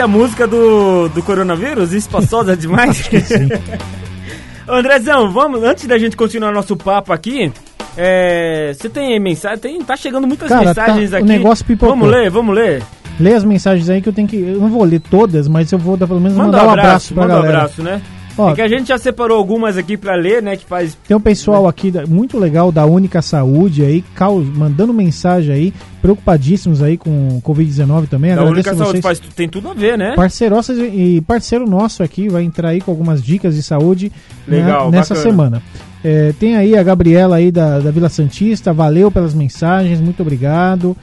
A 0.00 0.08
música 0.08 0.46
do, 0.46 1.08
do 1.08 1.22
coronavírus? 1.22 1.92
Espaçosa 1.92 2.56
demais? 2.56 3.08
Ô, 4.68 4.72
Andrezão, 4.74 5.32
vamos, 5.32 5.62
antes 5.62 5.86
da 5.86 5.98
gente 5.98 6.16
continuar 6.16 6.52
nosso 6.52 6.76
papo 6.76 7.12
aqui, 7.12 7.52
é, 7.96 8.72
você 8.76 8.88
tem 8.88 9.18
mensagem? 9.18 9.58
Tem, 9.58 9.82
tá 9.82 9.96
chegando 9.96 10.26
muitas 10.26 10.48
Cara, 10.48 10.74
tá- 10.74 10.82
mensagens 10.86 11.12
o 11.12 11.16
aqui. 11.16 11.26
negócio 11.26 11.64
pipocou. 11.64 11.96
Vamos 11.96 12.08
ler, 12.10 12.30
vamos 12.30 12.54
ler. 12.54 12.82
Lê 13.18 13.34
as 13.34 13.44
mensagens 13.44 13.88
aí 13.90 14.00
que 14.00 14.08
eu 14.08 14.12
tenho 14.12 14.26
que. 14.28 14.36
Eu 14.36 14.60
não 14.60 14.68
vou 14.70 14.82
ler 14.84 15.00
todas, 15.00 15.46
mas 15.48 15.70
eu 15.72 15.78
vou 15.78 15.96
dar, 15.96 16.06
pelo 16.06 16.20
menos 16.20 16.36
Manda 16.38 16.52
mandar 16.52 16.64
um 16.64 16.68
um 16.68 16.70
abraço, 16.70 16.88
abraço 17.12 17.14
pra 17.14 17.22
manda 17.22 17.34
um 17.34 17.42
galera. 17.42 17.58
abraço, 17.58 17.82
né? 17.82 18.00
Ó, 18.40 18.50
É 18.50 18.54
que 18.54 18.62
a 18.62 18.68
gente 18.68 18.88
já 18.88 18.98
separou 18.98 19.36
algumas 19.36 19.76
aqui 19.76 19.96
pra 19.96 20.14
ler, 20.14 20.42
né? 20.42 20.56
Que 20.56 20.64
faz. 20.64 20.96
Tem 21.06 21.16
um 21.16 21.20
pessoal 21.20 21.68
aqui 21.68 21.92
muito 22.08 22.38
legal 22.38 22.72
da 22.72 22.86
Única 22.86 23.20
Saúde 23.22 23.84
aí, 23.84 24.04
mandando 24.54 24.92
mensagem 24.92 25.54
aí, 25.54 25.74
preocupadíssimos 26.00 26.82
aí 26.82 26.96
com 26.96 27.10
o 27.10 27.42
Covid-19 27.42 28.08
também. 28.08 28.34
Da 28.34 28.44
única 28.44 28.74
saúde 28.74 29.02
faz, 29.02 29.20
tem 29.20 29.48
tudo 29.48 29.68
a 29.68 29.74
ver, 29.74 29.98
né? 29.98 30.14
Parceiroças 30.16 30.78
e 30.78 31.22
parceiro 31.26 31.68
nosso 31.68 32.02
aqui 32.02 32.28
vai 32.28 32.42
entrar 32.42 32.70
aí 32.70 32.80
com 32.80 32.90
algumas 32.90 33.22
dicas 33.22 33.54
de 33.54 33.62
saúde 33.62 34.10
né, 34.46 34.58
Legal, 34.58 34.90
nessa 34.90 35.14
bacana. 35.14 35.30
semana. 35.30 35.62
É, 36.02 36.32
tem 36.38 36.56
aí 36.56 36.76
a 36.76 36.82
Gabriela 36.82 37.36
aí 37.36 37.50
da, 37.50 37.78
da 37.78 37.90
Vila 37.90 38.08
Santista, 38.08 38.72
valeu 38.72 39.10
pelas 39.10 39.34
mensagens, 39.34 40.00
muito 40.00 40.22
obrigado. 40.22 40.96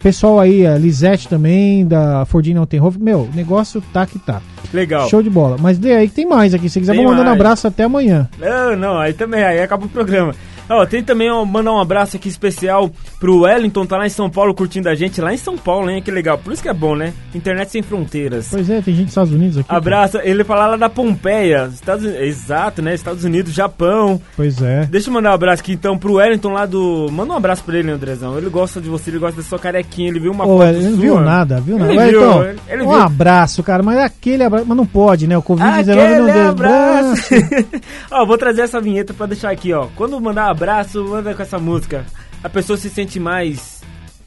Pessoal 0.00 0.38
aí, 0.40 0.66
a 0.66 0.78
Lisete 0.78 1.28
também, 1.28 1.86
da 1.86 2.24
Fordina 2.24 2.60
Altenhof, 2.60 2.96
meu, 2.98 3.28
o 3.30 3.36
negócio 3.36 3.82
tá 3.92 4.06
que 4.06 4.18
tá. 4.18 4.40
Legal. 4.72 5.08
Show 5.08 5.22
de 5.22 5.30
bola. 5.30 5.56
Mas 5.60 5.78
lê 5.78 5.94
aí 5.94 6.08
que 6.08 6.14
tem 6.14 6.26
mais 6.26 6.54
aqui, 6.54 6.68
se 6.68 6.78
quiser 6.80 6.92
Tem 6.92 7.02
vou 7.02 7.10
mandando 7.10 7.28
mais. 7.30 7.40
abraço 7.40 7.66
até 7.66 7.84
amanhã. 7.84 8.28
Não, 8.38 8.76
não, 8.76 8.98
aí 8.98 9.12
também, 9.12 9.42
aí 9.42 9.60
acaba 9.60 9.86
o 9.86 9.88
programa. 9.88 10.34
Ó, 10.68 10.84
tem 10.86 11.02
também, 11.02 11.30
ó, 11.30 11.44
mandar 11.44 11.72
um 11.72 11.80
abraço 11.80 12.16
aqui 12.16 12.28
especial 12.28 12.90
pro 13.20 13.40
Wellington, 13.42 13.86
tá 13.86 13.96
lá 13.96 14.06
em 14.06 14.10
São 14.10 14.28
Paulo 14.28 14.52
curtindo 14.54 14.88
a 14.88 14.94
gente, 14.94 15.20
lá 15.20 15.32
em 15.32 15.36
São 15.36 15.56
Paulo, 15.56 15.88
hein? 15.90 16.02
Que 16.02 16.10
legal. 16.10 16.38
Por 16.38 16.52
isso 16.52 16.62
que 16.62 16.68
é 16.68 16.74
bom, 16.74 16.94
né? 16.96 17.12
Internet 17.34 17.70
sem 17.70 17.82
fronteiras. 17.82 18.48
Pois 18.50 18.68
é, 18.68 18.80
tem 18.80 18.94
gente 18.94 19.04
dos 19.04 19.12
Estados 19.12 19.32
Unidos 19.32 19.58
aqui. 19.58 19.68
cara. 19.68 19.78
Abraço, 19.78 20.18
ele 20.22 20.42
fala 20.44 20.66
lá 20.66 20.76
da 20.76 20.88
Pompeia, 20.88 21.68
Estados, 21.72 22.04
Exato, 22.04 22.82
né? 22.82 22.94
Estados 22.94 23.24
Unidos, 23.24 23.52
Japão. 23.52 24.20
Pois 24.36 24.60
é. 24.60 24.86
Deixa 24.90 25.08
eu 25.08 25.14
mandar 25.14 25.30
um 25.30 25.34
abraço 25.34 25.62
aqui 25.62 25.72
então 25.72 25.96
pro 25.96 26.14
Wellington 26.14 26.52
lá 26.52 26.66
do. 26.66 27.06
Manda 27.12 27.32
um 27.32 27.36
abraço 27.36 27.62
pra 27.64 27.78
ele, 27.78 27.90
Andrezão. 27.90 28.36
Ele 28.36 28.48
gosta 28.50 28.80
de 28.80 28.88
você, 28.88 29.10
ele 29.10 29.18
gosta 29.18 29.40
da 29.40 29.46
sua 29.46 29.58
carequinha, 29.58 30.08
ele 30.08 30.18
viu 30.20 30.32
uma 30.32 30.44
Pô, 30.44 30.58
foto 30.58 30.68
ele 30.70 30.88
não 30.88 30.96
viu 30.96 31.20
nada, 31.20 31.60
viu 31.60 31.78
nada. 31.78 31.92
Ele 31.92 31.98
Ué, 32.00 32.10
viu, 32.10 32.20
então, 32.20 32.42
ele- 32.68 32.82
um 32.82 32.88
viu. 32.90 33.00
abraço, 33.00 33.62
cara, 33.62 33.82
mas 33.82 33.98
aquele 33.98 34.42
abraço, 34.42 34.66
mas 34.66 34.76
não 34.76 34.86
pode, 34.86 35.26
né? 35.26 35.36
O 35.38 35.42
Covid-19 35.42 36.18
não 36.18 36.26
deu. 36.26 36.48
abraço. 36.48 37.34
ó, 38.10 38.26
vou 38.26 38.36
trazer 38.38 38.62
essa 38.62 38.80
vinheta 38.80 39.14
pra 39.14 39.26
deixar 39.26 39.50
aqui, 39.50 39.72
ó. 39.72 39.86
Quando 39.96 40.20
mandar 40.20 40.50
abraço, 40.56 41.04
manda 41.04 41.34
com 41.34 41.42
essa 41.42 41.58
música. 41.58 42.06
A 42.42 42.48
pessoa 42.48 42.78
se 42.78 42.88
sente 42.88 43.20
mais. 43.20 43.82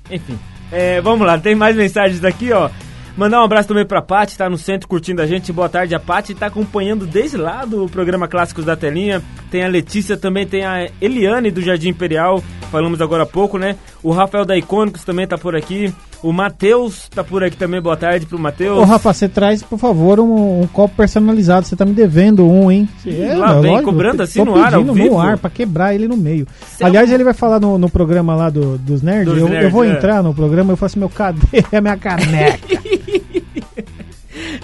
Enfim. 0.09 0.37
É, 0.71 1.01
vamos 1.01 1.25
lá, 1.25 1.39
tem 1.39 1.55
mais 1.55 1.75
mensagens 1.75 2.23
aqui, 2.23 2.51
ó. 2.51 2.69
Mandar 3.17 3.41
um 3.41 3.43
abraço 3.43 3.67
também 3.67 3.85
pra 3.85 4.01
Paty, 4.01 4.37
tá 4.37 4.47
no 4.47 4.57
centro 4.57 4.87
curtindo 4.87 5.21
a 5.21 5.25
gente. 5.25 5.51
Boa 5.51 5.67
tarde, 5.67 5.95
a 5.95 5.99
Paty 5.99 6.35
tá 6.35 6.45
acompanhando 6.45 7.07
desde 7.07 7.35
lá 7.35 7.65
do 7.65 7.89
programa 7.89 8.27
Clássicos 8.27 8.63
da 8.63 8.75
Telinha. 8.75 9.23
Tem 9.51 9.63
a 9.63 9.67
Letícia, 9.67 10.15
também 10.15 10.45
tem 10.45 10.63
a 10.65 10.89
Eliane 11.01 11.49
do 11.51 11.61
Jardim 11.61 11.89
Imperial, 11.89 12.43
falamos 12.71 13.01
agora 13.01 13.23
há 13.23 13.25
pouco, 13.25 13.57
né? 13.57 13.75
O 14.03 14.11
Rafael 14.11 14.45
da 14.45 14.55
Icônicos 14.57 15.03
também 15.03 15.25
tá 15.27 15.37
por 15.37 15.55
aqui. 15.55 15.93
O 16.21 16.33
Matheus 16.33 17.07
tá 17.07 17.23
por 17.23 17.43
aqui 17.45 17.55
também, 17.55 17.81
boa 17.81 17.95
tarde 17.95 18.25
pro 18.25 18.37
Matheus. 18.37 18.77
Ô, 18.77 18.83
Rafa, 18.83 19.13
você 19.13 19.29
traz, 19.29 19.63
por 19.63 19.79
favor, 19.79 20.19
um, 20.19 20.61
um 20.61 20.67
copo 20.67 20.93
personalizado. 20.95 21.65
Você 21.65 21.77
tá 21.77 21.85
me 21.85 21.93
devendo 21.93 22.45
um, 22.45 22.69
hein? 22.69 22.89
Ih, 23.05 23.33
lá 23.35 23.59
vem, 23.61 23.81
cobrando 23.81 24.21
eu 24.21 24.25
assim 24.25 24.43
no 24.43 24.53
ar, 24.55 24.73
ao 24.73 24.81
pedindo 24.81 24.93
vivo. 24.93 25.15
no 25.15 25.19
ar, 25.21 25.37
pra 25.37 25.49
quebrar 25.49 25.95
ele 25.95 26.09
no 26.09 26.17
meio. 26.17 26.45
É 26.79 26.85
Aliás, 26.85 27.09
ele 27.09 27.23
vai 27.23 27.33
falar 27.33 27.59
no, 27.61 27.77
no 27.77 27.89
programa 27.89 28.35
lá 28.35 28.49
do- 28.49 28.77
dos 28.77 29.01
nerds. 29.01 29.27
Dos 29.33 29.37
eu, 29.37 29.47
eu 29.47 29.49
nerds, 29.49 29.71
vou 29.71 29.85
é. 29.85 29.91
entrar 29.91 30.21
no 30.21 30.33
programa, 30.33 30.73
eu 30.73 30.77
faço 30.77 30.99
meu 30.99 31.07
cadê 31.07 31.63
a 31.71 31.79
minha 31.79 31.95
caneca. 31.97 32.59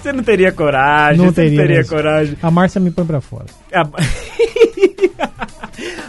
Você 0.06 0.14
não 0.14 0.24
teria 0.24 0.52
coragem, 0.52 1.26
Não 1.26 1.34
teria 1.34 1.52
não 1.52 1.58
teria 1.58 1.78
mesmo. 1.78 1.96
coragem. 1.96 2.38
A 2.42 2.52
Márcia 2.52 2.80
me 2.80 2.92
põe 2.92 3.06
pra 3.06 3.20
fora. 3.20 3.46
Ah, 3.74 3.84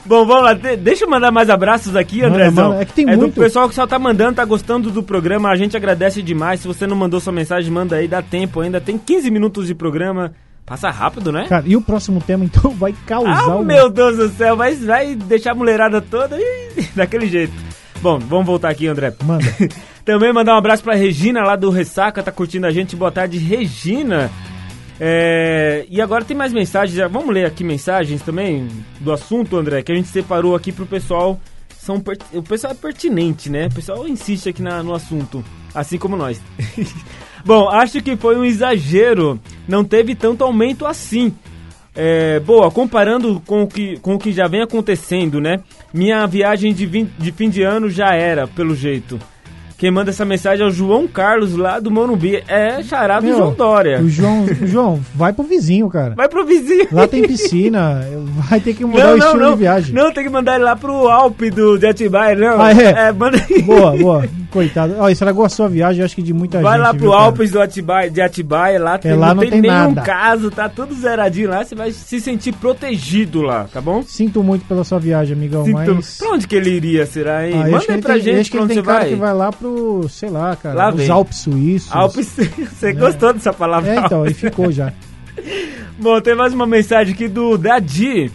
Bom, 0.05 0.25
vamos 0.27 0.45
lá. 0.45 0.53
De- 0.53 0.77
deixa 0.77 1.05
eu 1.05 1.11
mandar 1.11 1.33
mais 1.33 1.51
abraços 1.51 1.97
aqui, 1.97 2.23
Andrezão. 2.23 2.69
manda. 2.71 2.83
É 2.83 2.85
que 2.85 2.93
tem 2.93 3.07
do 3.07 3.17
muito. 3.17 3.41
pessoal 3.41 3.69
que 3.69 3.75
só 3.75 3.87
tá 3.87 3.99
mandando, 3.99 4.35
tá 4.37 4.45
gostando 4.45 4.91
do 4.91 5.03
programa. 5.03 5.49
A 5.51 5.57
gente 5.57 5.77
agradece 5.77 6.23
demais. 6.23 6.61
Se 6.61 6.69
você 6.69 6.87
não 6.87 6.95
mandou 6.97 7.19
sua 7.21 7.33
mensagem, 7.33 7.73
manda 7.73 7.97
aí, 7.97 8.07
dá 8.07 8.23
tempo 8.23 8.61
ainda. 8.61 8.81
Tem 8.81 8.97
15 8.99 9.31
minutos 9.31 9.67
de 9.67 9.75
programa. 9.75 10.33
Passa 10.65 10.91
rápido, 10.91 11.33
né? 11.33 11.47
Cara, 11.49 11.65
e 11.67 11.75
o 11.77 11.81
próximo 11.81 12.21
tema, 12.21 12.45
então, 12.45 12.71
vai 12.73 12.95
causar 13.07 13.31
Ah, 13.51 13.57
uma- 13.57 13.65
meu 13.65 13.89
Deus 13.89 14.17
do 14.17 14.29
céu, 14.31 14.57
vai, 14.57 14.75
vai 14.75 15.15
deixar 15.15 15.53
a 15.53 15.55
mulherada 15.55 16.01
toda 16.01 16.37
ih, 16.39 16.87
daquele 16.95 17.27
jeito. 17.29 17.53
Bom, 18.03 18.19
vamos 18.19 18.47
voltar 18.47 18.69
aqui, 18.71 18.87
André. 18.87 19.13
Manda. 19.25 19.45
Também 20.07 20.33
mandar 20.33 20.55
um 20.55 20.59
abraço 20.59 20.83
pra 20.85 20.95
Regina 20.95 21.43
lá 21.43 21.57
do 21.57 21.69
Ressaca, 21.69 22.23
tá 22.23 22.31
curtindo 22.33 22.67
a 22.67 22.71
gente. 22.71 22.95
Boa 22.97 23.11
tarde, 23.11 23.39
Regina. 23.39 24.31
É, 25.01 25.85
e 25.91 26.01
agora 26.01 26.25
tem 26.25 26.37
mais 26.37 26.53
mensagens. 26.53 26.97
Vamos 27.11 27.35
ler 27.35 27.45
aqui 27.45 27.65
mensagens 27.65 28.23
também 28.23 28.69
do 29.01 29.13
assunto, 29.13 29.57
André, 29.57 29.83
que 29.83 29.91
a 29.91 29.95
gente 29.97 30.09
separou 30.09 30.55
aqui 30.55 30.71
pro 30.71 30.87
pessoal. 30.87 31.39
São 31.77 32.03
o 32.33 32.43
pessoal 32.43 32.73
é 32.73 32.77
pertinente, 32.77 33.51
né? 33.51 33.67
O 33.67 33.75
pessoal 33.75 34.07
insiste 34.09 34.49
aqui 34.49 34.63
na- 34.63 34.83
no 34.83 34.95
assunto, 34.95 35.45
assim 35.75 35.99
como 35.99 36.17
nós. 36.17 36.41
Bom, 37.45 37.69
acho 37.69 38.01
que 38.01 38.17
foi 38.17 38.37
um 38.37 38.45
exagero. 38.45 39.41
Não 39.69 39.85
teve 39.85 40.15
tanto 40.15 40.43
aumento 40.45 40.87
assim. 40.87 41.35
É, 41.97 42.39
boa, 42.41 42.71
comparando 42.71 43.41
com 43.47 43.63
o, 43.63 43.67
que, 43.67 43.99
com 44.01 44.15
o 44.15 44.19
que 44.19 44.31
já 44.33 44.47
vem 44.47 44.63
acontecendo, 44.63 45.41
né? 45.41 45.59
Minha 45.93 46.27
viagem 46.27 46.73
de, 46.73 46.87
vin- 46.87 47.11
de 47.19 47.33
fim 47.33 47.49
de 47.51 47.63
ano 47.63 47.89
já 47.91 48.15
era, 48.15 48.47
pelo 48.47 48.75
jeito. 48.75 49.19
Quem 49.79 49.91
manda 49.91 50.11
essa 50.11 50.25
mensagem 50.25 50.65
é 50.65 50.69
o 50.69 50.71
João 50.71 51.07
Carlos, 51.07 51.55
lá 51.55 51.79
do 51.79 51.91
Morumbi. 51.91 52.43
É 52.49 52.83
charado 52.83 53.27
do 53.27 53.29
Meu, 53.29 53.37
João 53.37 53.53
Dória. 53.53 54.01
O 54.01 54.09
João, 54.09 54.45
o 54.45 54.67
João, 54.67 55.01
vai 55.15 55.35
pro 55.35 55.45
vizinho, 55.45 55.89
cara. 55.91 56.15
Vai 56.15 56.29
pro 56.29 56.47
vizinho. 56.47 56.89
Lá 56.91 57.07
tem 57.07 57.23
piscina, 57.23 58.01
vai 58.49 58.59
ter 58.59 58.73
que 58.73 58.87
mudar 58.87 59.05
Não, 59.05 59.15
o 59.15 59.17
não, 59.19 59.27
estilo 59.27 59.43
não. 59.43 59.53
de 59.53 59.59
viagem. 59.59 59.95
Não, 59.95 60.13
tem 60.13 60.25
que 60.25 60.31
mandar 60.31 60.55
ele 60.55 60.65
lá 60.65 60.75
pro 60.77 61.09
Alpe 61.09 61.51
do 61.51 61.77
de 61.79 61.87
Atibaia, 61.87 62.35
não. 62.35 62.61
Ah, 62.61 62.73
é? 62.73 63.13
manda 63.13 63.39
Boa, 63.65 63.97
boa. 63.97 64.25
Coitado. 64.57 64.95
Ó, 64.99 65.09
estragou 65.11 65.45
a 65.45 65.49
sua 65.51 65.69
viagem, 65.69 66.03
acho 66.03 66.15
que 66.17 66.23
de 66.23 66.33
muita 66.33 66.63
Vai 66.63 66.79
gente. 66.79 66.83
lá 66.87 66.91
pro 66.95 67.01
viu? 67.01 67.13
Alpes 67.13 67.51
do 67.51 67.61
Atibaia, 67.61 68.11
de 68.11 68.23
Atibaia, 68.23 68.83
lá, 68.83 68.97
tem, 68.97 69.15
lá 69.15 69.35
não 69.35 69.43
tem 69.47 69.61
nenhum 69.61 69.93
nada. 69.93 70.01
caso, 70.01 70.51
tá 70.51 70.67
tudo 70.69 70.95
zeradinho 70.95 71.51
lá, 71.51 71.63
você 71.63 71.75
vai 71.75 71.91
se 71.93 72.19
sentir 72.21 72.53
protegido 72.55 73.43
lá, 73.43 73.65
tá 73.71 73.81
bom? 73.83 74.03
Sinto 74.03 74.43
muito 74.43 74.65
pela 74.65 74.83
sua 74.83 74.99
viagem, 74.99 75.37
amigão, 75.37 75.65
Sinto- 75.65 75.95
mas... 75.95 76.17
Pra 76.19 76.31
onde 76.31 76.49
que 76.49 76.57
ele 76.57 76.71
iria, 76.71 77.05
será, 77.05 77.47
hein? 77.47 77.53
Ah, 77.55 77.69
Manda 77.69 77.93
aí 77.93 78.01
pra 78.01 78.15
tem- 78.15 78.23
gente 78.23 78.51
pra 78.51 78.61
onde 78.63 78.69
tem 78.75 78.83
você 78.83 78.83
vai. 78.83 79.09
que 79.11 79.15
vai 79.15 79.35
lá 79.35 79.53
pro, 79.53 80.09
sei 80.09 80.31
lá, 80.31 80.57
cara, 80.57 80.75
Lá 80.75 80.95
os. 80.95 81.11
Alpes 81.11 81.39
suíços. 81.39 81.93
Alpes, 81.95 82.35
você 82.73 82.93
gostou 82.95 83.35
dessa 83.35 83.53
palavra? 83.53 83.91
É, 83.91 83.97
então, 83.99 84.25
ele 84.25 84.35
ficou 84.35 84.73
já. 84.73 84.91
Bom, 85.99 86.21
tem 86.21 86.35
mais 86.35 86.53
uma 86.55 86.67
mensagem 86.67 87.13
aqui 87.15 87.29
do 87.29 87.57
Dadi. 87.59 88.31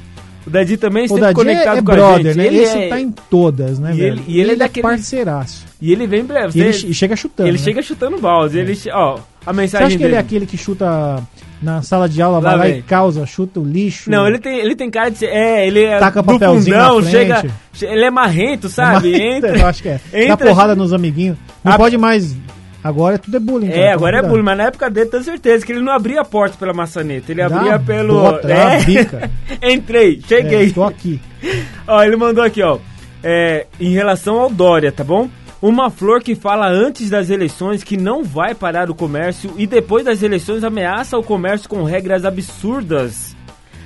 O 0.46 0.50
Dadi 0.50 0.76
também 0.78 1.08
Dadi 1.08 1.34
conectado 1.36 1.76
é, 1.76 1.80
é 1.80 1.82
com 1.84 1.92
a 1.92 1.96
brother, 1.96 2.34
gente. 2.34 2.38
né? 2.38 2.48
Ele 2.48 2.58
Esse 2.60 2.78
é- 2.78 2.88
tá 2.90 3.00
em 3.00 3.12
todas, 3.12 3.78
né, 3.80 3.92
e 3.94 3.98
velho? 3.98 4.14
ele- 4.14 4.24
e 4.28 4.40
ele 4.42 4.52
é 4.52 4.56
daquele- 4.56 4.82
parceiraço. 4.88 5.66
E 5.82 5.92
ele 5.92 6.08
vem 6.08 6.24
breve. 6.24 6.58
E 6.58 6.62
ele, 6.64 6.74
Você- 6.74 6.88
che- 6.88 6.94
chega 6.94 7.16
chutando, 7.16 7.48
Ele 7.50 7.58
né? 7.58 7.64
chega 7.64 7.82
chutando 7.82 8.18
balde. 8.20 8.58
Ele, 8.58 8.76
che- 8.76 8.92
ó, 8.92 9.20
a 9.46 9.52
Você 9.52 9.58
mensagem 9.62 9.88
acha 9.88 9.98
que 9.98 10.04
ele 10.04 10.16
é 10.16 10.18
aquele 10.20 10.46
que 10.48 10.58
chuta 10.58 11.22
na 11.62 11.82
sala 11.84 12.10
de 12.10 12.20
aula, 12.22 12.40
Lá 12.40 12.50
vai 12.50 12.58
lá 12.58 12.64
vem. 12.66 12.80
e 12.80 12.82
causa, 12.82 13.24
chuta 13.26 13.60
o 13.60 13.64
lixo? 13.64 14.10
Não, 14.10 14.26
ele 14.28 14.40
tem, 14.40 14.58
ele 14.60 14.76
tem 14.76 14.90
cara 14.90 15.10
de 15.12 15.20
ser. 15.20 15.28
É, 15.28 15.68
ele 15.68 15.84
é. 15.84 16.00
Taca 16.00 16.22
do 16.22 16.26
papelzinho 16.34 16.76
fundão, 16.76 17.02
frente. 17.02 17.12
chega. 17.12 17.46
che- 17.74 17.86
Ele 17.86 18.04
é 18.06 18.10
marrento, 18.12 18.68
sabe? 18.68 19.14
Entra. 19.16 19.58
Eu 19.58 19.68
acho 19.68 19.82
que 19.84 19.90
é. 19.90 20.00
Dá 20.12 20.20
entra- 20.20 20.48
porrada 20.48 20.76
nos 20.76 20.92
amiguinhos. 20.92 21.38
Não 21.64 21.74
A- 21.74 21.78
pode 21.78 21.98
mais... 21.98 22.36
Agora 22.84 23.16
é 23.16 23.18
tudo 23.18 23.38
é 23.38 23.40
bullying. 23.40 23.68
cara, 23.70 23.80
É, 23.80 23.92
agora 23.92 24.18
é 24.18 24.22
bullying, 24.22 24.44
mas 24.44 24.58
na 24.58 24.64
época 24.66 24.90
dele 24.90 25.10
tenho 25.10 25.24
certeza 25.24 25.66
que 25.66 25.72
ele 25.72 25.82
não 25.82 25.92
abria 25.94 26.22
a 26.22 26.26
porta 26.26 26.58
pela 26.58 26.74
maçaneta, 26.74 27.32
ele 27.32 27.42
abria 27.42 27.78
pelo. 27.80 28.22
bota, 28.22 28.48
bica. 28.86 29.30
Entrei, 29.62 30.20
cheguei. 30.28 30.68
É, 30.68 30.72
tô 30.72 30.84
aqui. 30.84 31.22
Ó, 31.88 32.04
ele 32.04 32.16
mandou 32.16 32.44
aqui, 32.44 32.62
ó. 32.62 32.80
É, 33.24 33.68
em 33.80 33.92
relação 33.92 34.40
ao 34.40 34.50
Dória, 34.50 34.92
tá 34.92 35.04
bom? 35.04 35.30
Uma 35.62 35.92
flor 35.92 36.24
que 36.24 36.34
fala 36.34 36.68
antes 36.68 37.08
das 37.10 37.30
eleições 37.30 37.84
que 37.84 37.96
não 37.96 38.24
vai 38.24 38.56
parar 38.56 38.90
o 38.90 38.96
comércio 38.96 39.54
e 39.58 39.68
depois 39.68 40.04
das 40.04 40.24
eleições 40.24 40.64
ameaça 40.64 41.20
o 41.20 41.24
comércio 41.24 41.70
com 41.70 41.84
regras 41.84 42.26
absurdas. 42.26 43.36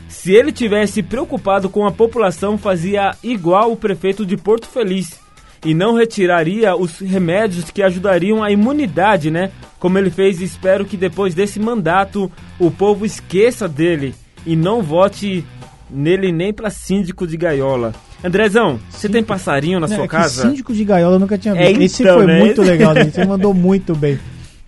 Se 0.07 0.31
ele 0.31 0.53
tivesse 0.53 1.03
preocupado 1.03 1.69
com 1.69 1.85
a 1.85 1.91
população, 1.91 2.57
fazia 2.57 3.11
igual 3.21 3.73
o 3.73 3.75
prefeito 3.75 4.25
de 4.25 4.37
Porto 4.37 4.67
Feliz 4.67 5.24
e 5.65 5.73
não 5.73 5.95
retiraria 5.95 6.75
os 6.75 6.99
remédios 6.99 7.69
que 7.71 7.81
ajudariam 7.83 8.41
a 8.43 8.51
imunidade, 8.51 9.29
né? 9.29 9.51
Como 9.79 9.97
ele 9.97 10.09
fez, 10.09 10.39
espero 10.39 10.85
que 10.85 10.95
depois 10.95 11.33
desse 11.35 11.59
mandato 11.59 12.31
o 12.59 12.71
povo 12.71 13.05
esqueça 13.05 13.67
dele 13.67 14.15
e 14.45 14.55
não 14.55 14.81
vote 14.81 15.43
nele 15.89 16.31
nem 16.31 16.53
pra 16.53 16.69
síndico 16.69 17.27
de 17.27 17.35
gaiola. 17.35 17.93
Andrezão, 18.23 18.79
você 18.89 19.09
tem 19.09 19.23
passarinho 19.23 19.79
na 19.79 19.87
Né, 19.87 19.95
sua 19.95 20.05
é 20.05 20.07
casa? 20.07 20.47
síndico 20.47 20.73
de 20.73 20.83
gaiola 20.83 21.15
eu 21.15 21.19
nunca 21.19 21.37
tinha 21.37 21.53
É, 21.55 21.67
visto. 21.73 21.81
Esse 21.81 22.03
então, 22.03 22.17
foi 22.17 22.25
né? 22.27 22.39
muito 22.39 22.61
legal, 22.61 22.93
gente. 22.95 23.11
Você 23.13 23.25
mandou 23.25 23.53
muito 23.53 23.93
bem. 23.95 24.17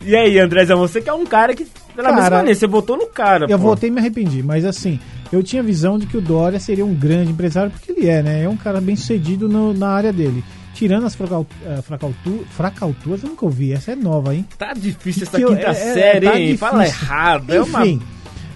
E 0.05 0.15
aí, 0.15 0.37
Andrezão, 0.39 0.77
você 0.77 1.01
que 1.01 1.09
é 1.09 1.13
um 1.13 1.25
cara 1.25 1.55
que, 1.55 1.65
pela 1.95 2.09
Cara, 2.09 2.21
mesma 2.21 2.37
maneira, 2.37 2.59
você 2.59 2.67
votou 2.67 2.97
no 2.97 3.07
cara, 3.07 3.45
Eu 3.49 3.57
pô. 3.57 3.65
voltei 3.65 3.89
e 3.89 3.91
me 3.91 3.99
arrependi, 3.99 4.43
mas 4.43 4.63
assim, 4.63 4.99
eu 5.31 5.41
tinha 5.41 5.63
visão 5.63 5.97
de 5.97 6.05
que 6.05 6.15
o 6.15 6.21
Dória 6.21 6.59
seria 6.59 6.85
um 6.85 6.93
grande 6.93 7.31
empresário, 7.31 7.71
porque 7.71 7.91
ele 7.91 8.07
é, 8.07 8.21
né? 8.21 8.43
É 8.43 8.49
um 8.49 8.55
cara 8.55 8.79
bem 8.79 8.95
sucedido 8.95 9.49
no- 9.49 9.73
na 9.73 9.89
área 9.89 10.13
dele. 10.13 10.43
Tirando 10.77 11.07
as 11.07 11.15
eh, 11.19 11.81
fracaltu- 11.81 12.45
fracaltuas, 12.51 13.23
eu 13.23 13.29
nunca 13.29 13.45
ouvi. 13.45 13.73
Essa 13.73 13.93
é 13.93 13.95
nova, 13.95 14.35
hein? 14.35 14.45
Tá 14.59 14.73
difícil 14.73 15.23
essa 15.23 15.39
eu- 15.39 15.47
quinta 15.49 15.61
é- 15.61 15.69
é- 15.71 15.73
série, 15.73 16.27
tá 16.27 16.35
hein? 16.37 16.45
difícil. 16.51 16.57
Fala 16.67 16.85
errado. 16.85 17.51
É 17.51 17.59
uma... 17.63 17.81
Enfim, 17.87 18.01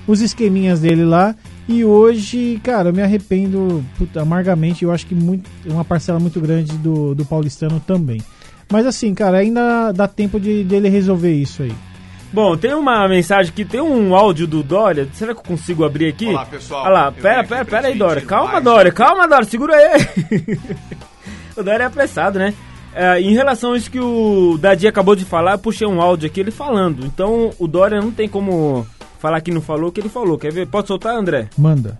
os 0.05 0.22
esqueminhas 0.22 0.82
dele 0.82 1.03
lá. 1.03 1.34
E 1.67 1.84
hoje, 1.84 2.61
cara, 2.63 2.89
eu 2.89 2.93
me 2.93 3.01
arrependo 3.01 3.84
puta, 3.97 4.22
amargamente. 4.22 4.84
Eu 4.86 4.91
acho 4.91 5.07
que 5.07 5.15
muito, 5.15 5.49
uma 5.65 5.84
parcela 5.84 6.19
muito 6.19 6.39
grande 6.39 6.78
do, 6.78 7.15
do 7.15 7.26
paulistano 7.26 7.80
também. 7.80 8.22
Mas 8.72 8.86
assim, 8.86 9.15
cara, 9.15 9.39
ainda 9.39 9.91
dá 9.91 10.07
tempo 10.07 10.39
de 10.39 10.63
dele 10.63 10.89
resolver 10.89 11.34
isso 11.34 11.63
aí. 11.63 11.74
Bom, 12.32 12.55
tem 12.55 12.76
uma 12.76 13.07
mensagem 13.07 13.51
aqui, 13.51 13.65
tem 13.65 13.82
um 13.82 14.15
áudio 14.15 14.45
do 14.45 14.61
Dória. 14.61 15.07
Será 15.13 15.34
que 15.34 15.39
eu 15.39 15.43
consigo 15.43 15.84
abrir 15.84 16.07
aqui? 16.09 16.28
Olá, 16.28 16.45
pessoal. 16.45 16.84
Olha 16.84 16.91
lá, 16.93 17.11
pera, 17.11 17.43
pera, 17.43 17.65
pera 17.65 17.88
aí, 17.88 17.97
Dória. 17.97 18.22
Calma, 18.22 18.51
mais 18.53 18.63
Dória, 18.63 18.91
calma, 18.91 19.28
Dória, 19.28 19.45
segura 19.47 19.74
aí. 19.76 20.59
o 21.57 21.63
Dória 21.63 21.83
é 21.83 21.87
apressado, 21.87 22.39
né? 22.39 22.53
É, 22.93 23.21
em 23.21 23.33
relação 23.33 23.73
a 23.73 23.77
isso 23.77 23.89
que 23.89 23.99
o 23.99 24.57
Dadi 24.57 24.87
acabou 24.87 25.15
de 25.15 25.23
falar, 25.23 25.53
eu 25.53 25.59
puxei 25.59 25.87
um 25.87 26.01
áudio 26.01 26.27
aqui 26.27 26.39
ele 26.41 26.51
falando. 26.51 27.05
Então 27.05 27.51
o 27.57 27.67
Dória 27.67 28.01
não 28.01 28.11
tem 28.11 28.27
como 28.27 28.85
falar 29.19 29.39
que 29.41 29.51
não 29.51 29.61
falou 29.61 29.89
o 29.89 29.91
que 29.91 29.99
ele 30.01 30.09
falou. 30.09 30.37
Quer 30.37 30.51
ver? 30.51 30.67
Pode 30.67 30.87
soltar, 30.87 31.15
André? 31.15 31.47
Manda. 31.57 31.97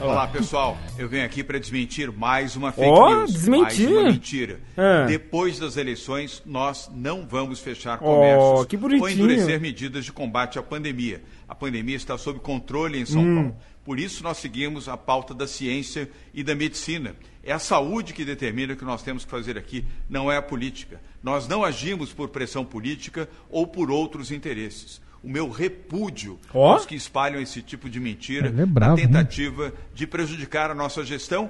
Olá, 0.00 0.28
pessoal. 0.28 0.78
Eu 0.96 1.08
venho 1.08 1.24
aqui 1.24 1.42
para 1.42 1.58
desmentir 1.58 2.12
mais 2.12 2.54
uma 2.54 2.70
fake 2.70 2.88
Ó, 2.88 3.08
news. 3.20 3.32
desmentir? 3.32 3.88
Mais 3.90 3.96
uma 4.02 4.12
mentira. 4.12 4.60
Ah. 4.76 5.06
Depois 5.08 5.58
das 5.58 5.76
eleições, 5.76 6.40
nós 6.46 6.88
não 6.94 7.26
vamos 7.26 7.58
fechar 7.58 7.98
Ó, 8.00 8.14
comércios 8.14 8.66
que 8.66 8.76
bonitinho. 8.76 9.02
ou 9.02 9.10
endurecer 9.10 9.60
medidas 9.60 10.04
de 10.04 10.12
combate 10.12 10.56
à 10.56 10.62
pandemia. 10.62 11.20
A 11.48 11.54
pandemia 11.54 11.96
está 11.96 12.16
sob 12.16 12.38
controle 12.38 13.00
em 13.00 13.04
São 13.06 13.22
Hum. 13.22 13.34
Paulo. 13.34 13.56
Por 13.84 13.98
isso, 13.98 14.22
nós 14.22 14.36
seguimos 14.36 14.86
a 14.88 14.96
pauta 14.96 15.32
da 15.34 15.46
ciência 15.48 16.08
e 16.34 16.44
da 16.44 16.54
medicina. 16.54 17.14
É 17.48 17.52
a 17.52 17.58
saúde 17.58 18.12
que 18.12 18.26
determina 18.26 18.74
o 18.74 18.76
que 18.76 18.84
nós 18.84 19.02
temos 19.02 19.24
que 19.24 19.30
fazer 19.30 19.56
aqui, 19.56 19.82
não 20.06 20.30
é 20.30 20.36
a 20.36 20.42
política. 20.42 21.00
Nós 21.22 21.48
não 21.48 21.64
agimos 21.64 22.12
por 22.12 22.28
pressão 22.28 22.62
política 22.62 23.26
ou 23.50 23.66
por 23.66 23.90
outros 23.90 24.30
interesses. 24.30 25.00
O 25.24 25.28
meu 25.30 25.48
repúdio 25.48 26.38
Ó. 26.52 26.72
aos 26.74 26.84
que 26.84 26.94
espalham 26.94 27.40
esse 27.40 27.62
tipo 27.62 27.88
de 27.88 27.98
mentira 27.98 28.48
é 28.48 28.66
bravo, 28.66 28.96
na 28.96 29.00
hein? 29.00 29.06
tentativa 29.08 29.72
de 29.94 30.06
prejudicar 30.06 30.70
a 30.70 30.74
nossa 30.74 31.02
gestão 31.02 31.48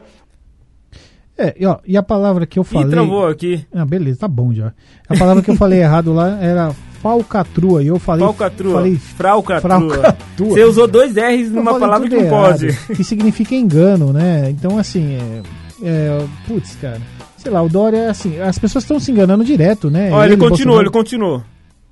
É, 1.37 1.55
e, 1.59 1.67
ó, 1.67 1.79
e 1.85 1.97
a 1.97 2.03
palavra 2.03 2.47
que 2.47 2.59
eu 2.61 2.63
Ih, 2.63 2.67
falei. 2.67 2.91
travou 2.91 3.27
aqui. 3.27 3.67
Ah, 3.75 3.85
beleza, 3.85 4.21
tá 4.21 4.29
bom 4.29 4.53
já. 4.55 4.73
A 5.09 5.17
palavra 5.17 5.43
que 5.43 5.51
eu 5.51 5.57
falei 5.57 5.81
errado 5.81 6.13
lá 6.13 6.39
era 6.41 6.73
falcatrua. 7.03 7.83
E 7.83 7.89
eu 7.89 7.99
falei. 7.99 8.25
Falcatrua. 8.25 8.75
Falei 8.75 8.97
Fraucatrua. 8.97 9.79
fraucatrua. 9.81 10.49
Você 10.51 10.65
usou 10.65 10.87
dois 10.89 11.15
R's 11.17 11.51
numa 11.51 11.79
palavra 11.79 12.09
que 12.09 12.17
não 12.17 12.25
errado, 12.25 12.59
pode. 12.61 12.95
Que 12.97 13.03
significa 13.05 13.55
engano, 13.55 14.13
né? 14.13 14.49
Então, 14.51 14.79
assim, 14.79 15.15
é, 15.15 15.43
É, 15.83 16.19
putz, 16.47 16.77
cara. 16.81 17.01
Sei 17.37 17.53
lá, 17.53 17.63
o 17.63 17.69
Dória, 17.69 18.11
assim, 18.11 18.41
as 18.41 18.59
pessoas 18.59 18.85
estão 18.85 18.99
se 18.99 19.11
enganando 19.13 19.45
direto, 19.45 19.91
né? 19.91 20.11
Olha, 20.11 20.29
ele, 20.29 20.37
continuou, 20.37 20.51
Bolsonaro- 20.77 20.83
ele 20.83 20.91
continuou. 20.91 21.43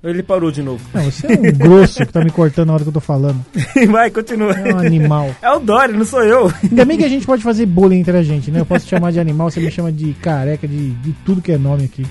Ele 0.03 0.21
parou 0.23 0.51
de 0.51 0.61
novo. 0.61 0.79
Não, 0.93 1.03
você 1.11 1.25
é 1.25 1.39
um 1.39 1.51
grosso 1.57 2.05
que 2.05 2.11
tá 2.13 2.23
me 2.23 2.29
cortando 2.29 2.67
na 2.67 2.73
hora 2.75 2.83
que 2.83 2.89
eu 2.89 2.93
tô 2.93 2.99
falando. 2.99 3.43
Vai, 3.89 4.11
continua. 4.11 4.51
É 4.53 4.73
um 4.73 4.77
animal. 4.77 5.35
É 5.41 5.49
o 5.51 5.59
Dória, 5.59 5.95
não 5.97 6.05
sou 6.05 6.21
eu. 6.23 6.51
Ainda 6.63 6.85
bem 6.85 6.97
que 6.97 7.03
a 7.03 7.09
gente 7.09 7.25
pode 7.25 7.41
fazer 7.41 7.65
bullying 7.65 7.99
entre 8.01 8.15
a 8.15 8.21
gente, 8.23 8.51
né? 8.51 8.59
Eu 8.59 8.65
posso 8.65 8.85
te 8.85 8.89
chamar 8.91 9.11
de 9.11 9.19
animal, 9.19 9.49
você 9.49 9.59
me 9.59 9.71
chama 9.71 9.91
de 9.91 10.13
careca, 10.21 10.67
de, 10.67 10.91
de 10.91 11.11
tudo 11.25 11.41
que 11.41 11.51
é 11.51 11.57
nome 11.57 11.85
aqui. 11.85 12.05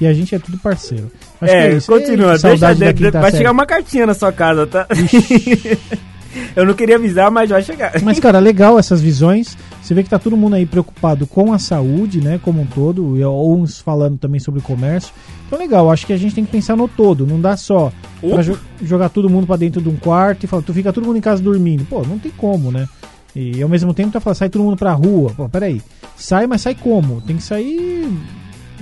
E 0.00 0.06
a 0.06 0.12
gente 0.12 0.34
é 0.34 0.38
tudo 0.38 0.58
parceiro. 0.58 1.10
Acho 1.40 1.52
é, 1.54 1.72
isso. 1.72 1.90
continua. 1.90 2.34
Ei, 2.34 2.38
Deixa, 2.40 2.74
de- 2.74 2.84
de- 2.84 2.94
quinta 2.94 3.20
vai 3.20 3.30
série. 3.30 3.36
chegar 3.38 3.52
uma 3.52 3.66
cartinha 3.66 4.06
na 4.06 4.14
sua 4.14 4.32
casa, 4.32 4.66
tá? 4.66 4.86
eu 6.54 6.64
não 6.66 6.74
queria 6.74 6.96
avisar, 6.96 7.30
mas 7.30 7.50
vai 7.50 7.62
chegar. 7.62 7.92
Mas, 8.02 8.18
cara, 8.20 8.38
legal 8.38 8.78
essas 8.78 9.00
visões. 9.00 9.56
Você 9.82 9.94
vê 9.94 10.02
que 10.02 10.10
tá 10.10 10.18
todo 10.18 10.36
mundo 10.36 10.54
aí 10.54 10.66
preocupado 10.66 11.26
com 11.26 11.52
a 11.52 11.58
saúde, 11.58 12.20
né, 12.20 12.38
como 12.42 12.60
um 12.60 12.66
todo, 12.66 13.16
e 13.16 13.24
uns 13.24 13.80
falando 13.80 14.18
também 14.18 14.38
sobre 14.38 14.60
o 14.60 14.62
comércio. 14.62 15.12
Então, 15.46 15.58
legal, 15.58 15.90
acho 15.90 16.06
que 16.06 16.12
a 16.12 16.16
gente 16.16 16.34
tem 16.34 16.44
que 16.44 16.50
pensar 16.52 16.76
no 16.76 16.86
todo, 16.86 17.26
não 17.26 17.40
dá 17.40 17.56
só 17.56 17.90
pra 18.20 18.42
jo- 18.42 18.58
jogar 18.82 19.08
todo 19.08 19.28
mundo 19.30 19.46
pra 19.46 19.56
dentro 19.56 19.80
de 19.80 19.88
um 19.88 19.96
quarto 19.96 20.44
e 20.44 20.46
falar, 20.46 20.62
tu 20.62 20.72
fica 20.74 20.92
todo 20.92 21.04
mundo 21.06 21.16
em 21.16 21.20
casa 21.22 21.42
dormindo. 21.42 21.84
Pô, 21.86 22.02
não 22.02 22.18
tem 22.18 22.30
como, 22.36 22.70
né? 22.70 22.86
E 23.34 23.62
ao 23.62 23.68
mesmo 23.68 23.94
tempo 23.94 24.12
tá 24.12 24.20
falando, 24.20 24.36
sai 24.36 24.48
todo 24.50 24.62
mundo 24.62 24.76
pra 24.76 24.92
rua. 24.92 25.32
Pô, 25.36 25.48
peraí, 25.48 25.80
sai, 26.16 26.46
mas 26.46 26.60
sai 26.60 26.74
como? 26.74 27.20
Tem 27.22 27.36
que 27.36 27.42
sair 27.42 28.06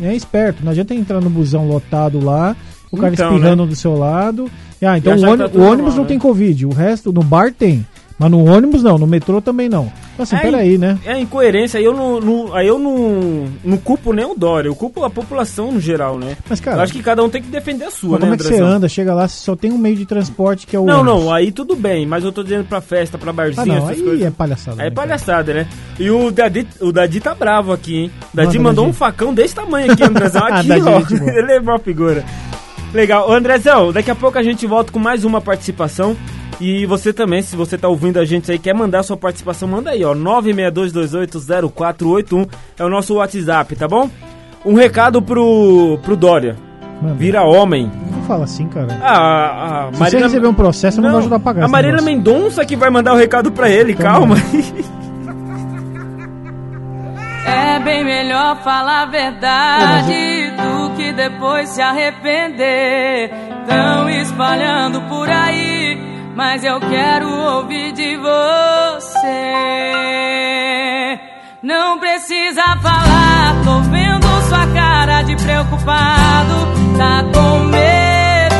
é 0.02 0.14
esperto, 0.14 0.64
não 0.64 0.70
adianta 0.72 0.94
entrar 0.94 1.20
no 1.20 1.28
busão 1.30 1.66
lotado 1.68 2.20
lá, 2.24 2.54
o 2.90 2.96
cara 2.96 3.12
Então, 3.14 3.34
espirrando 3.34 3.66
do 3.66 3.74
seu 3.76 3.96
lado. 3.96 4.50
Ah, 4.82 4.96
então 4.96 5.12
o, 5.12 5.16
achar 5.16 5.26
que 5.36 5.42
ôni- 5.42 5.52
tá 5.52 5.58
o 5.58 5.62
ônibus 5.62 5.94
não 5.96 6.02
né? 6.02 6.08
tem 6.08 6.18
Covid, 6.18 6.66
o 6.66 6.70
resto, 6.70 7.12
no 7.12 7.22
bar 7.22 7.52
tem. 7.52 7.84
Mas 8.18 8.30
no 8.32 8.44
ônibus 8.44 8.82
não, 8.82 8.98
no 8.98 9.06
metrô 9.06 9.40
também 9.40 9.68
não. 9.68 9.92
Então, 10.14 10.24
assim, 10.24 10.34
É, 10.34 10.40
peraí, 10.40 10.76
né? 10.76 10.98
É 11.06 11.16
incoerência, 11.20 11.78
aí 11.78 11.84
eu 11.84 11.94
não, 11.94 12.18
não- 12.20 12.52
aí 12.52 12.66
eu 12.66 12.76
não, 12.76 13.44
não 13.64 13.76
culpo 13.76 14.12
nem 14.12 14.24
o 14.24 14.34
Dória, 14.34 14.68
eu 14.68 14.74
culpo 14.74 15.04
a 15.04 15.08
população 15.10 15.70
no 15.70 15.80
geral, 15.80 16.18
né? 16.18 16.36
Mas, 16.50 16.58
cara, 16.58 16.78
eu 16.78 16.82
acho 16.82 16.92
que 16.92 17.00
cada 17.00 17.22
um 17.22 17.28
tem 17.30 17.40
que 17.40 17.48
defender 17.48 17.84
a 17.84 17.90
sua, 17.92 18.18
mas 18.18 18.20
né, 18.20 18.26
como 18.26 18.34
é 18.34 18.36
que 18.36 18.42
você 18.42 18.60
anda? 18.60 18.88
Chega 18.88 19.14
lá, 19.14 19.28
só 19.28 19.54
tem 19.54 19.70
um 19.70 19.78
meio 19.78 19.94
de 19.94 20.04
transporte 20.04 20.66
que 20.66 20.74
é 20.74 20.80
o 20.80 20.84
Não, 20.84 21.02
ônibus. 21.02 21.24
não, 21.24 21.32
aí 21.32 21.52
tudo 21.52 21.76
bem, 21.76 22.04
mas 22.06 22.24
eu 22.24 22.32
tô 22.32 22.42
dizendo 22.42 22.64
pra 22.64 22.80
festa, 22.80 23.16
pra 23.16 23.30
Ah, 23.30 23.32
barzinho, 23.32 23.66
não, 23.66 23.76
essas 23.76 23.90
aí 23.90 24.02
coisas. 24.02 24.26
é 24.26 24.30
palhaçada. 24.32 24.82
Aí 24.82 24.86
é 24.88 24.90
né, 24.90 24.94
cara? 24.96 25.06
palhaçada, 25.06 25.54
né? 25.54 25.68
E 26.00 26.10
o 26.10 26.30
Dadi, 26.32 26.66
o 26.80 26.90
Dadi 26.90 27.20
tá 27.20 27.34
bravo 27.36 27.72
aqui, 27.72 27.96
hein? 27.96 28.10
O 28.34 28.36
Dadi 28.36 28.58
Manda, 28.58 28.68
mandou 28.70 28.84
Dadi. 28.86 28.96
um 28.96 28.98
facão 28.98 29.32
desse 29.32 29.54
tamanho 29.54 29.92
aqui, 29.92 30.02
Andrezão. 30.02 30.42
Aqui, 30.48 30.66
Dadi, 30.66 30.82
ó. 30.82 30.98
gente 31.00 31.16
boa. 31.20 31.30
Ele 31.38 31.52
é 31.52 31.60
uma 31.60 31.78
figura. 31.78 32.24
Legal. 32.92 33.28
Ô, 33.28 33.32
Andrezão, 33.34 33.92
daqui 33.92 34.10
a 34.10 34.14
pouco 34.14 34.38
a 34.38 34.42
gente 34.42 34.66
volta 34.66 34.90
com 34.90 34.98
mais 34.98 35.24
uma 35.24 35.40
participação. 35.40 36.16
E 36.60 36.84
você 36.86 37.12
também, 37.12 37.40
se 37.40 37.54
você 37.54 37.78
tá 37.78 37.86
ouvindo 37.88 38.18
a 38.18 38.24
gente 38.24 38.50
aí, 38.50 38.58
quer 38.58 38.74
mandar 38.74 39.04
sua 39.04 39.16
participação, 39.16 39.68
manda 39.68 39.90
aí, 39.90 40.04
ó. 40.04 40.12
962280481 40.14 42.48
é 42.78 42.84
o 42.84 42.88
nosso 42.88 43.14
WhatsApp, 43.14 43.76
tá 43.76 43.86
bom? 43.86 44.10
Um 44.64 44.74
recado 44.74 45.22
pro, 45.22 45.98
pro 46.02 46.16
Dória. 46.16 46.56
Mano, 47.00 47.14
Vira 47.14 47.42
homem. 47.42 47.88
Não 48.10 48.22
fala 48.24 48.42
assim, 48.44 48.66
cara. 48.66 48.88
Ah, 49.00 49.84
a 49.84 49.86
Se 49.86 49.92
você 49.92 50.00
Marília... 50.00 50.26
receber 50.26 50.48
um 50.48 50.54
processo, 50.54 50.98
eu 50.98 51.02
não, 51.02 51.10
vou 51.10 51.20
ajudar 51.20 51.36
a 51.36 51.40
pagar 51.40 51.64
A 51.64 51.68
negócio. 51.68 52.04
Mendonça 52.04 52.64
que 52.64 52.74
vai 52.76 52.90
mandar 52.90 53.14
o 53.14 53.16
recado 53.16 53.52
pra 53.52 53.70
ele, 53.70 53.94
Tá 53.94 54.02
calma. 54.02 54.34
É 57.46 57.78
bem 57.80 58.04
melhor 58.04 58.62
falar 58.62 59.04
a 59.04 59.06
verdade 59.06 60.50
do 60.56 60.90
que 60.96 61.12
depois 61.12 61.68
se 61.70 61.80
arrepender. 61.80 63.30
Tão 63.66 64.10
espalhando 64.10 65.00
por 65.02 65.28
aí, 65.30 65.96
mas 66.38 66.62
eu 66.62 66.78
quero 66.78 67.28
ouvir 67.28 67.90
de 67.90 68.16
você. 68.16 69.52
Não 71.60 71.98
precisa 71.98 72.62
falar, 72.76 73.56
tô 73.64 73.80
vendo 73.90 74.24
sua 74.48 74.64
cara 74.68 75.22
de 75.22 75.34
preocupado. 75.34 76.54
Tá 76.96 77.24
com 77.34 77.58
medo, 77.64 78.54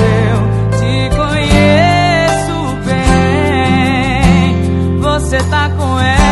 eu 0.00 0.38
te 0.78 1.10
conheço 1.14 2.56
bem. 2.86 4.56
Você 5.00 5.36
tá 5.50 5.68
com 5.68 6.00
ela, 6.00 6.23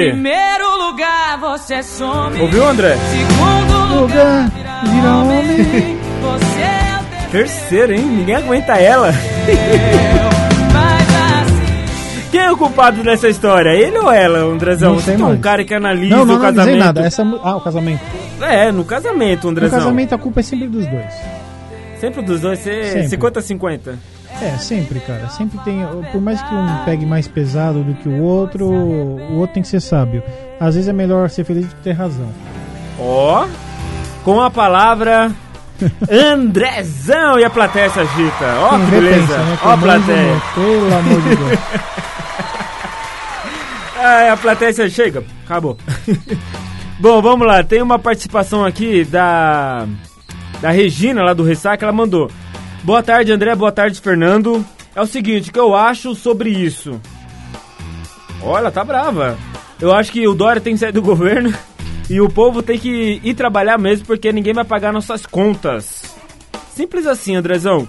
quê? 0.00 0.10
Primeiro 0.10 0.76
lugar 0.86 1.38
você 1.40 1.82
some. 1.82 2.40
Ouviu, 2.40 2.66
André? 2.68 2.96
Segundo 2.96 4.00
lugar 4.00 4.50
vira 4.50 5.16
homem. 5.16 5.98
Você 6.22 6.60
é 6.60 6.98
o 7.00 7.30
Terceiro, 7.30 7.92
hein? 7.94 8.00
Ninguém 8.02 8.34
aguenta 8.36 8.72
ela. 8.74 9.08
Assim. 9.08 9.16
Quem 12.30 12.40
é 12.40 12.50
o 12.52 12.56
culpado 12.56 13.02
dessa 13.02 13.28
história? 13.28 13.70
Ele 13.70 13.96
ou 13.98 14.10
ela, 14.12 14.38
Andrezão? 14.40 14.94
Não 14.94 15.00
sei 15.00 15.16
Você 15.16 15.22
é 15.22 15.24
um 15.24 15.28
mais. 15.28 15.40
cara 15.40 15.64
que 15.64 15.74
analisa 15.74 16.16
Não, 16.16 16.24
não 16.24 16.36
o 16.36 16.40
casamento. 16.40 16.78
nada. 16.78 17.00
Essa, 17.06 17.24
mu- 17.24 17.40
ah, 17.42 17.56
o 17.56 17.60
casamento. 17.60 18.00
É, 18.42 18.70
no 18.70 18.84
casamento, 18.84 19.44
No 19.44 19.50
Andrezão. 19.50 19.78
casamento 19.78 20.14
a 20.14 20.18
culpa 20.18 20.40
é 20.40 20.42
sempre 20.42 20.68
dos 20.68 20.86
dois. 20.86 21.14
Sempre 22.00 22.22
dos 22.22 22.40
dois, 22.40 22.58
você 22.58 23.06
Sempre. 23.08 23.08
50-50. 23.16 23.94
É, 24.42 24.56
sempre, 24.58 25.00
cara. 25.00 25.28
Sempre 25.30 25.58
tem. 25.60 25.80
Por 26.12 26.20
mais 26.20 26.40
que 26.42 26.54
um 26.54 26.84
pegue 26.84 27.06
mais 27.06 27.26
pesado 27.26 27.82
do 27.82 27.94
que 27.94 28.08
o 28.08 28.22
outro, 28.22 28.66
o 28.66 29.36
outro 29.38 29.54
tem 29.54 29.62
que 29.62 29.68
ser 29.68 29.80
sábio. 29.80 30.22
Às 30.60 30.74
vezes 30.74 30.88
é 30.88 30.92
melhor 30.92 31.30
ser 31.30 31.44
feliz 31.44 31.66
do 31.66 31.74
que 31.74 31.82
ter 31.82 31.92
razão. 31.92 32.28
Ó, 32.98 33.46
com 34.24 34.40
a 34.40 34.50
palavra 34.50 35.30
Andrezão 36.10 37.38
e 37.38 37.44
a 37.44 37.50
plateia 37.50 37.88
se 37.90 38.00
agita. 38.00 38.44
Ó, 38.60 38.70
Quem 38.70 38.84
que 38.84 38.90
beleza. 38.90 39.38
né? 39.38 39.58
Ó 39.62 39.70
a 39.70 39.76
Quem 39.78 39.86
manja, 39.86 40.04
plateia. 40.04 40.34
né? 40.34 40.42
Pelo 40.54 40.94
amor 40.98 41.20
de 41.22 41.36
Deus. 41.36 41.58
Ah, 43.98 44.32
a 44.32 44.36
plateia 44.36 44.72
se 44.72 44.90
chega. 44.90 45.24
Acabou. 45.44 45.76
Bom, 47.00 47.20
vamos 47.22 47.46
lá. 47.46 47.62
Tem 47.64 47.80
uma 47.82 47.98
participação 47.98 48.64
aqui 48.64 49.04
da 49.04 49.86
da 50.60 50.70
Regina 50.70 51.22
lá 51.22 51.32
do 51.32 51.42
Ressaca, 51.42 51.84
ela 51.84 51.92
mandou: 51.92 52.30
Boa 52.86 53.02
tarde, 53.02 53.32
André. 53.32 53.54
Boa 53.56 53.72
tarde, 53.72 54.00
Fernando. 54.00 54.64
É 54.94 55.02
o 55.02 55.06
seguinte, 55.06 55.50
o 55.50 55.52
que 55.52 55.58
eu 55.58 55.74
acho 55.74 56.14
sobre 56.14 56.50
isso? 56.50 57.00
Olha, 58.40 58.70
tá 58.70 58.84
brava. 58.84 59.36
Eu 59.80 59.92
acho 59.92 60.12
que 60.12 60.26
o 60.26 60.34
Dória 60.34 60.60
tem 60.60 60.74
que 60.74 60.78
sair 60.80 60.92
do 60.92 61.02
governo 61.02 61.52
e 62.08 62.20
o 62.20 62.28
povo 62.30 62.62
tem 62.62 62.78
que 62.78 63.20
ir 63.24 63.34
trabalhar 63.34 63.76
mesmo 63.76 64.06
porque 64.06 64.32
ninguém 64.32 64.54
vai 64.54 64.64
pagar 64.64 64.92
nossas 64.92 65.26
contas. 65.26 66.14
Simples 66.72 67.06
assim, 67.06 67.34
Andrezão. 67.34 67.88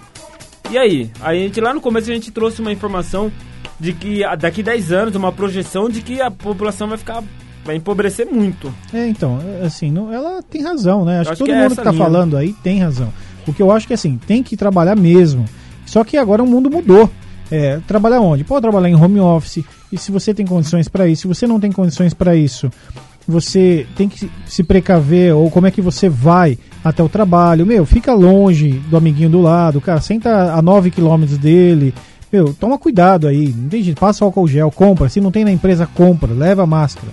E 0.71 0.77
aí? 0.79 1.11
A 1.21 1.33
gente 1.33 1.61
lá 1.61 1.73
no 1.73 1.79
começo 1.79 2.09
a 2.09 2.13
gente 2.13 2.31
trouxe 2.31 2.59
uma 2.59 2.71
informação 2.71 3.31
de 3.79 3.93
que 3.93 4.23
a- 4.23 4.35
daqui 4.35 4.63
10 4.63 4.91
anos, 4.91 5.15
uma 5.15 5.31
projeção 5.31 5.87
de 5.89 6.01
que 6.01 6.19
a 6.19 6.31
população 6.31 6.87
vai 6.87 6.97
ficar 6.97 7.23
vai 7.63 7.75
empobrecer 7.75 8.25
muito. 8.25 8.73
É, 8.93 9.05
então, 9.07 9.39
assim, 9.63 9.91
não- 9.91 10.11
ela 10.11 10.41
tem 10.41 10.63
razão, 10.63 11.03
né? 11.05 11.19
Acho, 11.19 11.31
acho 11.33 11.43
que 11.43 11.45
todo 11.45 11.47
que 11.47 11.51
é 11.53 11.63
mundo 11.63 11.75
que 11.75 11.83
tá 11.83 11.91
linha. 11.91 12.03
falando 12.03 12.35
aí 12.37 12.53
tem 12.63 12.79
razão. 12.79 13.13
O 13.47 13.53
que 13.53 13.61
eu 13.61 13.71
acho 13.71 13.87
que, 13.87 13.93
assim, 13.93 14.19
tem 14.27 14.43
que 14.43 14.57
trabalhar 14.57 14.95
mesmo. 14.95 15.45
Só 15.85 16.03
que 16.03 16.17
agora 16.17 16.43
o 16.43 16.47
mundo 16.47 16.69
mudou. 16.69 17.09
É, 17.49 17.79
trabalhar 17.87 18.19
onde? 18.19 18.43
Pode 18.43 18.61
trabalhar 18.61 18.89
em 18.89 18.95
home 18.95 19.19
office. 19.19 19.63
E 19.91 19.97
se 19.97 20.11
você 20.11 20.33
tem 20.33 20.45
condições 20.45 20.87
para 20.87 21.07
isso, 21.07 21.21
se 21.21 21.27
você 21.27 21.47
não 21.47 21.59
tem 21.59 21.71
condições 21.71 22.13
para 22.13 22.35
isso, 22.35 22.69
você 23.27 23.85
tem 23.95 24.09
que 24.09 24.29
se 24.45 24.63
precaver 24.63 25.33
ou 25.33 25.49
como 25.49 25.67
é 25.67 25.71
que 25.71 25.81
você 25.81 26.09
vai 26.09 26.57
até 26.83 27.01
o 27.01 27.09
trabalho. 27.09 27.65
Meu, 27.65 27.85
fica 27.85 28.13
longe 28.13 28.81
do 28.89 28.97
amiguinho 28.97 29.29
do 29.29 29.41
lado, 29.41 29.79
cara, 29.79 30.01
senta 30.01 30.53
a 30.53 30.61
9 30.61 30.91
quilômetros 30.91 31.37
dele. 31.37 31.93
Meu, 32.31 32.53
toma 32.53 32.77
cuidado 32.77 33.27
aí. 33.27 33.53
Não 33.55 33.69
tem 33.69 33.81
jeito, 33.81 33.99
passa 33.99 34.25
álcool 34.25 34.47
gel, 34.47 34.69
compra. 34.71 35.07
Se 35.07 35.21
não 35.21 35.31
tem 35.31 35.45
na 35.45 35.51
empresa, 35.51 35.87
compra, 35.87 36.33
leva 36.33 36.65
máscara. 36.65 37.07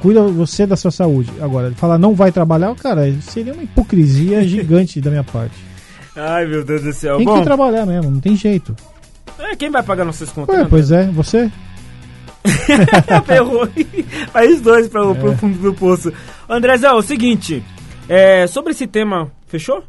Cuida 0.00 0.22
você 0.22 0.66
da 0.66 0.76
sua 0.76 0.90
saúde. 0.90 1.30
Agora, 1.40 1.72
falar 1.76 1.98
não 1.98 2.14
vai 2.14 2.30
trabalhar, 2.30 2.74
cara, 2.76 3.10
seria 3.22 3.52
uma 3.54 3.62
hipocrisia 3.62 4.42
gigante 4.48 5.00
da 5.00 5.10
minha 5.10 5.24
parte. 5.24 5.54
Ai, 6.16 6.46
meu 6.46 6.64
Deus 6.64 6.82
do 6.82 6.92
céu. 6.92 7.16
Tem 7.16 7.24
Bom, 7.26 7.38
que 7.38 7.44
trabalhar 7.44 7.86
mesmo, 7.86 8.10
não 8.10 8.20
tem 8.20 8.34
jeito. 8.36 8.74
é, 9.38 9.54
quem 9.56 9.70
vai 9.70 9.82
pagar 9.82 10.04
nossas 10.04 10.30
contas? 10.30 10.54
Ué, 10.54 10.62
né, 10.62 10.66
pois 10.68 10.90
é, 10.90 11.06
você? 11.06 11.50
Ferrou. 13.26 13.68
Os 14.52 14.60
dois 14.60 14.88
pra, 14.88 15.02
É. 15.10 15.14
pro 15.14 15.36
fundo 15.36 15.58
do 15.58 15.74
poço. 15.74 16.12
Andrezão, 16.48 16.90
é 16.90 16.94
o 16.94 17.02
seguinte. 17.02 17.62
É, 18.08 18.46
sobre 18.46 18.72
esse 18.72 18.86
tema, 18.86 19.30
fechou? 19.46 19.82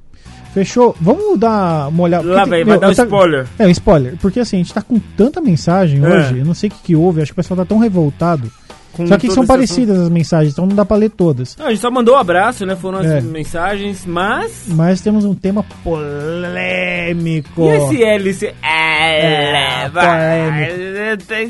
Fechou? 0.53 0.95
Vamos 0.99 1.39
dar 1.39 1.87
uma 1.89 2.03
olhada. 2.03 2.27
Lá, 2.27 2.43
velho, 2.45 2.65
vai 2.65 2.79
dar 2.79 2.89
um 2.89 2.93
tá- 2.93 3.03
spoiler. 3.03 3.47
É, 3.57 3.67
um 3.67 3.69
spoiler. 3.69 4.17
Porque 4.19 4.39
assim, 4.39 4.57
a 4.57 4.59
gente 4.59 4.73
tá 4.73 4.81
com 4.81 4.99
tanta 5.15 5.39
mensagem 5.39 6.03
É. 6.03 6.07
hoje, 6.07 6.39
eu 6.39 6.45
não 6.45 6.53
sei 6.55 6.69
o 6.69 6.71
que, 6.73 6.79
que 6.83 6.95
houve, 6.95 7.21
acho 7.21 7.31
que 7.31 7.39
o 7.39 7.41
pessoal 7.41 7.57
tá 7.59 7.65
tão 7.65 7.77
revoltado. 7.77 8.51
Com 8.93 9.05
Só 9.07 9.17
que 9.17 9.29
são 9.31 9.45
parecidas 9.45 9.97
as 9.99 10.09
mensagens, 10.09 10.53
então 10.53 10.65
não 10.65 10.75
dá 10.75 10.83
pra 10.83 10.97
ler 10.97 11.09
todas. 11.11 11.55
Não, 11.57 11.67
a 11.67 11.69
gente 11.69 11.79
só 11.79 11.89
mandou 11.91 12.15
um 12.15 12.17
abraço, 12.17 12.65
né? 12.65 12.75
Foram 12.75 12.99
as 12.99 13.05
É. 13.05 13.21
mensagens, 13.21 14.03
mas. 14.05 14.63
Mas 14.67 14.99
temos 15.01 15.23
um 15.25 15.33
tema 15.35 15.63
polêmico. 15.83 17.61
E 17.63 17.67
esse 17.69 18.03
LC? 18.03 18.53
É, 18.61 19.83
É, 19.85 19.89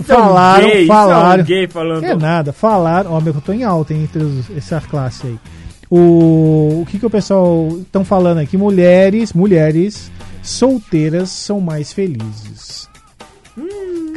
são 0.06 0.16
Falaram, 0.18 0.68
gay, 0.68 0.86
falaram. 0.88 1.44
gay 1.44 1.68
falando. 1.68 2.00
Que 2.02 2.06
é 2.08 2.16
nada, 2.16 2.52
falaram. 2.54 3.14
Ó, 3.14 3.22
meu, 3.22 3.34
eu 3.34 3.42
tô 3.42 3.54
em 3.54 3.64
alta 3.64 3.94
hein, 3.94 4.04
entre 4.04 4.22
os- 4.24 4.50
essa 4.56 4.82
classe 4.82 5.28
aí. 5.28 5.40
O, 5.90 6.82
o 6.82 6.86
que, 6.90 7.00
que 7.00 7.06
o 7.06 7.10
pessoal 7.10 7.68
estão 7.82 8.06
falando 8.06 8.38
aqui? 8.40 8.56
Mulheres, 8.58 9.34
mulheres 9.34 10.12
solteiras 10.44 11.30
são 11.30 11.60
mais 11.60 11.92
felizes. 11.92 12.89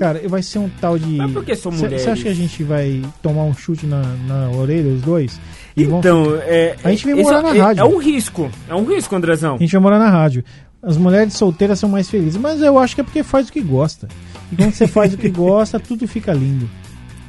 Cara, 0.02 0.20
vai 0.28 0.42
ser 0.42 0.58
um 0.58 0.68
tal 0.80 0.98
de. 0.98 1.16
Mas 1.16 1.30
por 1.30 1.44
que 1.44 1.54
são 1.54 1.70
Você 1.70 1.84
mulheres? 1.84 2.08
acha 2.08 2.22
que 2.24 2.28
a 2.28 2.34
gente 2.34 2.64
vai 2.64 3.00
tomar 3.22 3.44
um 3.44 3.54
chute 3.54 3.86
na, 3.86 4.02
na 4.26 4.50
orelha, 4.50 4.92
os 4.92 5.00
dois? 5.00 5.38
Vão 5.76 6.00
Então, 6.00 6.34
é. 6.42 6.74
A 6.82 6.90
gente 6.90 7.04
vem 7.04 7.14
esse 7.14 7.22
morar 7.22 7.38
é, 7.38 7.42
na 7.42 7.54
é- 7.54 7.60
rádio. 7.60 7.80
É 7.82 7.84
um 7.84 7.98
risco. 7.98 8.50
É 8.68 8.74
um 8.74 8.84
risco, 8.84 9.14
Andrezão. 9.14 9.54
A 9.54 9.58
gente 9.58 9.70
vai 9.70 9.80
morar 9.80 10.00
na 10.00 10.10
rádio. 10.10 10.42
As 10.82 10.96
mulheres 10.96 11.34
solteiras 11.34 11.78
são 11.78 11.88
mais 11.88 12.10
felizes, 12.10 12.36
mas 12.36 12.60
eu 12.60 12.80
acho 12.80 12.96
que 12.96 13.00
é 13.00 13.04
porque 13.04 13.22
faz 13.22 13.48
o 13.48 13.52
que 13.52 13.60
gosta. 13.60 14.08
E 14.50 14.56
quando 14.56 14.72
você 14.72 14.88
faz 14.88 15.14
o 15.14 15.16
que 15.16 15.28
gosta, 15.30 15.78
tudo 15.78 16.08
fica 16.08 16.32
lindo. 16.32 16.68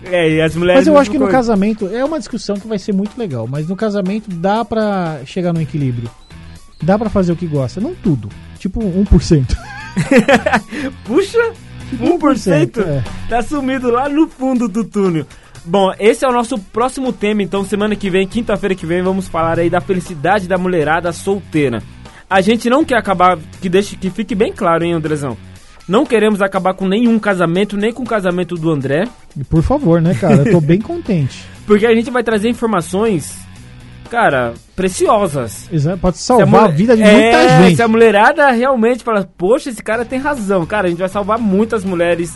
É, 0.06 0.32
e 0.32 0.42
as 0.42 0.56
mulheres. 0.56 0.80
Mas 0.80 0.88
eu 0.88 0.98
acho 0.98 1.12
que 1.12 1.20
no 1.20 1.26
coisa. 1.26 1.38
casamento 1.38 1.88
é 1.94 2.04
uma 2.04 2.18
discussão 2.18 2.56
que 2.56 2.68
vai 2.68 2.80
ser 2.80 2.92
muito 2.94 3.16
legal, 3.20 3.48
mas 3.48 3.68
no 3.68 3.76
casamento 3.76 4.32
dá 4.32 4.66
pra 4.66 5.20
chegar 5.28 5.54
no 5.54 5.62
equilíbrio. 5.62 6.10
Dá 6.82 6.98
pra 6.98 7.08
fazer 7.10 7.32
o 7.34 7.36
que 7.36 7.46
gosta, 7.46 7.80
não 7.80 7.94
tudo. 7.94 8.30
Tipo 8.58 8.80
1%. 8.82 9.56
Puxa! 11.06 11.54
1%? 11.98 12.80
é. 12.82 13.04
Tá 13.30 13.42
sumido 13.42 13.90
lá 13.92 14.08
no 14.10 14.28
fundo 14.28 14.68
do 14.68 14.84
túnel. 14.84 15.26
Bom, 15.66 15.94
esse 16.00 16.26
é 16.26 16.28
o 16.28 16.32
nosso 16.34 16.58
próximo 16.60 17.14
tema, 17.14 17.42
então 17.42 17.64
semana 17.64 17.96
que 17.96 18.10
vem, 18.10 18.28
quinta-feira 18.28 18.76
que 18.76 18.86
vem, 18.86 19.02
vamos 19.02 19.28
falar 19.30 19.58
aí 19.60 19.70
da 19.70 19.80
felicidade 19.80 20.48
da 20.48 20.58
mulherada 20.58 21.12
solteira. 21.14 21.82
A 22.30 22.42
gente 22.42 22.70
não 22.70 22.84
quer 22.84 22.98
acabar, 22.98 23.38
que 23.62 23.70
deixe 23.70 23.96
que 23.96 24.10
fique 24.10 24.36
bem 24.36 24.52
claro, 24.52 24.84
hein, 24.84 24.94
Andrezão? 24.94 25.38
Não 25.88 26.06
queremos 26.06 26.42
acabar 26.42 26.74
com 26.74 26.88
nenhum 26.88 27.18
casamento, 27.20 27.78
nem 27.78 27.94
com 27.94 28.04
o 28.04 28.08
casamento 28.08 28.56
do 28.56 28.72
André, 28.72 29.04
E 29.38 29.44
por 29.44 29.62
favor, 29.62 30.02
né, 30.02 30.14
cara? 30.16 30.36
Eu 30.38 30.52
tô 30.52 30.60
bem 30.66 30.80
contente. 30.80 31.46
porque 31.66 31.86
a 31.86 31.94
gente 31.96 32.10
vai 32.12 32.24
trazer 32.24 32.50
informações, 32.50 33.38
cara, 34.10 34.54
preciosas. 34.76 35.68
Exa- 35.72 35.98
Pode 35.98 36.18
salvar 36.18 36.66
a, 36.66 36.68
vida 36.68 36.96
de 36.96 37.02
é, 37.04 37.12
muita 37.12 37.64
gente. 37.64 37.76
Se 37.76 37.82
a 37.82 37.88
mulherada 37.88 38.50
realmente 38.52 39.04
fala, 39.04 39.28
poxa, 39.38 39.70
esse 39.70 39.82
cara 39.84 40.06
tem 40.06 40.20
razão. 40.20 40.66
Cara, 40.66 40.88
a 40.88 40.90
gente 40.90 41.00
vai 41.00 41.10
salvar 41.10 41.38
muitas 41.40 41.84
mulheres 41.84 42.34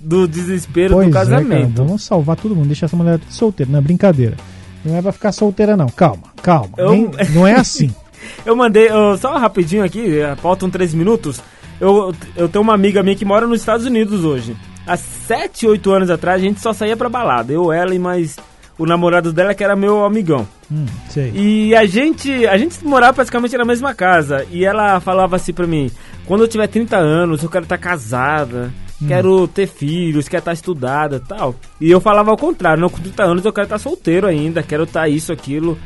do 0.00 0.26
desespero 0.28 0.94
Pois 0.94 1.06
do 1.06 1.10
é, 1.10 1.12
cara, 1.14 1.26
casamento. 1.26 1.82
vamos 1.84 2.02
salvar 2.04 2.36
todo 2.36 2.54
mundo, 2.54 2.66
deixar 2.66 2.86
essa 2.86 2.96
mulher 2.96 3.18
solteira, 3.30 3.70
não 3.72 3.78
é 3.78 3.82
brincadeira. 3.82 4.36
Não 4.84 4.96
é 4.96 5.00
pra 5.02 5.12
ficar 5.12 5.32
solteira, 5.32 5.76
não. 5.76 5.86
Calma, 5.88 6.24
calma. 6.42 6.70
Eu- 6.76 6.90
Nem- 6.90 7.10
não 7.34 7.46
é 7.46 7.54
assim. 7.54 7.90
Eu 8.44 8.56
mandei, 8.56 8.88
eu- 8.90 9.18
só 9.18 9.36
rapidinho 9.36 9.84
aqui, 9.84 10.18
eh, 10.18 10.34
faltam 10.36 10.70
três 10.70 10.94
minutos. 10.94 11.40
Eu, 11.78 12.14
eu 12.34 12.48
tenho 12.48 12.62
uma 12.62 12.72
amiga 12.74 13.02
minha 13.02 13.14
que 13.16 13.24
mora 13.24 13.46
nos 13.46 13.60
Estados 13.60 13.84
Unidos 13.84 14.24
hoje. 14.24 14.56
Há 14.86 14.96
7, 14.96 15.66
8 15.66 15.90
anos 15.92 16.08
atrás 16.10 16.40
a 16.40 16.44
gente 16.44 16.58
só 16.60 16.72
saía 16.72 16.96
pra 16.96 17.08
balada. 17.10 17.52
Eu, 17.52 17.70
ela 17.70 17.94
e 17.94 17.98
mais 17.98 18.36
o 18.78 18.86
namorado 18.86 19.32
dela 19.32 19.54
que 19.54 19.62
era 19.62 19.76
meu 19.76 20.04
amigão. 20.04 20.46
Hum. 20.70 20.86
E 21.34 21.74
a 21.74 21.86
gente, 21.86 22.46
a 22.46 22.56
gente 22.56 22.84
morava 22.84 23.14
praticamente 23.14 23.56
na 23.56 23.64
mesma 23.64 23.94
casa. 23.94 24.44
E 24.50 24.64
ela 24.64 25.00
falava 25.00 25.36
assim 25.36 25.52
pra 25.52 25.66
mim: 25.66 25.90
quando 26.26 26.42
eu 26.42 26.48
tiver 26.48 26.66
30 26.66 26.96
anos, 26.96 27.42
eu 27.42 27.48
quero 27.48 27.64
estar 27.64 27.78
casada, 27.78 28.72
quero 29.06 29.46
ter 29.46 29.66
filhos, 29.66 30.28
quero 30.28 30.40
estar 30.40 30.52
estudada 30.52 31.20
tal. 31.20 31.54
E 31.80 31.90
eu 31.90 32.00
falava 32.00 32.30
ao 32.30 32.36
contrário: 32.36 32.80
não, 32.80 32.88
com 32.88 33.00
30 33.00 33.22
anos 33.22 33.44
eu 33.44 33.52
quero 33.52 33.66
estar 33.66 33.78
solteiro 33.78 34.26
ainda, 34.26 34.62
quero 34.62 34.84
estar 34.84 35.08
isso, 35.08 35.32
aquilo, 35.32 35.78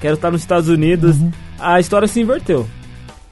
quero 0.00 0.14
estar 0.14 0.30
nos 0.30 0.40
Estados 0.40 0.68
Unidos. 0.68 1.16
A 1.58 1.80
história 1.80 2.08
se 2.08 2.20
inverteu. 2.20 2.66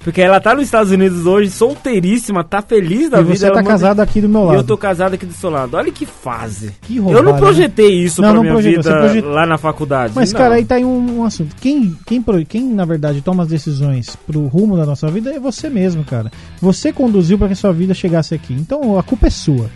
Porque 0.05 0.21
ela 0.21 0.41
tá 0.41 0.55
nos 0.55 0.65
Estados 0.65 0.91
Unidos 0.91 1.27
hoje, 1.27 1.49
solteiríssima, 1.51 2.43
tá 2.43 2.61
feliz 2.61 3.09
da 3.09 3.21
E 3.21 3.25
vida. 3.25 3.37
você 3.37 3.49
tá 3.49 3.55
manda- 3.57 3.69
casado 3.69 4.01
aqui 4.01 4.21
do 4.21 4.29
meu 4.29 4.43
E 4.43 4.45
lado. 4.47 4.57
eu 4.59 4.65
tô 4.65 4.77
casado 4.77 5.15
aqui 5.15 5.25
do 5.25 5.33
seu 5.33 5.49
lado. 5.49 5.77
Olha 5.77 5.93
que 5.93 6.05
fase. 6.05 6.73
Que 6.83 6.97
eu 6.97 7.05
roubada, 7.05 7.23
não 7.25 7.33
né? 7.35 7.39
projetei 7.39 8.03
isso 8.03 8.21
Não, 8.21 8.29
pra 8.29 8.35
não 8.35 8.43
minha 8.43 8.53
projetou, 8.55 8.83
vida 8.83 8.99
projetou. 8.99 9.31
lá 9.31 9.47
na 9.47 9.59
faculdade. 9.59 10.13
Mas, 10.17 10.33
não. 10.33 10.41
cara, 10.41 10.55
aí 10.57 10.65
tá 10.65 10.75
aí 10.75 10.85
um, 10.85 11.19
um 11.21 11.25
assunto. 11.25 11.55
Quem, 11.61 11.97
quem, 12.07 12.23
quem, 12.49 12.65
na 12.73 12.85
verdade, 12.85 13.21
toma 13.21 13.45
as 13.45 13.49
decisões 13.49 14.17
pro 14.27 14.47
rumo 14.49 14.77
da 14.77 14.85
nossa 14.85 15.09
vida 15.09 15.31
é 15.33 15.39
você 15.39 15.69
mesmo, 15.71 16.03
cara. 16.05 16.31
Você 16.61 16.93
conduziu 16.93 17.39
pra 17.39 17.47
que 17.47 17.53
a 17.53 17.57
sua 17.57 17.73
vida 17.73 17.95
chegasse 17.95 18.35
aqui. 18.35 18.53
Então, 18.55 18.99
a 18.99 19.03
culpa 19.03 19.29
é 19.29 19.31
sua. 19.31 19.67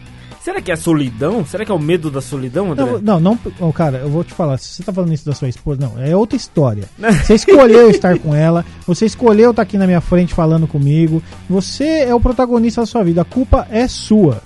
Será 0.47 0.63
que 0.63 0.71
é 0.71 0.75
a 0.75 0.77
solidão? 0.77 1.45
Será 1.45 1.65
que 1.65 1.73
é 1.73 1.75
o 1.75 1.79
medo 1.79 2.09
da 2.09 2.21
solidão, 2.21 2.71
André? 2.71 2.85
Não, 3.03 3.19
não, 3.19 3.21
não 3.21 3.39
oh, 3.59 3.73
cara, 3.73 3.99
eu 3.99 4.09
vou 4.09 4.23
te 4.23 4.33
falar. 4.33 4.57
Se 4.59 4.69
você 4.69 4.85
tá 4.85 4.93
falando 4.93 5.13
isso 5.13 5.27
da 5.27 5.35
sua 5.35 5.49
esposa, 5.49 5.81
não, 5.81 6.01
é 6.01 6.15
outra 6.15 6.37
história. 6.37 6.85
Você 7.27 7.35
escolheu 7.35 7.91
estar 7.91 8.17
com 8.21 8.33
ela, 8.33 8.65
você 8.87 9.07
escolheu 9.07 9.51
estar 9.51 9.63
aqui 9.63 9.77
na 9.77 9.89
minha 9.89 10.01
frente 10.01 10.33
falando 10.33 10.69
comigo. 10.69 11.21
Você 11.51 12.05
é 12.05 12.15
o 12.15 12.21
protagonista 12.21 12.81
da 12.83 12.87
sua 12.87 13.03
vida. 13.03 13.23
A 13.23 13.25
culpa 13.25 13.67
é 13.73 13.89
sua. 13.89 14.41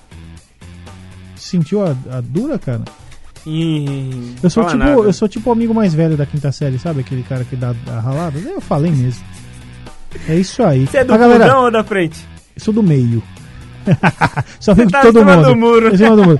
Sentiu 1.35 1.83
a, 1.85 1.95
a 2.09 2.19
dura, 2.19 2.57
cara? 2.57 2.81
Ih, 3.45 4.37
Eu 4.41 4.49
sou, 4.49 4.65
tipo, 4.65 4.77
nada. 4.77 4.91
eu 4.93 5.13
sou 5.13 5.27
tipo 5.27 5.51
o 5.51 5.53
amigo 5.53 5.71
mais 5.71 5.93
velho 5.93 6.17
da 6.17 6.25
quinta 6.25 6.51
série, 6.51 6.79
sabe? 6.79 7.01
Aquele 7.01 7.21
cara 7.21 7.43
que 7.43 7.55
dá 7.55 7.75
a 7.85 7.99
ralada. 7.99 8.39
Eu 8.39 8.59
falei 8.59 8.91
mesmo. 8.91 9.23
É 10.27 10.35
isso 10.35 10.63
aí. 10.63 10.87
Você 10.87 10.97
é 10.97 11.03
do 11.03 11.15
galera, 11.15 11.43
fundão 11.43 11.65
ou 11.65 11.71
da 11.71 11.83
frente? 11.83 12.25
sou 12.57 12.73
do 12.73 12.81
meio. 12.81 13.21
Só 14.59 14.71
amigo 14.71 14.91
tá 14.91 15.01
todo 15.01 15.19
em 15.21 15.23
mundo. 15.25 15.43
do 15.45 15.55
muro. 15.55 15.93
Em 15.93 15.97
cima 15.97 16.15
do 16.15 16.23
muro. 16.23 16.39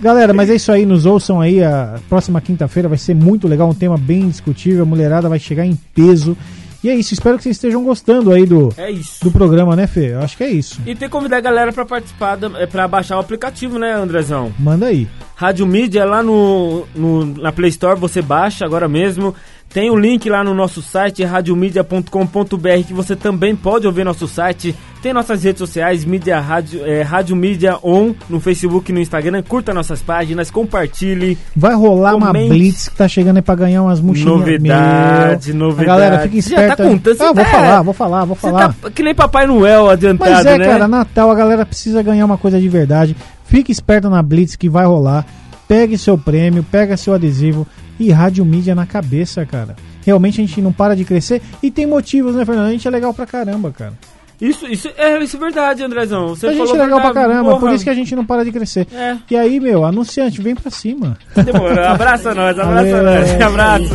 Galera, 0.00 0.32
mas 0.34 0.50
é 0.50 0.56
isso 0.56 0.72
aí, 0.72 0.84
nos 0.84 1.06
ouçam 1.06 1.40
aí. 1.40 1.62
A 1.62 1.98
próxima 2.08 2.40
quinta-feira 2.40 2.88
vai 2.88 2.98
ser 2.98 3.14
muito 3.14 3.46
legal, 3.46 3.68
um 3.68 3.74
tema 3.74 3.96
bem 3.96 4.28
discutível. 4.28 4.82
A 4.82 4.86
mulherada 4.86 5.28
vai 5.28 5.38
chegar 5.38 5.64
em 5.64 5.78
peso. 5.94 6.36
E 6.82 6.90
é 6.90 6.94
isso, 6.94 7.14
espero 7.14 7.38
que 7.38 7.44
vocês 7.44 7.56
estejam 7.56 7.82
gostando 7.82 8.30
aí 8.30 8.44
do, 8.44 8.68
É 8.76 8.90
isso. 8.90 9.24
do 9.24 9.30
programa, 9.30 9.74
né, 9.74 9.86
Fê? 9.86 10.12
Eu 10.12 10.18
acho 10.20 10.36
que 10.36 10.44
é 10.44 10.50
isso. 10.50 10.78
E 10.82 10.94
tem 10.94 11.08
que 11.08 11.08
convidar 11.08 11.38
a 11.38 11.40
galera 11.40 11.72
pra 11.72 11.86
participar, 11.86 12.38
é, 12.58 12.66
pra 12.66 12.86
baixar 12.86 13.16
o 13.16 13.20
aplicativo, 13.20 13.78
né, 13.78 13.94
Andrezão? 13.94 14.52
Manda 14.58 14.84
aí. 14.86 15.08
Rádio 15.34 15.66
Mídia 15.66 16.04
lá 16.04 16.22
no, 16.22 16.84
no- 16.94 17.24
na 17.24 17.50
Play 17.52 17.70
Store, 17.70 17.98
você 17.98 18.20
baixa 18.20 18.66
agora 18.66 18.86
mesmo. 18.86 19.34
Tem 19.74 19.90
o 19.90 19.94
um 19.94 19.98
link 19.98 20.30
lá 20.30 20.44
no 20.44 20.54
nosso 20.54 20.80
site 20.80 21.24
radiomedia.com.br 21.24 22.86
que 22.86 22.94
você 22.94 23.16
também 23.16 23.56
pode 23.56 23.88
ouvir 23.88 24.04
nosso 24.04 24.28
site. 24.28 24.72
Tem 25.02 25.12
nossas 25.12 25.42
redes 25.42 25.58
sociais, 25.58 26.04
Mídia 26.04 26.38
Rádio, 26.38 26.86
é, 26.86 27.02
Rádio 27.02 27.34
Mídia 27.34 27.76
On, 27.82 28.14
no 28.30 28.38
Facebook 28.38 28.92
e 28.92 28.94
no 28.94 29.00
Instagram. 29.00 29.42
Curta 29.42 29.74
nossas 29.74 30.00
páginas, 30.00 30.48
compartilhe. 30.48 31.36
Vai 31.56 31.74
rolar 31.74 32.12
comente. 32.12 32.44
uma 32.44 32.48
blitz 32.54 32.88
que 32.88 32.94
tá 32.94 33.08
chegando 33.08 33.38
aí 33.38 33.42
pra 33.42 33.56
ganhar 33.56 33.82
umas 33.82 34.00
mochilinhas. 34.00 34.38
Novidade, 34.38 35.52
Meu. 35.52 35.66
novidade. 35.66 35.90
A 35.90 35.92
galera, 35.92 36.18
fica 36.20 36.36
esperta. 36.36 36.68
Já 36.68 36.76
tá 36.76 36.84
contando. 36.84 37.20
Ah, 37.20 37.32
vou 37.32 37.34
tá- 37.34 37.50
falar, 37.50 37.82
vou 37.82 37.94
falar, 37.94 38.24
vou 38.26 38.36
falar. 38.36 38.74
Tá 38.80 38.90
que 38.92 39.02
nem 39.02 39.12
Papai 39.12 39.44
Noel 39.44 39.90
adiantado, 39.90 40.30
Mas 40.30 40.46
é, 40.46 40.56
né? 40.56 40.66
cara, 40.66 40.86
Natal, 40.86 41.32
a 41.32 41.34
galera 41.34 41.66
precisa 41.66 42.00
ganhar 42.00 42.24
uma 42.24 42.38
coisa 42.38 42.60
de 42.60 42.68
verdade. 42.68 43.16
Fique 43.44 43.72
esperto 43.72 44.08
na 44.08 44.22
blitz 44.22 44.54
que 44.54 44.68
vai 44.68 44.86
rolar. 44.86 45.26
Pegue 45.66 45.98
seu 45.98 46.16
prêmio, 46.16 46.62
pega 46.62 46.96
seu 46.96 47.12
adesivo 47.12 47.66
e 47.98 48.10
rádio 48.10 48.44
mídia 48.44 48.74
na 48.74 48.86
cabeça, 48.86 49.44
cara. 49.46 49.76
Realmente 50.04 50.40
a 50.40 50.44
gente 50.44 50.60
não 50.60 50.72
para 50.72 50.94
de 50.94 51.04
crescer 51.04 51.40
e 51.62 51.70
tem 51.70 51.86
motivos, 51.86 52.34
né, 52.34 52.44
Fernando? 52.44 52.68
A 52.68 52.72
gente 52.72 52.86
é 52.86 52.90
legal 52.90 53.14
pra 53.14 53.26
caramba, 53.26 53.70
cara. 53.72 53.94
Isso, 54.40 54.66
isso, 54.66 54.90
é, 54.96 55.22
isso 55.22 55.36
é 55.36 55.40
verdade, 55.40 55.82
Andrezão. 55.82 56.28
Você 56.28 56.48
a 56.48 56.52
gente 56.52 56.70
é 56.70 56.82
legal 56.82 57.00
pra, 57.00 57.12
caramba, 57.12 57.50
porra. 57.50 57.60
por 57.60 57.72
isso 57.72 57.84
que 57.84 57.90
a 57.90 57.94
gente 57.94 58.14
não 58.16 58.26
para 58.26 58.44
de 58.44 58.52
crescer. 58.52 58.86
É. 58.92 59.16
E 59.30 59.36
aí, 59.36 59.60
meu, 59.60 59.84
anunciante, 59.84 60.42
vem 60.42 60.54
pra 60.54 60.70
cima. 60.70 61.16
Tá 61.34 61.42
Demorou, 61.42 61.78
abraça 61.84 62.34
nós, 62.34 62.58
abraça 62.58 63.02
nós, 63.02 63.30
é. 63.30 63.42
abraço. 63.42 63.94